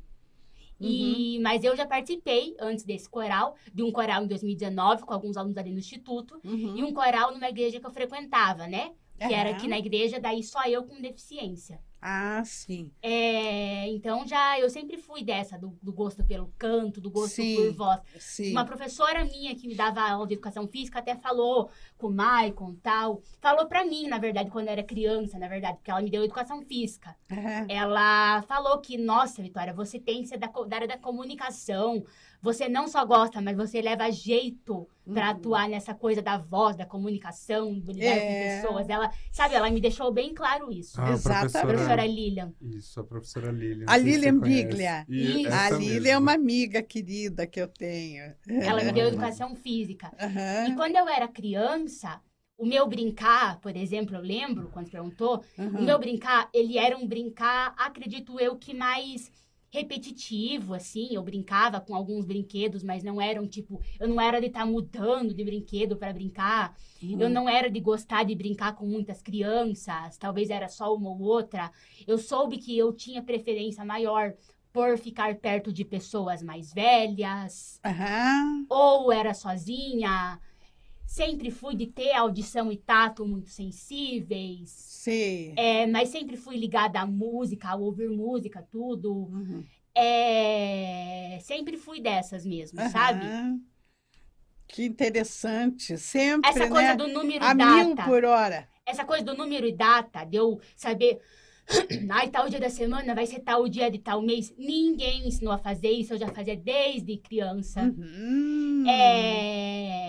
E, 0.81 1.39
Mas 1.41 1.63
eu 1.63 1.73
já 1.77 1.85
participei, 1.85 2.53
antes 2.59 2.83
desse 2.83 3.09
coral, 3.09 3.55
de 3.73 3.81
um 3.81 3.91
coral 3.93 4.25
em 4.25 4.27
2019, 4.27 5.03
com 5.03 5.13
alguns 5.13 5.37
alunos 5.37 5.57
ali 5.57 5.71
no 5.71 5.79
Instituto, 5.79 6.41
Uhum. 6.43 6.75
e 6.75 6.83
um 6.83 6.93
coral 6.93 7.31
numa 7.33 7.47
igreja 7.47 7.79
que 7.79 7.85
eu 7.85 7.91
frequentava, 7.91 8.67
né? 8.67 8.91
Que 9.17 9.33
era 9.33 9.49
Aham. 9.51 9.57
aqui 9.57 9.67
na 9.69 9.79
igreja, 9.79 10.19
daí 10.19 10.43
só 10.43 10.65
eu 10.65 10.83
com 10.83 10.99
deficiência. 10.99 11.79
Ah, 12.05 12.43
sim. 12.43 12.91
É, 13.01 13.87
então 13.87 14.27
já 14.27 14.59
eu 14.59 14.69
sempre 14.69 14.97
fui 14.97 15.23
dessa, 15.23 15.57
do, 15.57 15.79
do 15.81 15.93
gosto 15.93 16.21
pelo 16.25 16.53
canto, 16.57 16.99
do 16.99 17.09
gosto 17.09 17.35
Sim. 17.35 17.55
por 17.55 17.73
voz. 17.73 18.01
Sim. 18.19 18.51
Uma 18.51 18.65
professora 18.65 19.23
minha 19.23 19.55
que 19.55 19.69
me 19.69 19.73
dava 19.73 20.01
aula 20.01 20.27
de 20.27 20.33
educação 20.33 20.67
física 20.67 20.99
até 20.99 21.15
falou 21.15 21.69
com 21.97 22.07
o 22.07 22.13
Maicon 22.13 22.71
e 22.73 22.75
tal. 22.75 23.21
Falou 23.39 23.67
pra 23.67 23.85
mim, 23.85 24.09
na 24.09 24.17
verdade, 24.17 24.51
quando 24.51 24.67
eu 24.67 24.73
era 24.73 24.83
criança, 24.83 25.39
na 25.39 25.47
verdade, 25.47 25.77
porque 25.77 25.91
ela 25.91 26.01
me 26.01 26.11
deu 26.11 26.25
educação 26.25 26.61
física. 26.61 27.15
É. 27.29 27.63
Ela 27.73 28.41
falou 28.41 28.79
que, 28.79 28.97
nossa, 28.97 29.41
Vitória, 29.41 29.73
você 29.73 29.97
tem 29.97 30.21
que 30.23 30.27
ser 30.27 30.37
da, 30.37 30.47
da 30.47 30.75
área 30.75 30.87
da 30.87 30.97
comunicação. 30.97 32.03
Você 32.43 32.67
não 32.67 32.87
só 32.89 33.05
gosta, 33.05 33.41
mas 33.41 33.55
você 33.55 33.81
leva 33.81 34.11
jeito 34.11 34.85
pra 35.13 35.25
Uhum. 35.25 35.31
atuar 35.31 35.69
nessa 35.69 35.93
coisa 35.93 36.21
da 36.21 36.37
voz, 36.37 36.75
da 36.75 36.85
comunicação, 36.85 37.79
do 37.79 37.91
lidar 37.93 38.17
É. 38.17 38.19
com 38.19 38.65
pessoas. 38.65 38.89
Ela, 38.89 39.09
sabe, 39.31 39.55
ela 39.55 39.71
me 39.71 39.79
deixou 39.79 40.11
bem 40.11 40.33
claro 40.33 40.69
isso. 40.71 40.99
Ah, 40.99 41.07
a 41.07 41.13
Exatamente. 41.13 41.57
A 41.57 41.61
professora... 41.61 42.05
Lilian. 42.05 42.53
Isso, 42.61 42.99
a 42.99 43.03
professora 43.03 43.51
Lilian. 43.51 43.85
A 43.87 43.97
Lilian. 43.97 44.39
Biglia. 44.39 45.05
E 45.07 45.41
Isso. 45.43 45.53
A 45.53 45.69
Lília 45.69 46.11
é 46.11 46.17
uma 46.17 46.33
amiga 46.33 46.83
querida 46.83 47.47
que 47.47 47.61
eu 47.61 47.67
tenho. 47.67 48.33
Ela 48.47 48.83
me 48.83 48.91
deu 48.91 49.07
educação 49.07 49.55
física. 49.55 50.11
E 50.19 50.23
Aham, 50.23 50.75
quando 50.75 50.95
eu 50.97 51.07
era 51.07 51.27
criança, 51.29 52.21
o 52.57 52.65
meu 52.65 52.87
brincar, 52.87 53.59
por 53.61 53.75
exemplo, 53.75 54.15
eu 54.15 54.21
lembro, 54.21 54.69
quando 54.73 54.89
perguntou, 54.89 55.43
o 55.57 55.61
aham. 55.61 55.85
meu 55.85 55.97
brincar, 55.99 56.49
ele 56.53 56.77
era 56.77 56.97
um 56.97 57.07
brincar, 57.07 57.73
acredito 57.77 58.39
eu, 58.39 58.57
que 58.57 58.73
mais 58.73 59.31
repetitivo, 59.73 60.75
assim. 60.75 61.09
Eu 61.11 61.23
brincava 61.23 61.81
com 61.81 61.95
alguns 61.95 62.25
brinquedos, 62.25 62.83
mas 62.83 63.03
não 63.03 63.19
eram, 63.19 63.47
tipo, 63.47 63.81
eu 63.99 64.07
não 64.07 64.21
era 64.21 64.39
de 64.39 64.45
estar 64.45 64.67
mudando 64.67 65.33
de 65.33 65.43
brinquedo 65.43 65.97
para 65.97 66.13
brincar. 66.13 66.77
Eu 67.01 67.27
não 67.27 67.49
era 67.49 67.69
de 67.71 67.79
gostar 67.79 68.23
de 68.23 68.35
brincar 68.35 68.75
com 68.75 68.85
muitas 68.85 69.21
crianças, 69.21 70.15
talvez 70.17 70.51
era 70.51 70.69
só 70.69 70.93
uma 70.95 71.09
ou 71.09 71.19
outra. 71.21 71.71
Eu 72.05 72.19
soube 72.19 72.59
que 72.59 72.77
eu 72.77 72.93
tinha 72.93 73.23
preferência 73.23 73.83
maior 73.83 74.35
por 74.71 74.95
ficar 74.97 75.35
perto 75.35 75.73
de 75.73 75.83
pessoas 75.83 76.43
mais 76.43 76.71
velhas, 76.71 77.79
Aham. 77.83 78.65
ou 78.69 79.11
era 79.11 79.33
sozinha. 79.33 80.39
Sempre 81.13 81.51
fui 81.51 81.75
de 81.75 81.85
ter 81.85 82.11
audição 82.13 82.71
e 82.71 82.75
tato 82.75 83.23
muito 83.23 83.47
sensíveis. 83.47 84.71
Sei. 84.71 85.53
É, 85.55 85.85
mas 85.85 86.09
sempre 86.09 86.35
fui 86.35 86.57
ligada 86.57 86.99
à 87.01 87.05
música, 87.05 87.69
a 87.69 87.75
ouvir 87.75 88.09
música, 88.09 88.67
tudo. 88.71 89.13
Uhum. 89.13 89.63
É, 89.95 91.37
sempre 91.43 91.77
fui 91.77 92.01
dessas 92.01 92.43
mesmo, 92.43 92.79
sabe? 92.89 93.27
Aham. 93.27 93.61
Que 94.67 94.85
interessante. 94.85 95.99
Sempre, 95.99 96.49
Essa 96.49 96.67
coisa 96.67 96.87
né? 96.89 96.95
do 96.95 97.07
número 97.07 97.45
A 97.45 97.51
e 97.51 97.53
mil 97.53 97.95
data. 97.95 98.09
por 98.09 98.25
hora. 98.25 98.67
Essa 98.83 99.05
coisa 99.05 99.23
do 99.23 99.37
número 99.37 99.67
e 99.67 99.71
data, 99.71 100.23
de 100.23 100.37
eu 100.37 100.59
saber. 100.75 101.21
Ai, 102.09 102.27
tal 102.29 102.49
dia 102.49 102.59
da 102.59 102.71
semana 102.71 103.13
vai 103.13 103.27
ser 103.27 103.41
tal 103.41 103.69
dia 103.69 103.91
de 103.91 103.99
tal 103.99 104.19
mês. 104.19 104.51
Ninguém 104.57 105.21
me 105.21 105.27
ensinou 105.27 105.53
a 105.53 105.59
fazer 105.59 105.91
isso, 105.91 106.13
eu 106.13 106.17
já 106.17 106.29
fazia 106.29 106.57
desde 106.57 107.17
criança. 107.17 107.83
Uhum. 107.83 108.83
É, 108.89 110.02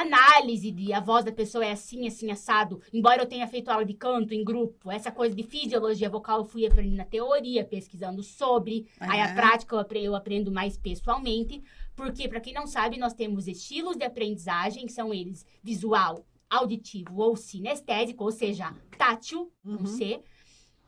Análise 0.00 0.70
de 0.70 0.92
a 0.94 1.00
voz 1.00 1.24
da 1.26 1.30
pessoa 1.32 1.64
é 1.64 1.72
assim, 1.72 2.06
assim, 2.06 2.30
assado. 2.30 2.80
Embora 2.92 3.20
eu 3.22 3.26
tenha 3.26 3.46
feito 3.46 3.68
aula 3.68 3.84
de 3.84 3.92
canto 3.92 4.32
em 4.32 4.42
grupo, 4.42 4.90
essa 4.90 5.12
coisa 5.12 5.34
de 5.36 5.42
fisiologia 5.42 6.08
vocal 6.08 6.38
eu 6.38 6.44
fui 6.46 6.66
aprendendo 6.66 6.96
na 6.96 7.04
teoria, 7.04 7.64
pesquisando 7.64 8.22
sobre. 8.22 8.86
Aí 8.98 9.20
a 9.20 9.34
prática 9.34 9.74
eu 9.74 9.78
apre- 9.78 10.02
eu 10.04 10.14
aprendo 10.16 10.50
mais 10.50 10.78
pessoalmente. 10.78 11.62
Porque, 11.94 12.26
para 12.28 12.40
quem 12.40 12.54
não 12.54 12.66
sabe, 12.66 12.96
nós 12.96 13.12
temos 13.12 13.46
estilos 13.46 13.94
de 13.94 14.04
aprendizagem, 14.04 14.86
que 14.86 14.92
são 14.92 15.12
eles 15.12 15.44
visual, 15.62 16.24
auditivo 16.48 17.20
ou 17.20 17.36
sinestésico, 17.36 18.24
ou 18.24 18.32
seja, 18.32 18.74
tátil, 18.96 19.52
com 19.62 19.70
Uhum. 19.72 19.84
C. 19.86 20.22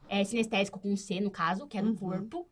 É, 0.08 0.24
sinestésico 0.24 0.78
com 0.80 0.96
C, 0.96 1.20
no 1.20 1.30
caso, 1.30 1.66
que 1.66 1.76
é 1.76 1.82
no 1.82 1.90
Uhum. 1.90 1.96
corpo. 1.96 2.48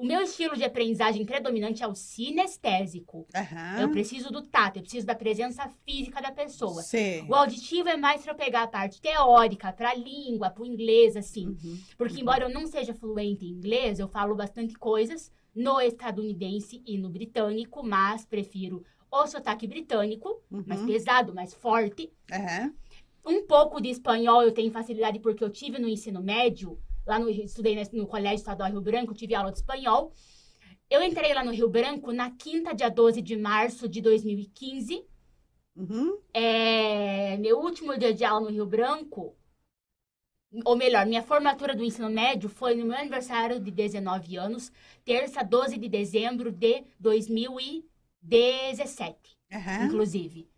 O 0.00 0.04
meu 0.06 0.22
estilo 0.22 0.56
de 0.56 0.64
aprendizagem 0.64 1.26
predominante 1.26 1.82
é 1.82 1.86
o 1.86 1.94
sinestésico. 1.94 3.26
Aham. 3.34 3.80
Eu 3.82 3.90
preciso 3.90 4.32
do 4.32 4.40
tato, 4.40 4.78
eu 4.78 4.82
preciso 4.82 5.06
da 5.06 5.14
presença 5.14 5.68
física 5.84 6.22
da 6.22 6.32
pessoa. 6.32 6.80
Sei. 6.80 7.22
O 7.28 7.34
auditivo 7.34 7.86
é 7.86 7.98
mais 7.98 8.26
eu 8.26 8.34
pegar 8.34 8.62
a 8.62 8.66
parte 8.66 8.98
teórica, 8.98 9.70
pra 9.74 9.92
língua, 9.94 10.48
pro 10.48 10.64
inglês, 10.64 11.16
assim. 11.16 11.48
Uhum. 11.48 11.78
Porque, 11.98 12.18
embora 12.18 12.44
eu 12.44 12.48
não 12.48 12.66
seja 12.66 12.94
fluente 12.94 13.44
em 13.44 13.50
inglês, 13.50 13.98
eu 13.98 14.08
falo 14.08 14.34
bastante 14.34 14.72
coisas 14.74 15.30
no 15.54 15.78
estadunidense 15.82 16.82
e 16.86 16.96
no 16.96 17.10
britânico, 17.10 17.82
mas 17.82 18.24
prefiro 18.24 18.82
o 19.12 19.26
sotaque 19.26 19.66
britânico, 19.66 20.40
mais 20.50 20.80
Uhum. 20.80 20.86
pesado, 20.86 21.34
mais 21.34 21.52
forte. 21.52 22.10
Um 23.26 23.44
pouco 23.46 23.82
de 23.82 23.90
espanhol 23.90 24.42
eu 24.42 24.52
tenho 24.52 24.72
facilidade 24.72 25.18
porque 25.18 25.44
eu 25.44 25.50
tive 25.50 25.78
no 25.78 25.86
ensino 25.86 26.22
médio, 26.22 26.78
lá 27.10 27.18
no 27.18 27.28
estudei 27.28 27.76
no, 27.92 28.06
Colégio 28.06 28.36
Estadual 28.36 28.70
Rio 28.70 28.80
Branco, 28.80 29.12
tive 29.12 29.34
aula 29.34 29.50
de 29.50 29.58
espanhol. 29.58 30.12
Eu 30.88 31.02
entrei 31.02 31.34
lá 31.34 31.44
no 31.44 31.50
Rio 31.50 31.68
Branco 31.68 32.12
na 32.12 32.30
quinta, 32.30 32.72
dia 32.72 32.88
12 32.88 33.20
de 33.20 33.36
março 33.36 33.88
de 33.88 34.00
2015. 34.00 35.04
Uhum. 35.74 36.20
É, 36.32 37.36
meu 37.38 37.58
último 37.58 37.98
dia 37.98 38.14
de 38.14 38.24
aula 38.24 38.48
no 38.48 38.54
Rio 38.54 38.66
Branco, 38.66 39.36
ou 40.64 40.76
melhor, 40.76 41.04
minha 41.06 41.22
formatura 41.22 41.74
do 41.74 41.82
ensino 41.82 42.08
médio 42.08 42.48
foi 42.48 42.76
no 42.76 42.86
meu 42.86 42.96
aniversário 42.96 43.58
de 43.58 43.72
19 43.72 44.36
anos, 44.36 44.70
terça, 45.04 45.42
12 45.42 45.76
de 45.78 45.88
dezembro 45.88 46.52
de 46.52 46.84
2017 46.98 49.36
Aham. 49.52 49.86
inclusive, 49.86 50.48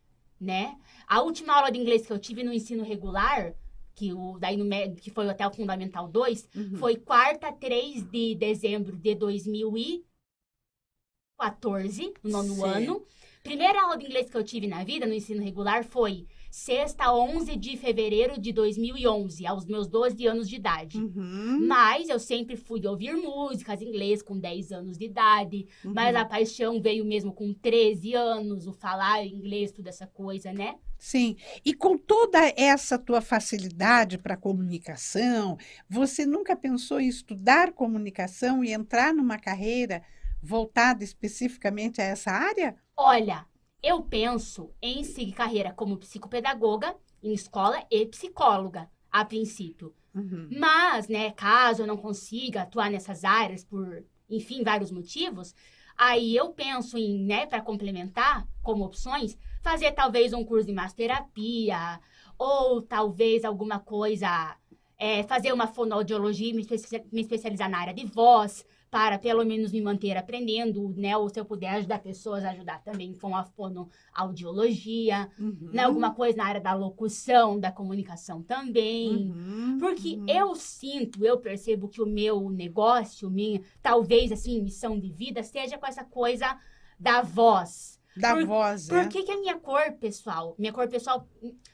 né? 0.40 0.76
A 1.06 1.22
última 1.22 1.54
aula 1.54 1.70
de 1.70 1.78
inglês 1.78 2.04
que 2.06 2.12
eu 2.12 2.18
tive 2.18 2.42
no 2.42 2.52
ensino 2.52 2.84
regular, 2.84 3.54
que, 3.94 4.12
o, 4.12 4.38
daí 4.38 4.56
no, 4.56 4.64
que 4.96 5.10
foi 5.10 5.28
até 5.28 5.46
o 5.46 5.52
Fundamental 5.52 6.08
2, 6.08 6.48
Uhum. 6.54 6.76
foi 6.76 6.96
quarta, 6.96 7.52
3 7.52 8.02
de 8.10 8.34
dezembro 8.34 8.96
de 8.96 9.14
2014, 9.14 12.12
no 12.22 12.30
nono 12.30 12.54
Sim. 12.54 12.64
ano. 12.64 13.04
Primeira 13.42 13.82
aula 13.82 13.96
de 13.98 14.06
inglês 14.06 14.30
que 14.30 14.36
eu 14.36 14.44
tive 14.44 14.68
na 14.68 14.84
vida, 14.84 15.04
no 15.04 15.12
ensino 15.14 15.42
regular, 15.42 15.82
foi 15.84 16.26
sexta, 16.48 17.12
11 17.12 17.56
de 17.56 17.76
fevereiro 17.76 18.40
de 18.40 18.52
2011, 18.52 19.44
aos 19.46 19.64
meus 19.64 19.88
12 19.88 20.24
anos 20.26 20.48
de 20.48 20.54
idade. 20.56 20.96
Uhum. 20.98 21.66
Mas 21.66 22.08
eu 22.08 22.20
sempre 22.20 22.56
fui 22.56 22.86
ouvir 22.86 23.16
músicas 23.16 23.82
em 23.82 23.88
inglês 23.88 24.22
com 24.22 24.38
10 24.38 24.70
anos 24.70 24.96
de 24.96 25.06
idade. 25.06 25.66
Mas 25.82 26.14
Uhum. 26.14 26.20
a 26.20 26.24
paixão 26.24 26.80
veio 26.80 27.04
mesmo 27.04 27.32
com 27.32 27.52
13 27.52 28.14
anos, 28.14 28.68
o 28.68 28.72
falar 28.72 29.26
inglês, 29.26 29.72
toda 29.72 29.88
essa 29.88 30.06
coisa, 30.06 30.52
né? 30.52 30.76
Sim. 31.02 31.36
E 31.64 31.74
com 31.74 31.98
toda 31.98 32.38
essa 32.56 32.96
tua 32.96 33.20
facilidade 33.20 34.16
para 34.18 34.36
comunicação, 34.36 35.58
você 35.90 36.24
nunca 36.24 36.54
pensou 36.54 37.00
em 37.00 37.08
estudar 37.08 37.72
comunicação 37.72 38.62
e 38.62 38.72
entrar 38.72 39.12
numa 39.12 39.36
carreira 39.36 40.04
voltada 40.40 41.02
especificamente 41.02 42.00
a 42.00 42.04
essa 42.04 42.30
área? 42.30 42.76
Olha, 42.96 43.44
eu 43.82 44.00
penso 44.04 44.70
em 44.80 45.02
seguir 45.02 45.32
carreira 45.32 45.72
como 45.72 45.96
psicopedagoga 45.96 46.94
em 47.20 47.34
escola 47.34 47.84
e 47.90 48.06
psicóloga, 48.06 48.88
a 49.10 49.24
princípio. 49.24 49.92
Uhum. 50.14 50.50
Mas, 50.56 51.08
né, 51.08 51.32
caso 51.32 51.82
eu 51.82 51.86
não 51.88 51.96
consiga 51.96 52.62
atuar 52.62 52.88
nessas 52.88 53.24
áreas 53.24 53.64
por, 53.64 54.04
enfim, 54.30 54.62
vários 54.62 54.92
motivos, 54.92 55.52
aí 55.98 56.36
eu 56.36 56.50
penso 56.50 56.96
em, 56.96 57.24
né, 57.24 57.44
para 57.44 57.60
complementar 57.60 58.46
como 58.62 58.84
opções, 58.84 59.36
fazer 59.62 59.92
talvez 59.92 60.32
um 60.32 60.44
curso 60.44 60.66
de 60.66 60.72
massoterapia 60.72 62.00
ou 62.38 62.82
talvez 62.82 63.44
alguma 63.44 63.78
coisa, 63.78 64.56
é, 64.98 65.22
fazer 65.22 65.52
uma 65.52 65.66
fonoaudiologia, 65.66 66.52
me, 66.52 66.66
me 67.12 67.20
especializar 67.20 67.70
na 67.70 67.78
área 67.78 67.94
de 67.94 68.04
voz, 68.06 68.66
para 68.90 69.18
pelo 69.18 69.42
menos 69.44 69.72
me 69.72 69.80
manter 69.80 70.16
aprendendo, 70.18 70.92
né, 70.96 71.16
ou 71.16 71.28
se 71.30 71.40
eu 71.40 71.44
puder 71.46 71.70
ajudar 71.76 72.00
pessoas 72.00 72.44
a 72.44 72.50
ajudar 72.50 72.82
também 72.82 73.14
com 73.14 73.34
a 73.34 73.42
fonoaudiologia, 73.42 75.30
Uhum. 75.38 75.70
né, 75.72 75.84
alguma 75.84 76.12
coisa 76.14 76.36
na 76.36 76.44
área 76.44 76.60
da 76.60 76.74
locução, 76.74 77.58
da 77.58 77.72
comunicação 77.72 78.42
também. 78.42 79.30
Uhum. 79.30 79.78
Porque 79.80 80.16
Uhum. 80.16 80.26
eu 80.28 80.54
sinto, 80.54 81.24
eu 81.24 81.38
percebo 81.38 81.88
que 81.88 82.02
o 82.02 82.06
meu 82.06 82.50
negócio, 82.50 83.30
minha, 83.30 83.62
talvez 83.82 84.30
assim, 84.30 84.60
missão 84.60 84.98
de 84.98 85.10
vida, 85.10 85.42
seja 85.42 85.78
com 85.78 85.86
essa 85.86 86.04
coisa 86.04 86.58
da 86.98 87.22
voz. 87.22 87.98
Da 88.16 88.34
por- 88.34 88.46
voz, 88.46 88.88
Por 88.88 88.98
né? 88.98 89.08
que, 89.08 89.22
que 89.22 89.32
a 89.32 89.40
minha 89.40 89.58
cor 89.58 89.92
pessoal, 89.92 90.54
minha 90.58 90.72
cor 90.72 90.86
pessoal, 90.88 91.26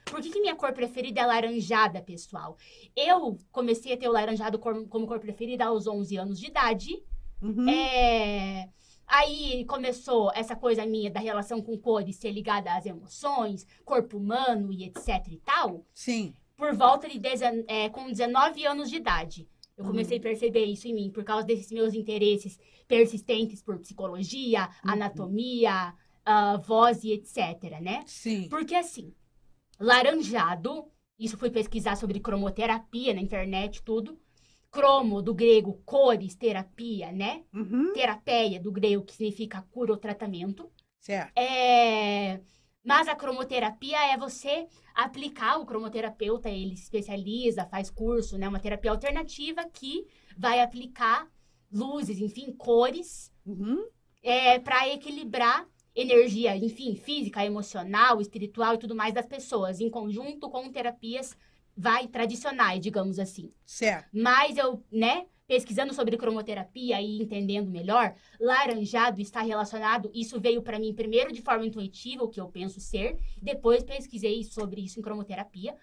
por 0.04 0.20
que, 0.20 0.30
que 0.30 0.40
minha 0.40 0.54
cor 0.54 0.72
preferida 0.72 1.20
é 1.20 1.26
laranjada, 1.26 2.00
pessoal? 2.00 2.56
Eu 2.94 3.38
comecei 3.50 3.92
a 3.92 3.96
ter 3.96 4.08
o 4.08 4.12
laranjado 4.12 4.58
como 4.58 5.06
cor 5.06 5.18
preferida 5.18 5.64
aos 5.66 5.86
11 5.86 6.16
anos 6.16 6.38
de 6.38 6.46
idade. 6.46 7.02
Uhum. 7.42 7.68
É, 7.68 8.68
Aí 9.10 9.64
começou 9.64 10.30
essa 10.34 10.54
coisa 10.54 10.84
minha 10.84 11.10
da 11.10 11.18
relação 11.18 11.62
com 11.62 11.78
cores 11.78 12.16
ser 12.16 12.30
ligada 12.30 12.70
às 12.76 12.84
emoções, 12.84 13.66
corpo 13.82 14.18
humano 14.18 14.70
e 14.70 14.84
etc 14.84 15.26
e 15.30 15.38
tal 15.38 15.82
Sim. 15.94 16.34
por 16.54 16.74
volta 16.76 17.08
de 17.08 17.18
dezen- 17.18 17.64
é, 17.68 17.88
com 17.88 18.06
19 18.10 18.66
anos 18.66 18.90
de 18.90 18.96
idade. 18.96 19.48
Eu 19.78 19.84
Uhum. 19.84 19.92
comecei 19.92 20.18
a 20.18 20.20
perceber 20.20 20.66
isso 20.66 20.86
em 20.88 20.92
mim, 20.92 21.10
por 21.10 21.24
causa 21.24 21.46
desses 21.46 21.72
meus 21.72 21.94
interesses 21.94 22.58
persistentes 22.86 23.62
por 23.62 23.78
psicologia, 23.78 24.68
Uhum. 24.84 24.90
anatomia, 24.92 25.94
ah, 26.30 26.56
voz 26.58 27.04
e 27.04 27.12
etc, 27.12 27.80
né? 27.80 28.04
Sim. 28.06 28.48
Porque 28.48 28.74
assim, 28.74 29.14
laranjado, 29.80 30.90
isso 31.18 31.36
fui 31.38 31.50
pesquisar 31.50 31.96
sobre 31.96 32.20
cromoterapia 32.20 33.14
na 33.14 33.20
internet, 33.20 33.82
tudo. 33.82 34.18
cromo 34.70 35.22
do 35.22 35.34
grego 35.34 35.82
cores, 35.84 36.34
terapia, 36.36 37.10
né? 37.12 37.44
Uhum, 37.54 37.92
Terapeia 37.94 38.60
do 38.60 38.70
grego 38.72 39.04
que 39.04 39.14
significa 39.14 39.62
cura 39.70 39.92
ou 39.92 39.98
tratamento. 39.98 40.70
certo. 41.00 41.32
É, 41.36 42.40
Mas 42.84 43.08
a 43.08 43.14
cromoterapia 43.16 43.98
é 44.12 44.16
você 44.18 44.66
aplicar, 44.94 45.58
o 45.58 45.66
cromoterapeuta, 45.66 46.48
ele 46.50 46.76
se 46.76 46.84
especializa, 46.84 47.66
faz 47.66 47.90
curso, 47.90 48.38
né? 48.38 48.48
Uma 48.48 48.60
terapia 48.60 48.90
alternativa 48.90 49.64
que 49.68 50.06
vai 50.36 50.60
aplicar 50.60 51.28
luzes, 51.72 52.18
enfim, 52.20 52.52
cores, 52.52 53.32
Uhum, 53.46 53.82
é, 54.22 54.58
para 54.58 54.88
equilibrar 54.88 55.66
energia, 55.94 56.56
enfim, 56.56 56.94
física, 56.94 57.44
emocional, 57.44 58.20
espiritual 58.20 58.74
e 58.74 58.78
tudo 58.78 58.94
mais 58.94 59.12
das 59.12 59.26
pessoas, 59.26 59.80
em 59.80 59.90
conjunto 59.90 60.48
com 60.48 60.70
terapias 60.70 61.36
vai 61.76 62.08
tradicionais, 62.08 62.80
digamos 62.80 63.18
assim. 63.18 63.52
certo. 63.64 64.08
Mas 64.12 64.56
eu, 64.56 64.82
né, 64.90 65.26
pesquisando 65.46 65.94
sobre 65.94 66.16
cromoterapia 66.16 67.00
e 67.00 67.22
entendendo 67.22 67.70
melhor, 67.70 68.14
laranjado 68.38 69.20
está 69.20 69.40
relacionado, 69.40 70.10
isso 70.12 70.38
veio 70.40 70.60
para 70.60 70.78
mim 70.78 70.92
primeiro 70.92 71.32
de 71.32 71.40
forma 71.40 71.64
intuitiva, 71.64 72.24
o 72.24 72.28
que 72.28 72.40
eu 72.40 72.48
penso 72.48 72.80
ser, 72.80 73.16
depois 73.40 73.82
pesquisei 73.82 74.42
sobre 74.42 74.80
isso 74.82 74.98
em 74.98 75.02
cromoterapia. 75.02 75.74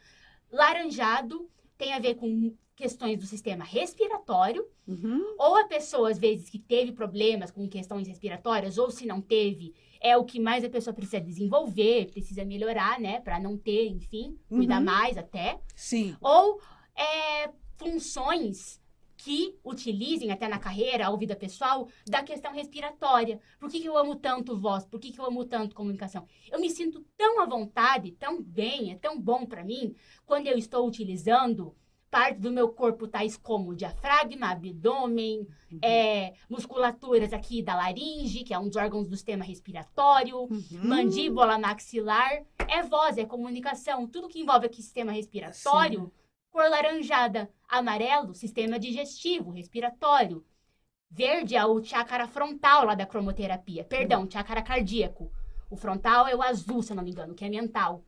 Laranjado 0.51 1.49
tem 1.77 1.93
a 1.93 1.99
ver 1.99 2.15
com 2.15 2.53
questões 2.75 3.17
do 3.17 3.25
sistema 3.25 3.63
respiratório, 3.63 4.65
Uhum, 4.87 5.35
ou 5.39 5.55
a 5.57 5.65
pessoa, 5.65 6.11
às 6.11 6.19
vezes, 6.19 6.47
que 6.49 6.59
teve 6.59 6.91
problemas 6.91 7.49
com 7.49 7.67
questões 7.67 8.07
respiratórias, 8.07 8.77
ou 8.77 8.91
se 8.91 9.05
não 9.05 9.19
teve, 9.19 9.73
é 9.99 10.15
o 10.15 10.23
que 10.23 10.39
mais 10.39 10.63
a 10.63 10.69
pessoa 10.69 10.93
precisa 10.93 11.19
desenvolver, 11.19 12.11
precisa 12.11 12.45
melhorar, 12.45 12.99
né, 12.99 13.19
para 13.21 13.39
não 13.39 13.57
ter, 13.57 13.87
enfim, 13.87 14.37
cuidar 14.47 14.77
Uhum. 14.79 14.85
mais 14.85 15.17
até 15.17 15.59
sim. 15.75 16.15
ou 16.21 16.59
é, 16.95 17.49
funções 17.77 18.79
que 19.25 19.57
utilizem 19.65 20.29
até 20.29 20.47
na 20.47 20.59
carreira 20.59 21.09
ou 21.09 21.17
vida 21.17 21.35
pessoal 21.35 21.89
da 22.05 22.21
questão 22.21 22.53
respiratória. 22.53 23.39
Por 23.59 23.71
que, 23.71 23.79
que 23.79 23.87
eu 23.87 23.97
amo 23.97 24.15
tanto 24.15 24.55
voz? 24.55 24.85
Por 24.85 24.99
que, 24.99 25.11
que 25.11 25.19
eu 25.19 25.25
amo 25.25 25.43
tanto 25.45 25.75
comunicação? 25.75 26.27
Eu 26.51 26.61
me 26.61 26.69
sinto 26.69 27.03
tão 27.17 27.41
à 27.41 27.45
vontade, 27.47 28.11
tão 28.11 28.39
bem, 28.39 28.91
é 28.91 28.95
tão 28.95 29.19
bom 29.19 29.43
para 29.47 29.63
mim 29.63 29.95
quando 30.27 30.45
eu 30.45 30.55
estou 30.59 30.87
utilizando 30.87 31.75
parte 32.11 32.39
do 32.39 32.51
meu 32.51 32.69
corpo, 32.69 33.07
tais 33.07 33.35
como 33.35 33.75
diafragma, 33.75 34.51
abdômen, 34.51 35.47
é, 35.81 36.33
musculaturas 36.47 37.33
aqui 37.33 37.63
da 37.63 37.75
laringe, 37.75 38.43
que 38.43 38.53
é 38.53 38.59
um 38.59 38.67
dos 38.67 38.77
órgãos 38.77 39.07
do 39.07 39.15
sistema 39.15 39.43
respiratório, 39.43 40.43
Uhum, 40.43 40.59
mandíbula, 40.83 41.57
maxilar, 41.57 42.43
é 42.69 42.83
voz, 42.83 43.17
é 43.17 43.25
comunicação, 43.25 44.07
tudo 44.07 44.29
que 44.29 44.39
envolve 44.39 44.67
aqui 44.67 44.83
sistema 44.83 45.11
respiratório, 45.11 46.11
cor 46.55 46.69
laranjada, 46.69 47.51
amarelo, 47.67 48.33
sistema 48.33 48.79
digestivo, 48.79 49.51
respiratório, 49.51 50.45
verde 51.11 51.53
é 51.53 51.65
o 51.65 51.83
chácara 51.83 52.27
frontal 52.29 52.85
lá 52.85 52.95
da 52.95 53.05
cromoterapia, 53.05 53.83
perdão, 53.83 54.29
chácara 54.31 54.61
cardíaco. 54.61 55.29
O 55.69 55.75
frontal 55.75 56.25
é 56.29 56.33
o 56.33 56.41
azul, 56.41 56.81
se 56.81 56.93
eu 56.93 56.95
não 56.95 57.03
me 57.03 57.11
engano, 57.11 57.35
que 57.35 57.43
é 57.43 57.49
mental. 57.49 58.05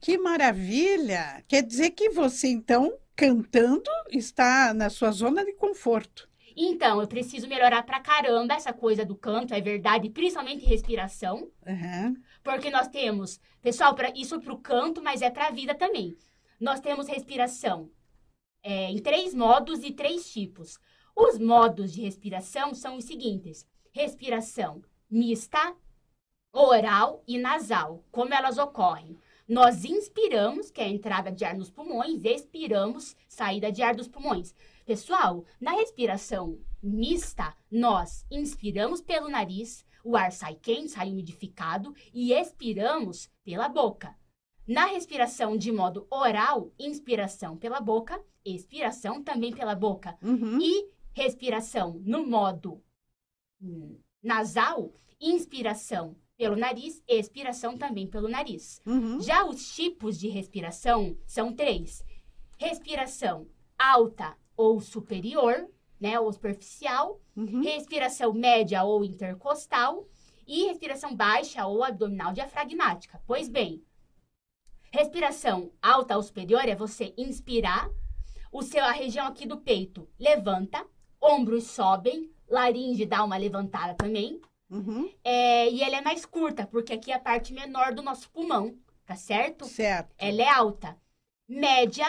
Que 0.00 0.18
maravilha! 0.18 1.42
Quer 1.48 1.62
dizer 1.62 1.92
que 1.92 2.10
você, 2.10 2.48
então, 2.48 2.92
cantando, 3.16 3.90
está 4.10 4.74
na 4.74 4.90
sua 4.90 5.10
zona 5.10 5.42
de 5.42 5.54
conforto. 5.54 6.28
Então, 6.56 7.00
eu 7.00 7.08
preciso 7.08 7.48
melhorar 7.48 7.82
pra 7.84 8.00
caramba 8.00 8.54
essa 8.54 8.72
coisa 8.72 9.04
do 9.04 9.16
canto, 9.16 9.54
é 9.54 9.60
verdade, 9.62 10.10
principalmente 10.10 10.64
respiração. 10.66 11.50
Aham, 11.66 12.16
Porque 12.42 12.70
nós 12.70 12.88
temos, 12.88 13.40
pessoal, 13.62 13.94
pra, 13.94 14.10
isso 14.16 14.40
para 14.40 14.52
o 14.52 14.58
canto, 14.58 15.02
mas 15.02 15.22
é 15.22 15.30
para 15.30 15.48
a 15.48 15.50
vida 15.50 15.74
também. 15.74 16.16
Nós 16.60 16.80
temos 16.80 17.06
respiração 17.06 17.90
é, 18.62 18.90
em 18.90 18.98
três 18.98 19.34
modos 19.34 19.82
e 19.82 19.92
três 19.92 20.30
tipos. 20.30 20.78
Os 21.14 21.38
modos 21.38 21.92
de 21.92 22.02
respiração 22.02 22.74
são 22.74 22.96
os 22.96 23.04
seguintes: 23.04 23.66
respiração 23.92 24.82
mista, 25.10 25.74
oral 26.52 27.22
e 27.26 27.38
nasal. 27.38 28.04
Como 28.10 28.34
elas 28.34 28.58
ocorrem? 28.58 29.16
Nós 29.48 29.84
inspiramos, 29.84 30.70
que 30.70 30.80
é 30.80 30.84
a 30.84 30.88
entrada 30.88 31.32
de 31.32 31.44
ar 31.44 31.56
nos 31.56 31.70
pulmões, 31.70 32.22
expiramos, 32.24 33.16
saída 33.26 33.72
de 33.72 33.82
ar 33.82 33.94
dos 33.94 34.06
pulmões. 34.06 34.54
Pessoal, 34.84 35.44
na 35.60 35.72
respiração 35.72 36.58
mista, 36.82 37.56
nós 37.70 38.26
inspiramos 38.30 39.00
pelo 39.00 39.28
nariz, 39.28 39.86
o 40.04 40.16
ar 40.16 40.32
sai 40.32 40.54
quente, 40.54 40.90
sai 40.90 41.10
umidificado 41.10 41.94
e 42.12 42.32
expiramos 42.32 43.30
pela 43.42 43.68
boca. 43.68 44.14
Na 44.68 44.84
respiração 44.84 45.56
de 45.56 45.72
modo 45.72 46.06
oral, 46.10 46.70
inspiração 46.78 47.56
pela 47.56 47.80
boca, 47.80 48.22
expiração 48.44 49.22
também 49.22 49.50
pela 49.50 49.74
boca. 49.74 50.18
uhum, 50.22 50.60
E 50.60 50.90
respiração 51.14 52.00
no 52.04 52.26
modo 52.26 52.82
nasal, 54.22 54.92
inspiração 55.20 56.14
pelo 56.36 56.54
nariz, 56.54 57.02
expiração 57.08 57.76
também 57.78 58.06
pelo 58.06 58.28
nariz. 58.28 58.80
uhum, 58.86 59.20
Já 59.20 59.44
os 59.44 59.74
tipos 59.74 60.18
de 60.18 60.28
respiração 60.28 61.16
são 61.26 61.52
três: 61.52 62.04
respiração 62.58 63.48
alta 63.78 64.36
ou 64.56 64.80
superior, 64.80 65.68
né, 65.98 66.20
ou 66.20 66.32
superficial, 66.32 67.20
uhum. 67.34 67.62
respiração 67.62 68.32
média 68.32 68.84
ou 68.84 69.04
intercostal 69.04 70.06
e 70.46 70.66
respiração 70.66 71.14
baixa 71.14 71.66
ou 71.66 71.82
abdominal 71.82 72.32
diafragmática. 72.32 73.20
Pois 73.26 73.48
bem, 73.48 73.82
respiração 74.90 75.70
alta 75.82 76.16
ou 76.16 76.22
superior 76.22 76.68
é 76.68 76.74
você 76.74 77.14
inspirar, 77.16 77.88
o 78.52 78.62
seu, 78.62 78.84
a 78.84 78.92
região 78.92 79.26
aqui 79.26 79.46
do 79.46 79.58
peito 79.58 80.08
levanta, 80.18 80.84
ombros 81.20 81.64
sobem, 81.66 82.30
laringe 82.48 83.04
dá 83.06 83.22
uma 83.24 83.36
levantada 83.36 83.94
também, 83.94 84.40
Uhum, 84.70 85.10
é, 85.24 85.70
e 85.70 85.82
ela 85.82 85.96
é 85.96 86.00
mais 86.00 86.24
curta, 86.26 86.66
porque 86.66 86.92
aqui 86.92 87.10
é 87.10 87.14
a 87.14 87.20
parte 87.20 87.52
menor 87.52 87.94
do 87.94 88.02
nosso 88.02 88.30
pulmão, 88.30 88.76
tá 89.06 89.16
certo? 89.16 89.64
certo. 89.64 90.14
Ela 90.18 90.42
é 90.42 90.48
alta. 90.48 90.96
Média 91.48 92.06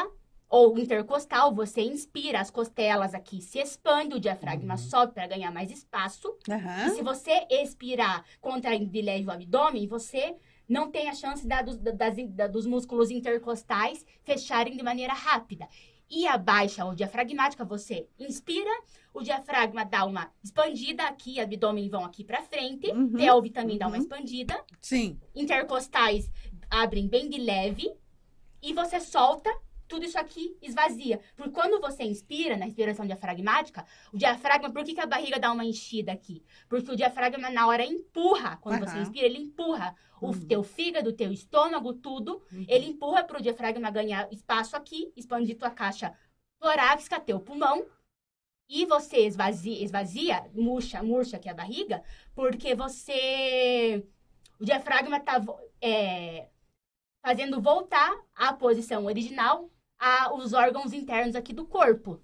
ou 0.49 0.77
intercostal, 0.77 1.53
você 1.53 1.81
inspira, 1.81 2.39
as 2.39 2.49
costelas 2.51 3.13
aqui 3.13 3.41
se 3.41 3.59
expandem, 3.59 4.17
o 4.17 4.19
diafragma 4.19 4.73
Uhum. 4.73 4.77
sobe 4.77 5.13
para 5.13 5.27
ganhar 5.27 5.51
mais 5.51 5.71
espaço. 5.71 6.35
E 6.45 6.51
Aham, 6.53 6.89
se 6.89 7.01
você 7.03 7.45
expirar 7.49 8.25
contraindo 8.41 8.89
de 8.89 9.01
leve 9.01 9.25
o 9.27 9.31
abdômen, 9.31 9.87
você 9.87 10.35
não 10.69 10.89
tem 10.91 11.09
a 11.09 11.13
chance 11.15 11.45
da- 11.47 11.63
dos, 11.63 11.77
das- 11.77 12.15
da- 12.29 12.47
dos 12.47 12.65
músculos 12.67 13.09
intercostais 13.09 14.05
fecharem 14.23 14.77
de 14.77 14.83
maneira 14.83 15.13
rápida. 15.13 15.67
E 16.11 16.25
a 16.27 16.37
baixa 16.37 16.85
ou 16.85 16.95
diafragmática, 16.95 17.63
você 17.65 18.07
inspira, 18.17 18.69
o 19.13 19.21
diafragma 19.21 19.83
dá 19.85 20.05
uma 20.05 20.31
expandida 20.43 21.03
aqui, 21.03 21.39
abdômen 21.39 21.87
vão 21.89 22.03
aqui 22.05 22.23
para 22.23 22.41
frente, 22.41 22.89
Uhum, 22.91 23.11
pelve 23.13 23.49
também 23.51 23.77
dá 23.77 23.87
uma 23.87 23.95
uhum. 23.97 24.01
expandida 24.03 24.63
sim. 24.81 25.19
intercostais 25.35 26.31
abrem 26.69 27.07
bem 27.07 27.29
de 27.29 27.39
leve 27.39 27.91
e 28.61 28.73
você 28.73 28.99
solta, 28.99 29.49
tudo 29.89 30.05
isso 30.05 30.17
aqui 30.17 30.55
esvazia. 30.61 31.19
Porque 31.35 31.51
quando 31.51 31.81
você 31.81 32.03
inspira, 32.03 32.55
na 32.55 32.65
respiração 32.65 33.05
diafragmática, 33.05 33.85
o 34.13 34.17
diafragma, 34.17 34.71
por 34.71 34.83
que, 34.85 34.93
que 34.93 35.01
a 35.01 35.05
barriga 35.05 35.39
dá 35.39 35.51
uma 35.51 35.65
enchida 35.65 36.11
aqui? 36.13 36.45
Porque 36.69 36.91
o 36.91 36.95
diafragma, 36.95 37.49
na 37.49 37.67
hora, 37.67 37.83
empurra. 37.83 38.55
Quando 38.57 38.79
você 38.79 38.93
Aham. 38.93 39.01
inspira, 39.01 39.25
ele 39.25 39.39
empurra 39.39 39.95
o 40.21 40.27
Uhum. 40.27 40.47
teu 40.47 40.63
fígado, 40.63 41.09
o 41.09 41.13
teu 41.13 41.31
estômago, 41.31 41.93
tudo. 41.93 42.41
Uhum. 42.51 42.65
Ele 42.69 42.85
empurra 42.85 43.23
para 43.23 43.39
o 43.39 43.41
diafragma 43.41 43.89
ganhar 43.89 44.31
espaço 44.31 44.77
aqui, 44.77 45.11
expandir 45.17 45.57
tua 45.57 45.71
caixa 45.71 46.13
torácica, 46.59 47.19
teu 47.19 47.39
pulmão. 47.39 47.85
E 48.69 48.85
você 48.85 49.25
esvazia, 49.25 49.83
esvazia 49.83 50.45
murcha, 50.53 51.01
murcha 51.01 51.37
aqui 51.37 51.49
a 51.49 51.53
barriga, 51.55 52.03
porque 52.35 52.75
você. 52.75 54.05
O 54.59 54.65
diafragma 54.65 55.17
está 55.17 55.41
fazendo 57.23 57.59
voltar 57.61 58.15
à 58.35 58.53
posição 58.53 59.05
original 59.05 59.69
a, 59.99 60.33
os 60.33 60.53
órgãos 60.53 60.93
internos 60.93 61.35
aqui 61.35 61.53
do 61.53 61.65
corpo. 61.65 62.19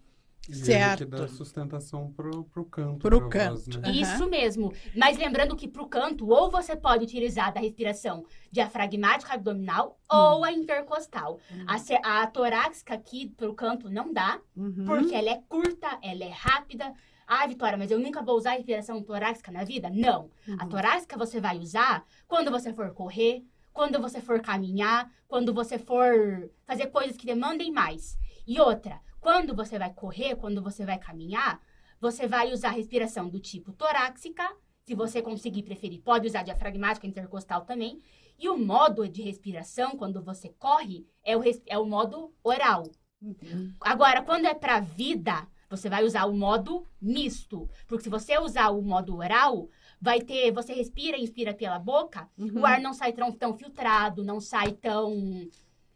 E 0.48 0.54
Certo. 0.54 1.00
que 1.00 1.06
dá 1.06 1.28
sustentação 1.28 2.12
pro, 2.12 2.44
pro 2.44 2.64
canto. 2.66 3.00
Pro 3.00 3.20
voz, 3.20 3.30
canto. 3.32 3.80
né? 3.82 3.90
Aham. 3.90 4.00
Isso 4.00 4.30
mesmo. 4.30 4.72
Mas 4.96 5.18
lembrando 5.18 5.56
que 5.56 5.68
para 5.68 5.82
o 5.82 5.88
canto, 5.88 6.30
ou 6.30 6.52
você 6.52 6.76
pode 6.76 7.04
utilizar 7.04 7.52
da 7.52 7.60
respiração 7.60 8.24
diafragmática 8.52 9.34
abdominal 9.34 10.00
ou 10.08 10.44
a 10.44 10.52
intercostal. 10.52 11.40
A, 11.66 11.80
ce- 11.80 12.00
a 12.04 12.28
torácica 12.28 12.94
aqui 12.94 13.28
para 13.36 13.50
o 13.50 13.56
canto 13.56 13.90
não 13.90 14.14
dá, 14.14 14.40
Uhum, 14.56 14.86
porque 14.86 15.16
ela 15.16 15.32
é 15.32 15.42
curta, 15.50 15.98
ela 16.04 16.24
é 16.24 16.30
rápida. 16.30 16.94
Ah, 17.28 17.48
Vitória, 17.48 17.76
mas 17.76 17.90
eu 17.90 17.98
nunca 17.98 18.22
vou 18.22 18.38
usar 18.38 18.52
a 18.52 18.56
respiração 18.58 19.02
torácica 19.02 19.52
na 19.52 19.64
vida? 19.64 19.90
Não. 19.90 20.30
A 20.60 20.64
uhum. 20.64 20.70
torácica 20.70 21.18
você 21.18 21.42
vai 21.42 21.58
usar 21.58 22.06
quando 22.28 22.52
você 22.52 22.72
for 22.72 22.94
correr, 22.94 23.44
quando 23.76 24.00
você 24.00 24.22
for 24.22 24.40
caminhar, 24.42 25.12
quando 25.28 25.54
você 25.54 25.78
for 25.78 26.50
fazer 26.66 26.88
coisas 26.88 27.18
que 27.18 27.26
demandem 27.26 27.74
mais. 27.74 28.18
E 28.48 28.58
outra, 28.58 29.02
quando 29.20 29.54
você 29.54 29.78
vai 29.78 29.94
correr, 29.94 30.38
quando 30.38 30.64
você 30.64 30.86
vai 30.86 30.98
caminhar, 30.98 31.62
você 32.00 32.26
vai 32.26 32.54
usar 32.54 32.70
respiração 32.70 33.28
do 33.28 33.38
tipo 33.38 33.74
torácica. 33.74 34.50
Se 34.86 34.96
você 34.96 35.22
conseguir 35.22 35.64
preferir, 35.64 36.02
pode 36.02 36.26
usar 36.26 36.44
diafragmática 36.44 37.06
intercostal 37.06 37.66
também. 37.66 38.00
E 38.40 38.48
o 38.48 38.58
modo 38.58 39.10
de 39.10 39.22
respiração, 39.22 39.98
quando 39.98 40.24
você 40.24 40.48
corre, 40.58 41.06
é 41.22 41.36
o, 41.36 41.42
é 41.68 41.78
o 41.78 41.86
modo 41.86 42.34
oral. 42.42 42.84
Uhum. 43.22 43.74
Agora, 43.82 44.22
quando 44.22 44.46
é 44.46 44.54
para 44.54 44.80
vida, 44.80 45.48
Você 45.70 45.90
vai 45.90 46.04
usar 46.04 46.26
o 46.26 46.34
modo 46.34 46.86
misto. 47.02 47.70
Porque 47.88 48.04
se 48.04 48.10
você 48.10 48.38
usar 48.38 48.70
o 48.70 48.82
modo 48.82 49.18
oral, 49.18 49.68
vai 50.06 50.22
ter. 50.22 50.52
Você 50.54 50.72
respira 50.74 51.18
e 51.18 51.24
inspira 51.24 51.54
pela 51.54 51.80
boca, 51.80 52.30
Uhum. 52.38 52.62
o 52.62 52.66
ar 52.66 52.80
não 52.80 52.94
sai 52.94 53.12
tão, 53.12 53.32
tão 53.32 53.58
filtrado, 53.58 54.24
não 54.24 54.40
sai 54.40 54.72
tão 54.74 55.48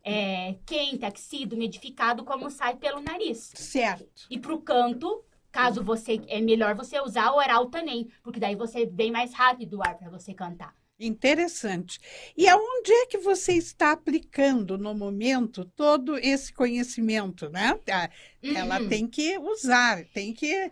é, 0.04 0.56
quente, 0.66 1.06
aquecido, 1.06 1.56
umidificado 1.56 2.24
como 2.26 2.50
sai 2.50 2.76
pelo 2.76 3.00
nariz. 3.02 3.52
Certo. 3.56 4.06
E 4.30 4.40
pro 4.40 4.60
canto, 4.62 5.24
caso 5.52 5.84
você 5.84 6.20
é 6.28 6.42
melhor 6.42 6.74
você 6.76 7.00
usar 7.00 7.32
o 7.32 7.38
oral 7.38 7.68
também, 7.68 8.10
porque 8.24 8.40
daí 8.40 8.56
você 8.56 8.86
bem 8.86 9.12
mais 9.12 9.34
rápido 9.34 9.78
o 9.78 9.84
ar 9.84 9.96
para 9.98 10.10
você 10.10 10.34
cantar. 10.34 10.74
Interessante. 11.02 12.00
E 12.36 12.46
aonde 12.48 12.92
é 12.92 13.06
que 13.06 13.18
você 13.20 13.54
está 13.54 13.92
aplicando 13.94 14.78
no 14.78 14.94
momento 14.94 15.64
todo 15.76 16.18
esse 16.18 16.52
conhecimento, 16.54 17.50
né? 17.50 17.80
Ah, 17.90 18.10
Ela 18.44 18.80
Uhum. 18.82 18.90
tem 18.90 19.08
que 19.08 19.38
usar, 19.38 20.04
tem 20.14 20.34
que 20.34 20.72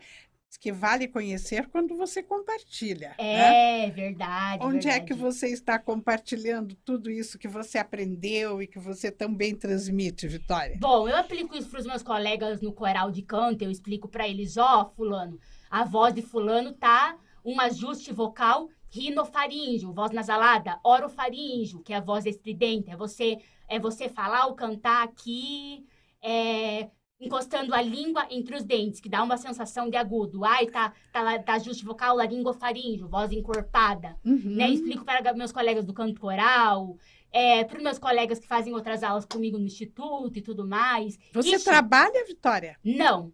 que 0.59 0.71
vale 0.71 1.07
conhecer 1.07 1.67
quando 1.67 1.95
você 1.95 2.23
compartilha, 2.23 3.09
né? 3.19 3.85
É 3.85 3.89
verdade. 3.91 4.63
Onde 4.65 4.87
é 4.87 4.93
verdade. 4.93 5.05
que 5.05 5.13
você 5.13 5.47
está 5.47 5.77
compartilhando 5.77 6.75
tudo 6.83 7.11
isso 7.11 7.37
que 7.37 7.47
você 7.47 7.77
aprendeu 7.77 8.61
e 8.61 8.67
que 8.67 8.79
você 8.79 9.11
também 9.11 9.55
transmite, 9.55 10.27
Vitória? 10.27 10.75
Bom, 10.79 11.07
eu 11.07 11.15
aplico 11.15 11.55
isso 11.55 11.69
para 11.69 11.79
os 11.79 11.85
meus 11.85 12.01
colegas 12.01 12.59
no 12.59 12.73
coral 12.73 13.11
de 13.11 13.21
canto, 13.21 13.61
eu 13.61 13.69
explico 13.69 14.07
para 14.07 14.27
eles, 14.27 14.57
ó, 14.57 14.85
fulano, 14.95 15.39
a 15.69 15.83
voz 15.83 16.13
de 16.13 16.23
fulano 16.23 16.73
tá 16.73 17.15
um 17.45 17.61
ajuste 17.61 18.11
vocal 18.11 18.67
rinofaríngeo, 18.89 19.93
voz 19.93 20.11
nasalada, 20.11 20.79
orofaríngeo, 20.83 21.81
que 21.81 21.93
é 21.93 21.97
a 21.97 22.01
voz 22.01 22.25
estridente, 22.25 22.89
é 22.89 22.95
você 22.95 23.37
é 23.69 23.77
você 23.77 24.07
falar 24.07 24.47
ou 24.47 24.55
cantar 24.55 25.03
aqui, 25.03 25.85
é, 26.21 26.89
encostando 27.27 27.73
a 27.73 27.81
língua 27.81 28.27
entre 28.29 28.55
os 28.55 28.63
dentes, 28.63 28.99
que 28.99 29.09
dá 29.09 29.23
uma 29.23 29.37
sensação 29.37 29.89
de 29.89 29.97
agudo. 29.97 30.45
Ai, 30.45 30.67
tá, 30.67 30.93
tá, 31.11 31.39
tá 31.39 31.53
ajuste 31.55 31.83
vocal 31.83 32.15
laringofaríngeo, 32.15 33.07
voz 33.07 33.31
encorpada 33.31 34.15
Uhum. 34.23 34.41
né? 34.55 34.69
Explico 34.69 35.03
para 35.03 35.33
meus 35.33 35.51
colegas 35.51 35.83
do 35.85 35.93
canto 35.93 36.19
coral, 36.19 36.95
é, 37.31 37.63
para 37.63 37.77
os 37.77 37.83
meus 37.83 37.97
colegas 37.99 38.39
que 38.39 38.47
fazem 38.47 38.73
outras 38.73 39.01
aulas 39.03 39.25
comigo 39.25 39.57
no 39.57 39.65
instituto 39.65 40.37
e 40.37 40.41
tudo 40.41 40.67
mais. 40.67 41.17
Você 41.33 41.55
Isso- 41.55 41.65
trabalha, 41.65 42.23
Vitória? 42.25 42.77
Não. 42.83 43.33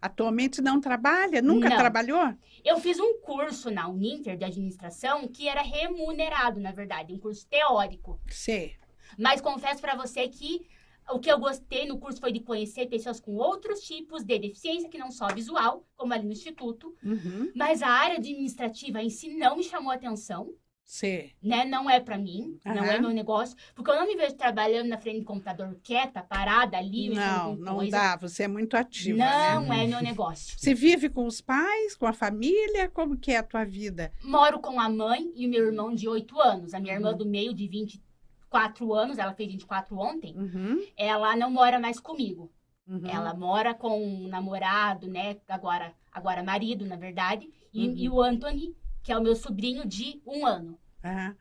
Atualmente 0.00 0.60
não 0.60 0.80
trabalha? 0.80 1.40
Nunca 1.40 1.68
Não. 1.70 1.76
trabalhou? 1.76 2.34
Eu 2.64 2.78
fiz 2.80 2.98
um 2.98 3.20
curso 3.20 3.70
na 3.70 3.88
Uninter 3.88 4.36
de 4.36 4.44
administração 4.44 5.28
que 5.28 5.48
era 5.48 5.62
remunerado, 5.62 6.60
na 6.60 6.72
verdade, 6.72 7.12
um 7.12 7.18
curso 7.18 7.46
teórico. 7.48 8.20
Sei. 8.28 8.74
Mas 9.16 9.40
confesso 9.40 9.80
para 9.80 9.94
você 9.94 10.26
que 10.28 10.66
o 11.10 11.18
que 11.18 11.30
eu 11.30 11.38
gostei 11.38 11.86
no 11.86 11.98
curso 11.98 12.20
foi 12.20 12.32
de 12.32 12.40
conhecer 12.40 12.86
pessoas 12.86 13.20
com 13.20 13.34
outros 13.36 13.80
tipos 13.80 14.22
de 14.24 14.38
deficiência, 14.38 14.88
que 14.88 14.98
não 14.98 15.10
só 15.10 15.28
visual, 15.28 15.86
como 15.96 16.12
ali 16.14 16.24
no 16.24 16.32
instituto. 16.32 16.94
Uhum. 17.04 17.50
Mas 17.54 17.82
a 17.82 17.88
área 17.88 18.16
administrativa 18.16 19.02
em 19.02 19.10
si 19.10 19.36
não 19.36 19.56
me 19.56 19.62
chamou 19.62 19.92
atenção. 19.92 20.50
Sei. 20.84 21.32
né? 21.42 21.64
Não 21.64 21.88
é 21.88 22.00
pra 22.00 22.18
mim, 22.18 22.58
não 22.64 22.84
é 22.84 22.98
meu 23.00 23.10
negócio, 23.10 23.56
porque 23.74 23.90
eu 23.90 23.94
não 23.94 24.06
me 24.06 24.16
vejo 24.16 24.34
trabalhando 24.34 24.88
na 24.88 24.98
frente 24.98 25.20
do 25.20 25.24
computador 25.24 25.78
quieta, 25.82 26.22
parada 26.22 26.76
ali, 26.76 27.08
Não, 27.08 27.54
não 27.56 27.76
coisa. 27.76 27.90
dá. 27.92 28.16
Você 28.16 28.42
é 28.42 28.48
muito 28.48 28.76
ativa, 28.76 29.16
né? 29.16 29.54
Não 29.54 29.72
é 29.72 29.86
meu 29.86 30.02
negócio. 30.02 30.58
Você 30.58 30.74
vive 30.74 31.08
com 31.08 31.24
os 31.24 31.40
pais, 31.40 31.94
com 31.94 32.04
a 32.04 32.12
família? 32.12 32.90
Como 32.90 33.16
que 33.16 33.30
é 33.32 33.38
a 33.38 33.42
tua 33.42 33.64
vida? 33.64 34.12
Moro 34.22 34.58
com 34.60 34.78
a 34.78 34.88
mãe 34.88 35.32
e 35.34 35.46
o 35.46 35.48
meu 35.50 35.64
irmão 35.64 35.94
de 35.94 36.08
8 36.08 36.38
anos. 36.40 36.74
A 36.74 36.80
minha 36.80 36.94
irmã 36.94 37.12
Uhum. 37.12 37.16
do 37.18 37.26
meio, 37.26 37.54
de 37.54 37.66
24 38.52 38.92
anos, 38.94 39.18
ela 39.18 39.32
fez 39.34 39.50
24 39.50 39.96
ontem, 39.98 40.34
Uhum, 40.36 40.84
ela 40.96 41.34
não 41.34 41.50
mora 41.50 41.80
mais 41.80 41.98
comigo. 41.98 42.52
uhum. 42.86 43.06
Ela 43.08 43.32
mora 43.34 43.74
com 43.74 44.04
um 44.04 44.28
namorado, 44.28 45.08
né? 45.08 45.36
Agora, 45.48 45.92
agora 46.12 46.42
marido, 46.42 46.84
na 46.84 46.96
verdade. 46.96 47.48
E, 47.72 47.88
Uhum. 47.88 47.94
e 47.96 48.08
o 48.10 48.20
Anthony, 48.20 48.76
que 49.02 49.10
é 49.10 49.16
o 49.18 49.22
meu 49.22 49.34
sobrinho 49.34 49.86
de 49.86 50.20
um 50.26 50.44
ano. 50.46 50.78
Aham. 51.02 51.34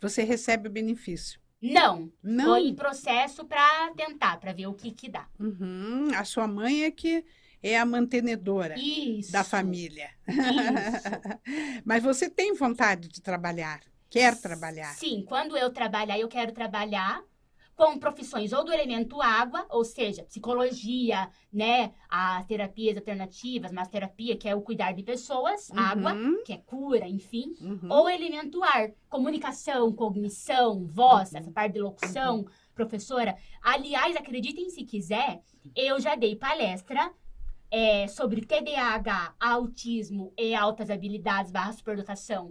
Você 0.00 0.22
recebe 0.22 0.68
o 0.68 0.72
benefício? 0.72 1.40
Não, 1.60 2.12
Não. 2.22 2.44
tô 2.44 2.56
em 2.56 2.72
processo 2.74 3.44
pra 3.44 3.92
tentar, 3.96 4.38
pra 4.38 4.52
ver 4.52 4.66
o 4.68 4.74
que 4.74 4.92
que 4.92 5.08
dá. 5.08 5.26
Uhum. 5.40 6.08
A 6.14 6.24
sua 6.24 6.46
mãe 6.46 6.84
é 6.84 6.90
que 6.90 7.24
é 7.60 7.76
a 7.76 7.84
mantenedora 7.84 8.76
Isso. 8.78 9.32
da 9.32 9.42
família. 9.42 10.08
Isso. 10.28 10.32
Mas 11.84 12.02
você 12.02 12.30
tem 12.30 12.54
vontade 12.54 13.08
de 13.08 13.20
trabalhar? 13.20 13.80
Quer 14.10 14.40
trabalhar? 14.40 14.94
Sim, 14.94 15.24
quando 15.26 15.56
eu 15.56 15.70
trabalhar, 15.72 16.18
eu 16.18 16.28
quero 16.28 16.52
trabalhar 16.52 17.22
com 17.78 17.96
profissões 17.96 18.52
ou 18.52 18.64
do 18.64 18.72
elemento 18.72 19.22
água, 19.22 19.64
ou 19.70 19.84
seja, 19.84 20.24
psicologia, 20.24 21.30
né, 21.52 21.92
as 22.08 22.44
terapias 22.44 22.96
alternativas, 22.96 23.70
massoterapia, 23.70 24.36
que 24.36 24.48
é 24.48 24.54
o 24.54 24.62
cuidar 24.62 24.90
de 24.90 25.04
pessoas, 25.04 25.70
água, 25.70 26.12
Uhum, 26.12 26.42
que 26.42 26.52
é 26.52 26.56
cura, 26.56 27.06
enfim, 27.06 27.54
uhum. 27.60 27.88
ou 27.88 28.10
elemento 28.10 28.64
ar, 28.64 28.90
comunicação, 29.08 29.92
cognição, 29.92 30.88
voz, 30.88 31.32
essa 31.32 31.52
parte 31.52 31.74
de 31.74 31.80
locução, 31.80 32.46
professora. 32.74 33.36
Aliás, 33.62 34.16
acreditem 34.16 34.68
se 34.70 34.82
quiser, 34.82 35.40
eu 35.76 36.00
já 36.00 36.16
dei 36.16 36.34
palestra 36.34 37.12
é, 37.70 38.08
sobre 38.08 38.40
TDAH, 38.40 39.36
autismo 39.38 40.32
e 40.36 40.52
altas 40.52 40.90
habilidades 40.90 41.52
barra 41.52 41.72
superdotação. 41.72 42.50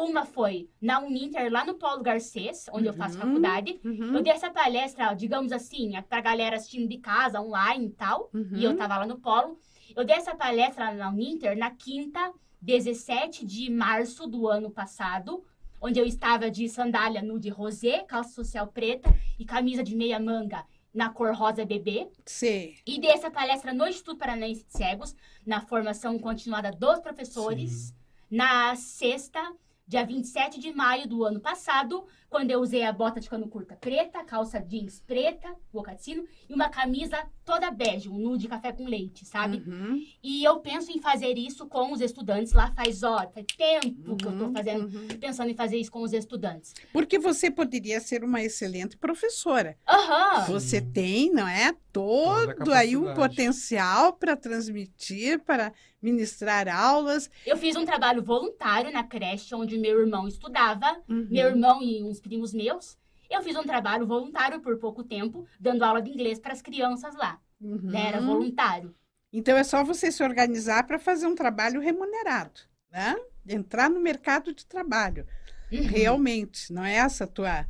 Uma 0.00 0.24
foi 0.24 0.68
na 0.80 1.00
Uninter, 1.00 1.50
lá 1.50 1.64
no 1.64 1.74
Paulo 1.74 2.02
Garcês, 2.02 2.66
onde 2.72 2.86
eu 2.86 2.92
faço 2.94 3.16
Uhum. 3.16 3.22
faculdade. 3.22 3.80
Uhum, 3.84 4.14
Eu 4.16 4.22
dei 4.22 4.32
essa 4.32 4.48
palestra, 4.50 5.12
digamos 5.14 5.50
assim, 5.50 5.92
pra 6.08 6.20
galera 6.20 6.54
assistindo 6.56 6.88
de 6.88 6.98
casa, 6.98 7.40
online 7.40 7.86
e 7.86 7.90
tal. 7.90 8.30
uhum. 8.32 8.50
E 8.54 8.62
eu 8.64 8.76
tava 8.76 8.96
lá 8.98 9.06
no 9.06 9.18
Polo. 9.18 9.58
Eu 9.96 10.04
dei 10.04 10.14
essa 10.16 10.34
palestra 10.36 10.92
na 10.94 11.08
Uninter 11.08 11.58
na 11.58 11.70
quinta, 11.72 12.32
17 12.62 13.44
de 13.44 13.70
março 13.70 14.26
do 14.28 14.46
ano 14.46 14.70
passado, 14.70 15.44
onde 15.80 15.98
eu 15.98 16.06
estava 16.06 16.48
de 16.50 16.68
sandália 16.68 17.22
nude 17.22 17.48
rosé, 17.48 18.04
calça 18.04 18.30
social 18.30 18.66
preta 18.68 19.12
e 19.38 19.44
camisa 19.44 19.82
de 19.82 19.96
meia 19.96 20.20
manga 20.20 20.64
na 20.94 21.08
cor 21.10 21.34
rosa 21.34 21.64
bebê. 21.64 22.08
Sei. 22.24 22.76
E 22.86 23.00
dei 23.00 23.10
essa 23.10 23.30
palestra 23.30 23.72
no 23.72 23.86
Instituto 23.86 24.16
Paranaense 24.18 24.64
de 24.64 24.72
Cegos, 24.76 25.14
na 25.46 25.60
formação 25.60 26.18
continuada 26.18 26.70
dos 26.70 26.98
professores, 27.00 27.94
na 28.30 28.74
sexta, 28.76 29.40
dia 29.88 30.04
27 30.04 30.60
de 30.60 30.70
maio 30.70 31.08
do 31.08 31.24
ano 31.24 31.40
passado, 31.40 32.04
quando 32.28 32.50
eu 32.50 32.60
usei 32.60 32.84
a 32.84 32.92
bota 32.92 33.18
de 33.18 33.28
cano 33.28 33.48
curta 33.48 33.74
preta, 33.74 34.22
calça 34.22 34.60
jeans 34.60 35.02
preta, 35.06 35.48
boca 35.72 35.94
de 35.94 36.02
sino, 36.04 36.26
e 36.46 36.52
uma 36.52 36.68
camisa 36.68 37.16
toda 37.42 37.70
bege, 37.70 38.10
um 38.10 38.18
nude 38.18 38.46
café 38.46 38.70
com 38.70 38.86
leite, 38.86 39.24
sabe? 39.24 39.62
Uhum, 39.66 39.98
E 40.22 40.44
eu 40.44 40.60
penso 40.60 40.90
em 40.90 41.00
fazer 41.00 41.38
isso 41.38 41.66
com 41.66 41.90
os 41.90 42.02
estudantes 42.02 42.52
lá 42.52 42.70
faz, 42.72 43.02
ó, 43.02 43.26
faz 43.30 43.46
tempo 43.56 44.14
que 44.16 44.26
eu 44.26 44.38
tô 44.38 44.44
uhum, 44.44 44.52
fazendo, 44.52 44.94
uhum. 44.94 45.08
pensando 45.18 45.50
em 45.50 45.54
fazer 45.54 45.78
isso 45.78 45.90
com 45.90 46.02
os 46.02 46.12
estudantes. 46.12 46.74
Porque 46.92 47.18
você 47.18 47.50
poderia 47.50 47.98
ser 47.98 48.22
uma 48.22 48.42
excelente 48.42 48.98
professora. 48.98 49.78
Aham! 49.88 50.44
Você 50.48 50.82
tem, 50.82 51.32
não 51.32 51.48
é? 51.48 51.74
Todo 51.90 52.72
aí 52.74 52.94
um 52.94 53.14
potencial 53.14 54.12
para 54.12 54.36
transmitir, 54.36 55.40
para 55.40 55.72
ministrar 56.00 56.68
aulas. 56.68 57.30
Eu 57.44 57.56
fiz 57.56 57.76
um 57.76 57.84
trabalho 57.84 58.22
voluntário 58.22 58.92
na 58.92 59.04
creche 59.04 59.54
onde 59.54 59.78
meu 59.78 60.00
irmão 60.00 60.26
estudava, 60.28 60.86
Uhum. 61.08 61.28
meu 61.30 61.48
irmão 61.48 61.82
e 61.82 62.02
uns 62.02 62.20
primos 62.20 62.52
meus. 62.54 62.96
Eu 63.30 63.42
fiz 63.42 63.56
um 63.56 63.62
trabalho 63.64 64.06
voluntário 64.06 64.60
por 64.60 64.78
pouco 64.78 65.04
tempo, 65.04 65.46
dando 65.60 65.82
aula 65.82 66.00
de 66.00 66.10
inglês 66.10 66.38
para 66.38 66.52
as 66.52 66.62
crianças 66.62 67.14
lá, 67.14 67.38
Uhum. 67.60 67.80
né? 67.82 68.08
Era 68.08 68.20
voluntário. 68.20 68.94
Então 69.32 69.56
é 69.56 69.64
só 69.64 69.84
você 69.84 70.10
se 70.10 70.22
organizar 70.22 70.86
para 70.86 70.98
fazer 70.98 71.26
um 71.26 71.34
trabalho 71.34 71.80
remunerado, 71.80 72.60
né? 72.90 73.14
Entrar 73.46 73.90
no 73.90 74.00
mercado 74.00 74.54
de 74.54 74.64
trabalho, 74.64 75.26
Uhum. 75.70 75.82
realmente. 75.82 76.72
Não 76.72 76.84
é 76.84 76.94
essa 76.94 77.24
a 77.24 77.26
tua 77.26 77.66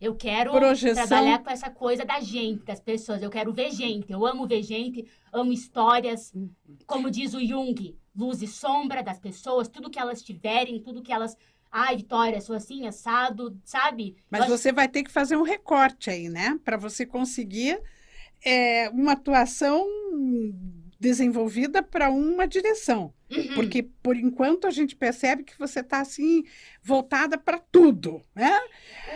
Eu 0.00 0.14
quero 0.14 0.50
projeção? 0.52 1.06
trabalhar 1.06 1.40
com 1.40 1.50
essa 1.50 1.68
coisa 1.70 2.04
da 2.04 2.20
gente, 2.20 2.64
das 2.64 2.80
pessoas. 2.80 3.22
Eu 3.22 3.28
quero 3.30 3.52
ver 3.52 3.70
gente. 3.70 4.10
Eu 4.10 4.24
amo 4.26 4.46
ver 4.46 4.62
gente, 4.62 5.06
amo 5.32 5.52
histórias. 5.52 6.32
Uhum. 6.34 6.50
Como 6.86 7.10
diz 7.10 7.34
o 7.34 7.44
Jung, 7.44 7.94
luz 8.16 8.40
e 8.40 8.46
sombra 8.46 9.02
das 9.02 9.18
pessoas, 9.18 9.68
tudo 9.68 9.90
que 9.90 9.98
elas 9.98 10.22
tiverem, 10.22 10.80
tudo 10.82 11.02
que 11.02 11.12
elas. 11.12 11.36
Ai, 11.70 11.96
Vitória, 11.98 12.40
sou 12.40 12.56
assim, 12.56 12.86
assado, 12.86 13.56
sabe? 13.64 14.16
Mas 14.30 14.40
Eu 14.40 14.44
acho- 14.46 14.56
você 14.58 14.72
vai 14.72 14.88
ter 14.88 15.02
que 15.04 15.10
fazer 15.10 15.36
um 15.36 15.42
recorte 15.42 16.08
aí, 16.10 16.28
né? 16.28 16.58
Para 16.64 16.76
você 16.76 17.04
conseguir 17.04 17.80
é, 18.42 18.88
uma 18.88 19.12
atuação 19.12 19.86
desenvolvida 20.98 21.82
para 21.82 22.10
uma 22.10 22.46
direção. 22.46 23.12
Uhum. 23.30 23.54
Porque, 23.54 23.82
por 23.82 24.16
enquanto, 24.16 24.66
a 24.66 24.70
gente 24.70 24.96
percebe 24.96 25.44
que 25.44 25.58
você 25.58 25.80
está, 25.80 26.00
assim, 26.00 26.44
voltada 26.82 27.38
para 27.38 27.58
tudo, 27.58 28.22
né? 28.34 28.58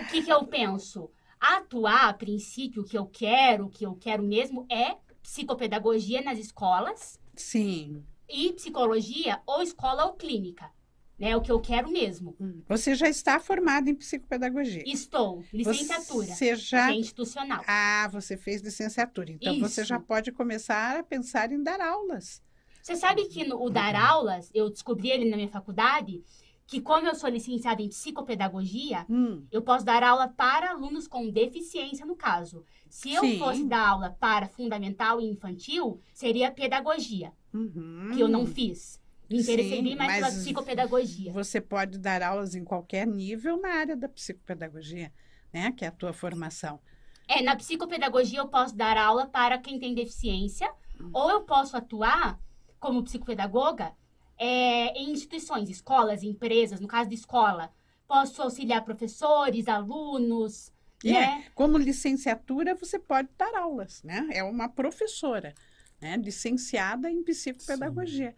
O 0.00 0.06
que, 0.06 0.22
que 0.22 0.32
eu 0.32 0.44
penso? 0.46 1.10
Atuar, 1.40 2.08
a 2.08 2.14
princípio, 2.14 2.82
o 2.82 2.84
que 2.84 2.96
eu 2.96 3.06
quero, 3.06 3.66
o 3.66 3.70
que 3.70 3.84
eu 3.84 3.94
quero 3.94 4.22
mesmo 4.22 4.66
é 4.70 4.96
psicopedagogia 5.22 6.22
nas 6.22 6.38
escolas 6.38 7.18
Sim. 7.34 8.04
e 8.28 8.52
psicologia 8.52 9.40
ou 9.46 9.62
escola 9.62 10.04
ou 10.04 10.14
clínica. 10.14 10.70
Né? 11.18 11.36
O 11.36 11.40
que 11.40 11.50
eu 11.50 11.60
quero 11.60 11.90
mesmo. 11.90 12.36
Você 12.68 12.94
já 12.94 13.08
está 13.08 13.38
formada 13.38 13.88
em 13.88 13.94
psicopedagogia. 13.94 14.82
Estou, 14.84 15.44
licenciatura, 15.52 16.26
Você 16.26 16.56
já... 16.56 16.90
é 16.90 16.94
institucional. 16.94 17.62
Ah, 17.68 18.08
você 18.10 18.36
fez 18.36 18.62
licenciatura. 18.62 19.30
Então, 19.30 19.58
você 19.60 19.82
Isso. 19.82 19.88
já 19.88 20.00
pode 20.00 20.32
começar 20.32 20.98
a 20.98 21.02
pensar 21.04 21.52
em 21.52 21.62
dar 21.62 21.80
aulas. 21.80 22.42
Você 22.85 22.97
sabe 22.97 23.24
que 23.28 23.47
no, 23.47 23.64
o 23.64 23.70
dar 23.70 23.97
aulas, 23.97 24.51
eu 24.53 24.68
descobri 24.68 25.11
ele 25.11 25.30
na 25.30 25.39
minha 25.39 25.49
faculdade, 25.49 26.22
que 26.66 26.82
como 26.82 27.07
eu 27.07 27.14
sou 27.14 27.30
licenciada 27.30 27.80
em 27.80 27.89
psicopedagogia, 27.89 29.07
Hum, 29.09 29.47
eu 29.51 29.62
posso 29.62 29.87
dar 29.87 30.03
aula 30.03 30.28
para 30.28 30.68
alunos 30.68 31.09
com 31.09 31.30
deficiência, 31.30 32.05
no 32.05 32.14
caso. 32.14 32.62
Se 32.91 33.11
eu 33.11 33.22
Sim. 33.22 33.39
fosse 33.39 33.64
dar 33.64 33.89
aula 33.89 34.14
para 34.20 34.49
fundamental 34.49 35.18
e 35.18 35.24
infantil, 35.24 35.99
seria 36.12 36.51
pedagogia, 36.51 37.32
uhum. 37.55 38.11
que 38.12 38.20
eu 38.20 38.28
não 38.28 38.45
fiz. 38.45 39.01
Me 39.30 39.41
interessei 39.41 39.78
Sim, 39.78 39.82
bem 39.82 39.97
mais 39.97 40.16
pela 40.16 40.28
psicopedagogia. 40.28 41.32
Você 41.32 41.62
pode 41.62 41.97
dar 41.97 42.22
aulas 42.22 42.55
em 42.55 42.64
qualquer 42.64 43.07
nível 43.07 43.59
na 43.59 43.76
área 43.76 43.97
da 43.97 44.11
psicopedagogia, 44.11 45.11
né? 45.51 45.72
Que 45.72 45.87
é 45.87 45.89
a 45.89 45.91
tua 45.91 46.12
formação. 46.12 46.78
É, 47.26 47.41
na 47.41 47.57
psicopedagogia 47.57 48.41
eu 48.41 48.49
posso 48.49 48.76
dar 48.76 48.99
aula 48.99 49.24
para 49.26 49.57
quem 49.57 49.78
tem 49.78 49.95
deficiência, 49.95 50.70
ou 51.14 51.30
eu 51.30 51.41
posso 51.41 51.74
atuar 51.78 52.39
como 52.85 53.03
psicopedagoga 53.03 53.93
é, 54.37 54.93
em 54.99 55.11
instituições, 55.11 55.70
escolas, 55.70 56.22
empresas, 56.22 56.80
no 56.80 56.87
caso 56.87 57.09
de 57.09 57.14
escola. 57.14 57.72
Posso 58.07 58.43
auxiliar 58.43 58.85
professores, 58.85 59.68
alunos, 59.68 60.70
É, 61.03 61.12
né? 61.12 61.45
como 61.55 61.78
licenciatura, 61.78 62.74
você 62.74 62.99
pode 62.99 63.30
dar 63.39 63.55
aulas, 63.57 64.03
né? 64.03 64.28
É 64.32 64.45
uma 64.45 64.68
professora, 64.68 65.55
né? 65.99 66.18
Licenciada 66.18 67.11
em 67.11 67.22
psicopedagogia. 67.24 68.35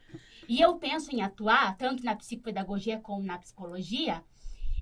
E 0.49 0.61
eu 0.61 0.77
penso 0.77 1.13
em 1.13 1.23
atuar 1.23 1.77
tanto 1.77 2.05
na 2.05 2.15
psicopedagogia 2.15 3.01
como 3.01 3.27
na 3.27 3.39
psicologia. 3.39 4.23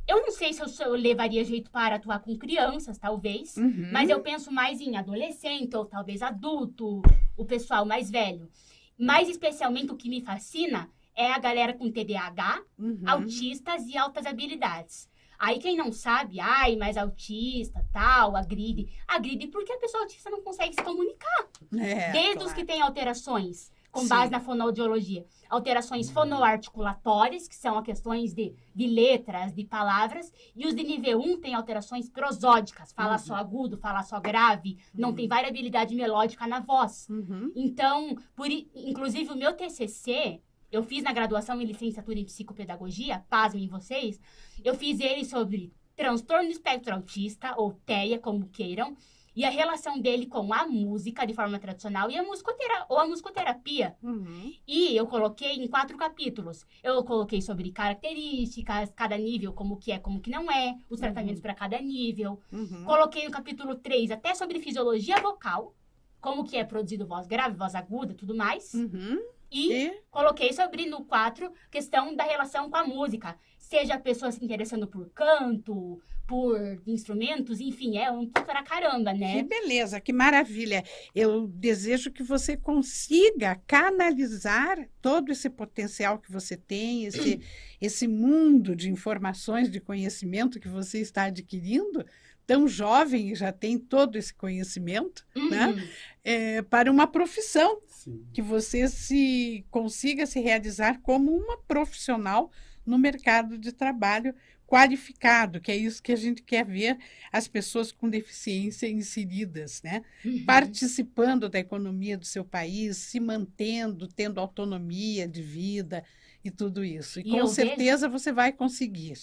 Eu 0.07 0.21
não 0.21 0.31
sei 0.31 0.53
se 0.53 0.61
eu, 0.61 0.67
eu 0.81 0.93
levaria 0.93 1.43
jeito 1.43 1.71
para 1.71 1.97
atuar 1.97 2.19
com 2.19 2.37
crianças, 2.37 2.99
talvez. 2.99 3.57
Uhum. 3.57 3.89
Mas 3.91 4.11
eu 4.11 4.21
penso 4.21 4.53
mais 4.53 4.79
em 4.79 4.99
adolescente 4.99 5.75
ou 5.75 5.87
talvez 5.87 6.21
adulto, 6.21 7.01
o 7.35 7.47
pessoal 7.47 7.87
mais 7.87 8.11
velho. 8.11 8.51
Mais 8.99 9.29
especialmente 9.29 9.91
o 9.93 9.97
que 9.97 10.09
me 10.09 10.21
fascina 10.21 10.91
é 11.17 11.33
a 11.33 11.39
galera 11.39 11.73
com 11.73 11.91
TDAH, 11.91 12.63
Uhum. 12.79 13.03
autistas 13.07 13.87
e 13.87 13.97
altas 13.97 14.27
habilidades. 14.27 15.09
Aí 15.39 15.59
quem 15.59 15.77
não 15.77 15.93
sabe, 15.93 16.39
ai, 16.41 16.77
mas 16.77 16.97
autista, 16.97 17.85
tal, 17.93 18.37
agride. 18.37 18.89
Agride 19.07 19.49
porque 19.49 19.73
a 19.73 19.79
pessoa 19.79 20.05
autista 20.05 20.31
não 20.31 20.43
consegue 20.43 20.75
se 20.75 20.83
comunicar. 20.83 21.49
É, 21.77 22.13
Desde 22.13 22.33
claro. 22.35 22.47
os 22.47 22.53
que 22.53 22.65
têm 22.65 22.81
alterações, 22.81 23.71
com 23.95 24.01
Sim. 24.01 24.09
base 24.09 24.31
na 24.33 24.41
fonoaudiologia. 24.41 25.25
Alterações 25.49 26.11
fonoarticulatórias, 26.11 27.47
que 27.47 27.55
são 27.55 27.81
questões 27.83 28.35
de, 28.35 28.55
de 28.75 28.87
letras, 28.89 29.55
de 29.55 29.65
palavras. 29.65 30.33
E 30.55 30.67
os 30.67 30.75
de 30.75 30.83
nível 30.83 31.21
1 31.21 31.41
têm 31.41 31.55
alterações 31.55 32.09
prosódicas. 32.11 32.93
Fala 32.93 33.13
Uhum. 33.13 33.19
só 33.19 33.35
agudo, 33.37 33.77
fala 33.79 34.03
só 34.03 34.19
grave. 34.21 34.79
Não 34.93 35.15
tem 35.15 35.29
variabilidade 35.29 35.95
melódica 35.95 36.47
na 36.47 36.59
voz. 36.61 37.07
Uhum. 37.09 37.53
Então, 37.55 38.17
por, 38.35 38.49
inclusive 38.51 39.31
o 39.31 39.37
meu 39.37 39.53
TCC, 39.55 40.41
eu 40.73 40.83
fiz 40.83 41.05
na 41.05 41.13
graduação 41.13 41.61
em 41.61 41.65
licenciatura 41.65 42.19
em 42.19 42.25
psicopedagogia, 42.25 43.25
pasmem 43.31 43.69
vocês, 43.69 44.19
eu 44.65 44.75
fiz 44.75 44.99
ele 44.99 45.25
sobre 45.25 45.73
transtorno 45.95 46.47
do 46.47 46.51
espectro 46.51 46.93
autista, 46.93 47.55
ou 47.57 47.73
TEA, 47.87 48.19
como 48.19 48.49
queiram, 48.49 48.97
e 49.35 49.45
a 49.45 49.51
relação 49.51 49.99
dele 49.99 50.27
com 50.27 50.53
a 50.53 50.67
música 50.67 51.27
de 51.27 51.35
forma 51.35 51.59
tradicional 51.59 52.11
e 52.11 52.17
a 52.17 52.23
musicotera 52.23 52.87
ou 52.89 52.99
a 52.99 53.07
musicoterapia. 53.07 53.97
Uhum. 54.03 54.53
E 54.67 54.97
eu 54.97 55.07
coloquei 55.07 55.53
em 55.53 55.69
quatro 55.69 55.97
capítulos. 55.97 56.65
Eu 56.83 57.03
coloquei 57.05 57.43
sobre 57.43 57.71
características, 57.73 58.93
cada 58.95 59.17
nível, 59.17 59.53
como 59.53 59.77
que 59.77 59.93
é, 59.93 59.99
como 59.99 60.21
que 60.21 60.31
não 60.31 60.51
é, 60.51 60.77
os 60.89 61.01
tratamentos 61.01 61.41
para 61.41 61.55
cada 61.55 61.81
nível. 61.81 62.41
Uhum. 62.53 62.85
Coloquei 62.85 63.25
no 63.25 63.31
capítulo 63.31 63.75
3 63.77 64.11
até 64.11 64.35
sobre 64.35 64.61
fisiologia 64.61 65.21
vocal, 65.21 65.75
como 66.21 66.45
que 66.45 66.57
é 66.57 66.65
produzido 66.65 67.07
voz 67.07 67.27
grave, 67.27 67.57
voz 67.57 67.75
aguda, 67.75 68.15
tudo 68.15 68.35
mais. 68.35 68.73
Uhum. 68.73 69.21
E 69.51 69.73
E 69.73 70.03
coloquei 70.11 70.53
sobre 70.53 70.87
no 70.87 71.05
4 71.05 71.53
questão 71.71 72.15
da 72.15 72.25
relação 72.25 72.69
com 72.69 72.77
a 72.77 72.85
música. 72.85 73.39
Seja 73.69 73.95
a 73.95 73.99
pessoa 73.99 74.31
se 74.31 74.45
interessando 74.45 74.87
por 74.87 75.09
canto, 75.11 75.99
por 76.27 76.59
instrumentos, 76.87 77.61
enfim, 77.61 77.97
é 77.97 78.11
um 78.11 78.27
tudo 78.27 78.45
para 78.45 78.63
caramba, 78.63 79.13
que 79.13 79.19
né? 79.19 79.43
beleza, 79.43 80.01
que 80.01 80.13
maravilha. 80.13 80.85
Eu 81.15 81.47
desejo 81.49 82.11
que 82.11 82.23
você 82.23 82.59
consiga 82.59 83.57
canalizar 83.67 84.87
todo 85.01 85.33
esse 85.33 85.49
potencial 85.49 86.19
que 86.19 86.31
você 86.31 86.59
tem, 86.59 87.07
esse, 87.07 87.41
esse 87.81 88.07
mundo 88.07 88.77
de 88.77 88.91
informações, 88.91 89.71
de 89.71 89.81
conhecimento 89.81 90.61
que 90.61 90.69
você 90.69 91.01
está 91.01 91.25
adquirindo, 91.25 92.05
tão 92.47 92.69
jovem 92.69 93.31
e 93.31 93.35
já 93.35 93.51
tem 93.51 93.79
todo 93.79 94.17
esse 94.17 94.33
conhecimento, 94.35 95.27
né? 95.35 95.69
Uhum. 95.69 95.89
é, 96.23 96.63
para 96.63 96.91
uma 96.91 97.07
profissão 97.07 97.81
Sim. 97.87 98.27
que 98.35 98.43
você 98.43 98.89
se 98.89 99.65
consiga 99.71 100.27
se 100.27 100.39
realizar 100.39 101.01
como 101.01 101.35
uma 101.35 101.57
profissional 101.63 102.51
no 102.87 102.99
mercado 102.99 103.59
de 103.59 103.73
trabalho 103.73 104.35
qualificado, 104.67 105.61
que 105.61 105.71
é 105.71 105.77
isso 105.77 106.03
que 106.03 106.13
a 106.13 106.17
gente 106.17 106.43
quer 106.43 106.65
ver 106.65 106.99
as 107.31 107.47
pessoas 107.47 107.93
com 107.93 108.09
deficiência 108.09 108.89
inseridas, 108.89 109.83
né? 109.83 110.03
Uhum. 110.25 110.45
Participando 110.45 111.49
da 111.49 111.59
economia 111.59 112.17
do 112.17 112.25
seu 112.25 112.45
país, 112.45 112.97
se 112.97 113.21
mantendo, 113.21 114.09
tendo 114.09 114.41
autonomia 114.41 115.29
de 115.29 115.43
vida 115.43 116.05
e 116.43 116.51
tudo 116.51 116.85
isso. 116.85 117.21
E, 117.21 117.23
E 117.23 117.31
com 117.31 117.47
certeza 117.47 118.09
você 118.09 118.33
vai 118.33 118.53
conseguir. 118.53 119.15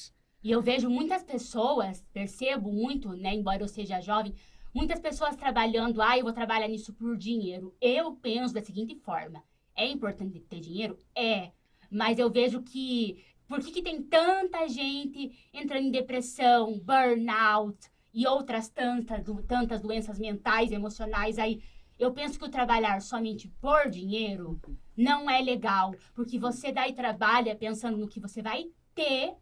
E 0.44 0.52
eu 0.52 0.62
vejo 0.62 0.90
muitas 0.90 1.24
pessoas, 1.24 2.04
percebo 2.14 2.72
muito, 2.72 3.10
né, 3.14 3.34
embora 3.34 3.62
eu 3.64 3.68
seja 3.68 4.02
jovem, 4.02 4.34
muitas 4.74 5.00
pessoas 5.00 5.36
trabalhando, 5.36 6.02
ah, 6.02 6.18
eu 6.18 6.24
vou 6.24 6.34
trabalhar 6.34 6.68
nisso 6.68 6.94
por 6.94 7.18
dinheiro. 7.18 7.76
Eu 7.80 8.14
penso 8.16 8.54
da 8.54 8.62
seguinte 8.62 8.96
forma: 8.96 9.44
é 9.76 9.88
importante 9.88 10.40
ter 10.40 10.60
dinheiro? 10.60 10.98
É. 11.16 11.52
Mas 11.90 12.18
eu 12.18 12.30
vejo 12.32 12.62
que. 12.62 13.24
Por 13.52 13.60
que, 13.60 13.70
que 13.70 13.82
tem 13.82 14.02
tanta 14.02 14.66
gente 14.70 15.30
entrando 15.54 15.88
em 15.88 15.92
depressão, 15.92 16.80
burnout 16.80 17.78
e 18.14 18.26
outras 18.26 18.70
tantas, 18.70 19.26
tantas 19.46 19.82
doenças 19.82 20.18
mentais, 20.18 20.72
emocionais 20.72 21.38
aí? 21.38 21.62
Eu 22.00 22.14
penso 22.14 22.40
que 22.40 22.46
o 22.46 22.50
trabalhar 22.50 23.02
somente 23.02 23.50
por 23.60 23.90
dinheiro 23.90 24.58
não 24.96 25.30
é 25.30 25.42
legal, 25.42 25.94
porque 26.16 26.40
você 26.40 26.72
daí 26.72 26.94
trabalha 26.94 27.54
pensando 27.54 27.98
no 27.98 28.08
que 28.08 28.22
você 28.22 28.42
vai 28.42 28.68
ter 28.96 29.36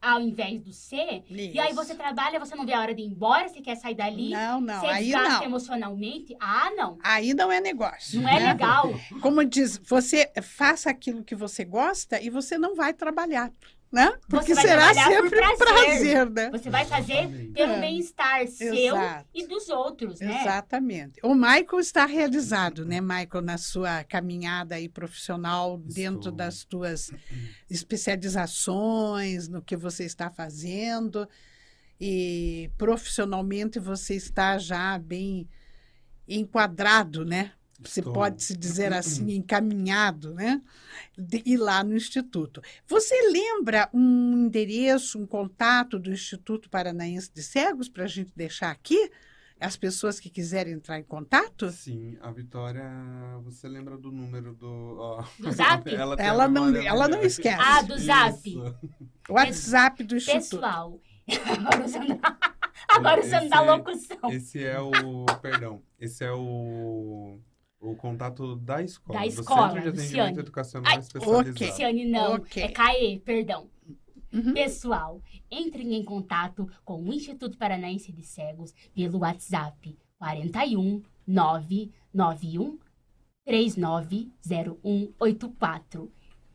ao 0.00 0.20
invés 0.20 0.60
do 0.62 0.72
ser. 0.72 1.24
E 1.28 1.58
aí 1.58 1.72
você 1.74 1.94
trabalha, 1.94 2.38
você 2.38 2.54
não 2.54 2.64
vê 2.64 2.72
a 2.72 2.80
hora 2.80 2.94
de 2.94 3.02
ir 3.02 3.06
embora, 3.06 3.48
você 3.48 3.60
quer 3.60 3.76
sair 3.76 3.94
dali, 3.94 4.30
Não, 4.30 4.60
não, 4.60 4.80
você 4.80 4.86
aí 4.86 5.10
não. 5.10 5.42
emocionalmente. 5.42 6.34
Ah, 6.40 6.70
não. 6.74 6.98
Aí 7.02 7.34
não 7.34 7.52
é 7.52 7.60
negócio. 7.60 8.20
Não 8.20 8.28
é 8.28 8.40
né? 8.40 8.52
legal. 8.52 8.90
Como 9.20 9.44
diz, 9.44 9.78
você 9.78 10.30
faça 10.42 10.90
aquilo 10.90 11.22
que 11.22 11.34
você 11.34 11.64
gosta 11.64 12.20
e 12.20 12.30
você 12.30 12.56
não 12.56 12.74
vai 12.74 12.94
trabalhar, 12.94 13.52
né? 13.92 14.12
Porque 14.28 14.54
vai 14.54 14.64
será 14.64 14.88
por 14.88 14.94
sempre 14.94 15.26
um 15.26 15.30
prazer. 15.30 15.56
prazer, 15.58 16.30
né? 16.30 16.50
Você 16.50 16.70
vai 16.70 16.84
fazer 16.84 17.50
pelo 17.52 17.72
É. 17.72 17.80
bem-estar 17.80 18.46
seu 18.46 18.72
Exato. 18.74 19.28
e 19.34 19.46
dos 19.46 19.68
outros, 19.68 20.20
né? 20.20 20.40
Exatamente. 20.42 21.20
O 21.24 21.34
Michael 21.34 21.80
está 21.80 22.06
realizado, 22.06 22.84
né, 22.84 23.00
Michael, 23.00 23.42
na 23.42 23.58
sua 23.58 24.04
caminhada 24.04 24.76
aí 24.76 24.88
profissional 24.88 25.76
dentro 25.78 26.18
Estou. 26.20 26.32
das 26.32 26.64
tuas 26.64 27.10
especializações, 27.68 29.48
no 29.48 29.62
que 29.62 29.76
você 29.76 30.04
está 30.04 30.30
fazendo 30.30 31.28
e 32.00 32.70
profissionalmente 32.78 33.78
você 33.78 34.14
está 34.14 34.56
já 34.58 34.98
bem 34.98 35.48
enquadrado, 36.28 37.24
né? 37.24 37.52
Você 37.82 38.00
Estou. 38.00 38.12
pode 38.12 38.42
se 38.42 38.56
dizer 38.56 38.92
assim, 38.92 39.32
encaminhado, 39.32 40.34
né? 40.34 40.60
De 41.16 41.42
ir 41.46 41.56
lá 41.56 41.82
no 41.82 41.96
Instituto. 41.96 42.60
Você 42.86 43.14
lembra 43.30 43.88
um 43.94 44.44
endereço, 44.46 45.18
um 45.18 45.26
contato 45.26 45.98
do 45.98 46.12
Instituto 46.12 46.68
Paranaense 46.68 47.30
de 47.32 47.42
Cegos 47.42 47.88
para 47.88 48.04
a 48.04 48.08
gente 48.08 48.32
deixar 48.36 48.70
aqui? 48.70 49.10
As 49.58 49.76
pessoas 49.76 50.18
que 50.18 50.30
quiserem 50.30 50.72
entrar 50.72 50.98
em 50.98 51.02
contato? 51.02 51.70
Sim, 51.70 52.16
a 52.22 52.30
Vitória, 52.30 52.82
você 53.44 53.68
lembra 53.68 53.96
do 53.98 54.10
número 54.10 54.54
do. 54.54 54.96
ó, 54.98 55.24
Do 55.38 55.52
zap? 55.52 55.88
ela 55.94 56.14
Ela 56.18 56.48
não- 56.48 56.74
ela 56.74 57.06
não 57.08 57.22
esquece. 57.22 57.60
Ah, 57.62 57.82
do 57.82 57.98
zap. 57.98 58.38
Isso. 58.48 58.74
O 59.28 59.34
WhatsApp 59.34 60.02
do 60.04 60.16
Instituto. 60.16 60.40
Pessoal. 60.42 61.00
Agora 61.28 61.84
usando, 61.84 62.20
agora 62.88 63.20
usando 63.20 63.48
da 63.50 63.56
Esse- 63.58 63.66
locução. 63.66 64.30
Esse 64.32 64.64
é 64.64 64.80
o. 64.80 65.26
Perdão. 65.42 65.82
Esse 66.00 66.24
é 66.24 66.32
o. 66.32 67.38
O 67.80 67.94
contato 67.96 68.56
da 68.56 68.82
escola. 68.82 69.20
Da 69.20 69.24
do 69.24 69.30
escola, 69.30 69.68
Centro 69.68 69.82
de 69.82 69.88
Atendimento 69.88 70.10
Luciane. 70.10 70.38
Educacional 70.38 70.92
Ai, 70.92 70.98
Especializado. 70.98 71.50
ok. 71.50 71.54
Cristiane, 71.54 72.04
não. 72.04 72.34
Ok. 72.34 72.62
É 72.62 72.68
CAE, 72.68 73.20
perdão. 73.20 73.70
Uhum. 74.32 74.54
Pessoal, 74.54 75.20
entrem 75.50 75.94
em 75.94 76.04
contato 76.04 76.70
com 76.84 77.02
o 77.02 77.12
Instituto 77.12 77.58
Paranaense 77.58 78.12
de 78.12 78.22
Cegos 78.22 78.72
pelo 78.94 79.18
WhatsApp 79.20 79.98
41 80.18 81.02
991 81.26 82.78
390184. 83.44 86.12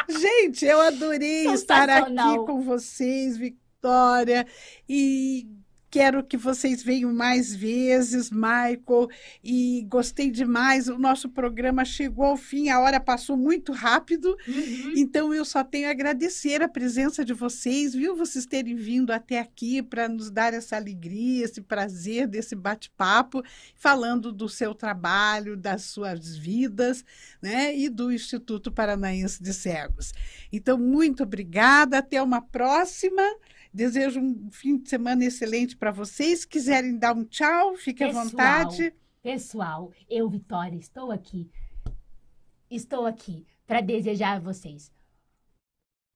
Gente, 0.09 0.65
eu 0.65 0.81
adorei 0.81 1.47
estar 1.49 1.89
aqui 1.89 2.37
com 2.47 2.63
vocês, 2.63 3.37
Vitória, 3.37 4.47
e 4.89 5.47
Quero 5.93 6.25
que 6.25 6.39
vocês 6.39 6.83
venham 6.83 7.13
mais 7.13 7.55
vezes, 7.55 8.31
Michael, 8.31 9.11
e 9.45 9.85
gostei 9.91 10.31
demais. 10.31 10.89
O 10.89 10.97
nosso 10.97 11.29
programa 11.29 11.85
chegou 11.85 12.25
ao 12.25 12.37
fim, 12.39 12.71
a 12.71 12.81
hora 12.81 12.99
passou 12.99 13.37
muito 13.37 13.73
rápido, 13.73 14.35
uhum. 14.49 14.95
então 14.97 15.35
eu 15.35 15.45
só 15.45 15.63
tenho 15.63 15.89
a 15.89 15.91
agradecer 15.91 16.63
a 16.63 16.69
presença 16.69 17.23
de 17.23 17.35
vocês, 17.35 17.95
viu? 17.95 18.17
Vocês 18.17 18.47
terem 18.47 18.75
vindo 18.75 19.11
até 19.11 19.39
aqui 19.39 19.83
para 19.83 20.09
nos 20.09 20.31
dar 20.31 20.55
essa 20.55 20.77
alegria, 20.77 21.45
esse 21.45 21.61
prazer 21.61 22.27
desse 22.27 22.57
bate-papo, 22.57 23.43
falando 23.75 24.33
do 24.33 24.49
seu 24.49 24.75
trabalho, 24.75 25.59
das 25.59 25.83
suas 25.83 26.35
vidas, 26.35 27.05
né? 27.43 27.77
E 27.77 27.91
do 27.91 28.11
Instituto 28.11 28.73
Paranaense 28.73 29.43
de 29.43 29.53
Cegos. 29.53 30.15
Então, 30.51 30.79
muito 30.79 31.23
obrigada, 31.23 31.99
até 31.99 32.23
uma 32.23 32.41
próxima. 32.41 33.23
Desejo 33.73 34.21
um 34.21 34.51
fim 34.51 34.79
de 34.79 34.89
semana 34.89 35.25
excelente 35.25 35.77
para 35.77 35.91
vocês. 35.91 36.45
Quiserem 36.45 36.99
dar 36.99 37.17
um 37.17 37.25
tchau, 37.25 37.75
fique 37.77 38.05
pessoal, 38.05 38.23
à 38.23 38.29
vontade. 38.29 38.95
Pessoal, 39.23 39.93
eu, 40.11 40.29
Vitória, 40.29 40.77
estou 40.77 41.11
aqui. 41.11 41.51
Estou 42.71 43.07
aqui 43.07 43.47
para 43.67 43.81
desejar 43.81 44.37
a 44.37 44.41
vocês 44.41 44.93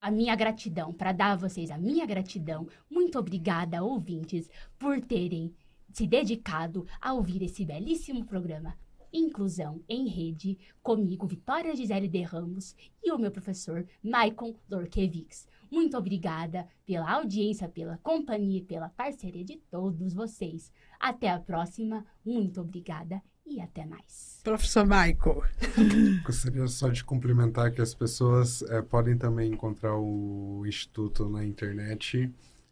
a 0.01 0.11
minha 0.11 0.37
gratidão, 0.37 0.93
para 0.93 1.13
dar 1.13 1.33
a 1.33 1.37
vocês 1.37 1.71
a 1.71 1.79
minha 1.79 2.07
gratidão. 2.07 2.69
Muito 2.91 3.19
obrigada, 3.19 3.83
ouvintes, 3.83 4.51
por 4.79 5.01
terem 5.01 5.55
se 5.93 6.07
dedicado 6.07 6.87
a 7.01 7.13
ouvir 7.13 7.43
esse 7.43 7.65
belíssimo 7.65 8.25
programa. 8.25 8.79
Inclusão 9.13 9.83
em 9.89 10.07
Rede, 10.07 10.59
comigo, 10.83 11.27
Vitória 11.27 11.75
Gisele 11.75 12.07
de 12.07 12.21
Ramos, 12.23 12.77
e 13.03 13.11
o 13.11 13.19
meu 13.19 13.31
professor, 13.31 13.87
Maicon 14.03 14.55
Lorkevics. 14.71 15.49
Muito 15.71 15.97
obrigada 15.97 16.67
pela 16.87 17.11
audiência, 17.11 17.69
pela 17.69 17.99
companhia 17.99 18.59
e 18.59 18.65
pela 18.65 18.89
parceria 18.89 19.45
de 19.45 19.57
todos 19.71 20.15
vocês. 20.15 20.73
Até 20.99 21.31
a 21.31 21.39
próxima. 21.39 22.05
Muito 22.25 22.61
obrigada 22.61 23.23
e 23.47 23.61
até 23.61 23.87
mais. 23.87 24.41
Professor 24.43 24.85
Michael. 24.85 25.45
Gostaria 26.25 26.67
só 26.67 26.89
de 26.89 27.05
cumprimentar 27.05 27.73
que 27.73 27.81
as 27.81 27.95
pessoas 27.95 28.63
é, 28.63 28.83
podem 28.83 29.17
também 29.17 29.53
encontrar 29.53 29.97
o 29.97 30.65
Instituto 30.67 31.29
na 31.29 31.45
internet, 31.45 32.29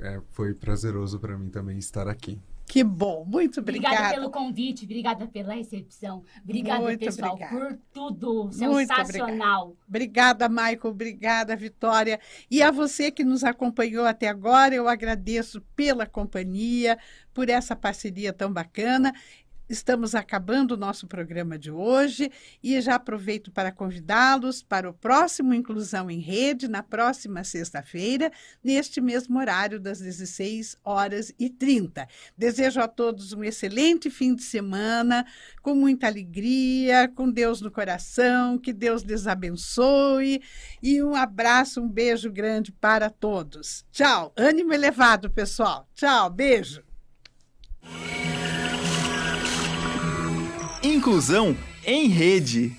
é, 0.00 0.20
foi 0.30 0.54
prazeroso 0.54 1.18
para 1.18 1.36
mim 1.36 1.50
também 1.50 1.78
estar 1.78 2.08
aqui. 2.08 2.38
Que 2.68 2.84
bom, 2.84 3.24
muito 3.26 3.60
obrigada. 3.60 3.94
Obrigada 3.94 4.14
pelo 4.14 4.30
convite, 4.30 4.84
obrigada 4.84 5.26
pela 5.26 5.54
recepção. 5.54 6.22
Obrigada, 6.44 6.82
muito 6.82 7.00
pessoal, 7.00 7.32
obrigada. 7.32 7.56
por 7.56 7.78
tudo. 7.90 8.52
Sensacional. 8.52 9.74
Obrigada. 9.88 10.44
obrigada, 10.44 10.48
Michael. 10.50 10.80
Obrigada, 10.84 11.56
Vitória. 11.56 12.20
E 12.50 12.62
a 12.62 12.70
você 12.70 13.10
que 13.10 13.24
nos 13.24 13.42
acompanhou 13.42 14.04
até 14.04 14.28
agora, 14.28 14.74
eu 14.74 14.86
agradeço 14.86 15.62
pela 15.74 16.04
companhia, 16.04 16.98
por 17.32 17.48
essa 17.48 17.74
parceria 17.74 18.34
tão 18.34 18.52
bacana. 18.52 19.14
Estamos 19.68 20.14
acabando 20.14 20.72
o 20.72 20.76
nosso 20.78 21.06
programa 21.06 21.58
de 21.58 21.70
hoje 21.70 22.32
e 22.62 22.80
já 22.80 22.94
aproveito 22.94 23.52
para 23.52 23.70
convidá-los 23.70 24.62
para 24.62 24.88
o 24.88 24.94
próximo 24.94 25.52
Inclusão 25.52 26.10
em 26.10 26.20
Rede, 26.20 26.66
na 26.66 26.82
próxima 26.82 27.44
sexta-feira, 27.44 28.32
neste 28.64 28.98
mesmo 28.98 29.38
horário, 29.38 29.78
das 29.78 30.00
16 30.00 30.78
horas 30.82 31.34
e 31.38 31.50
30. 31.50 32.08
Desejo 32.36 32.80
a 32.80 32.88
todos 32.88 33.34
um 33.34 33.44
excelente 33.44 34.08
fim 34.08 34.34
de 34.34 34.42
semana, 34.42 35.26
com 35.62 35.74
muita 35.74 36.06
alegria, 36.06 37.06
com 37.06 37.30
Deus 37.30 37.60
no 37.60 37.70
coração, 37.70 38.56
que 38.56 38.72
Deus 38.72 39.02
lhes 39.02 39.26
abençoe 39.26 40.40
e 40.82 41.02
um 41.02 41.14
abraço, 41.14 41.82
um 41.82 41.88
beijo 41.88 42.32
grande 42.32 42.72
para 42.72 43.10
todos. 43.10 43.84
Tchau, 43.92 44.32
ânimo 44.34 44.72
elevado, 44.72 45.30
pessoal. 45.30 45.86
Tchau, 45.94 46.30
beijo. 46.30 46.82
Inclusão 50.82 51.56
em 51.84 52.08
rede. 52.08 52.72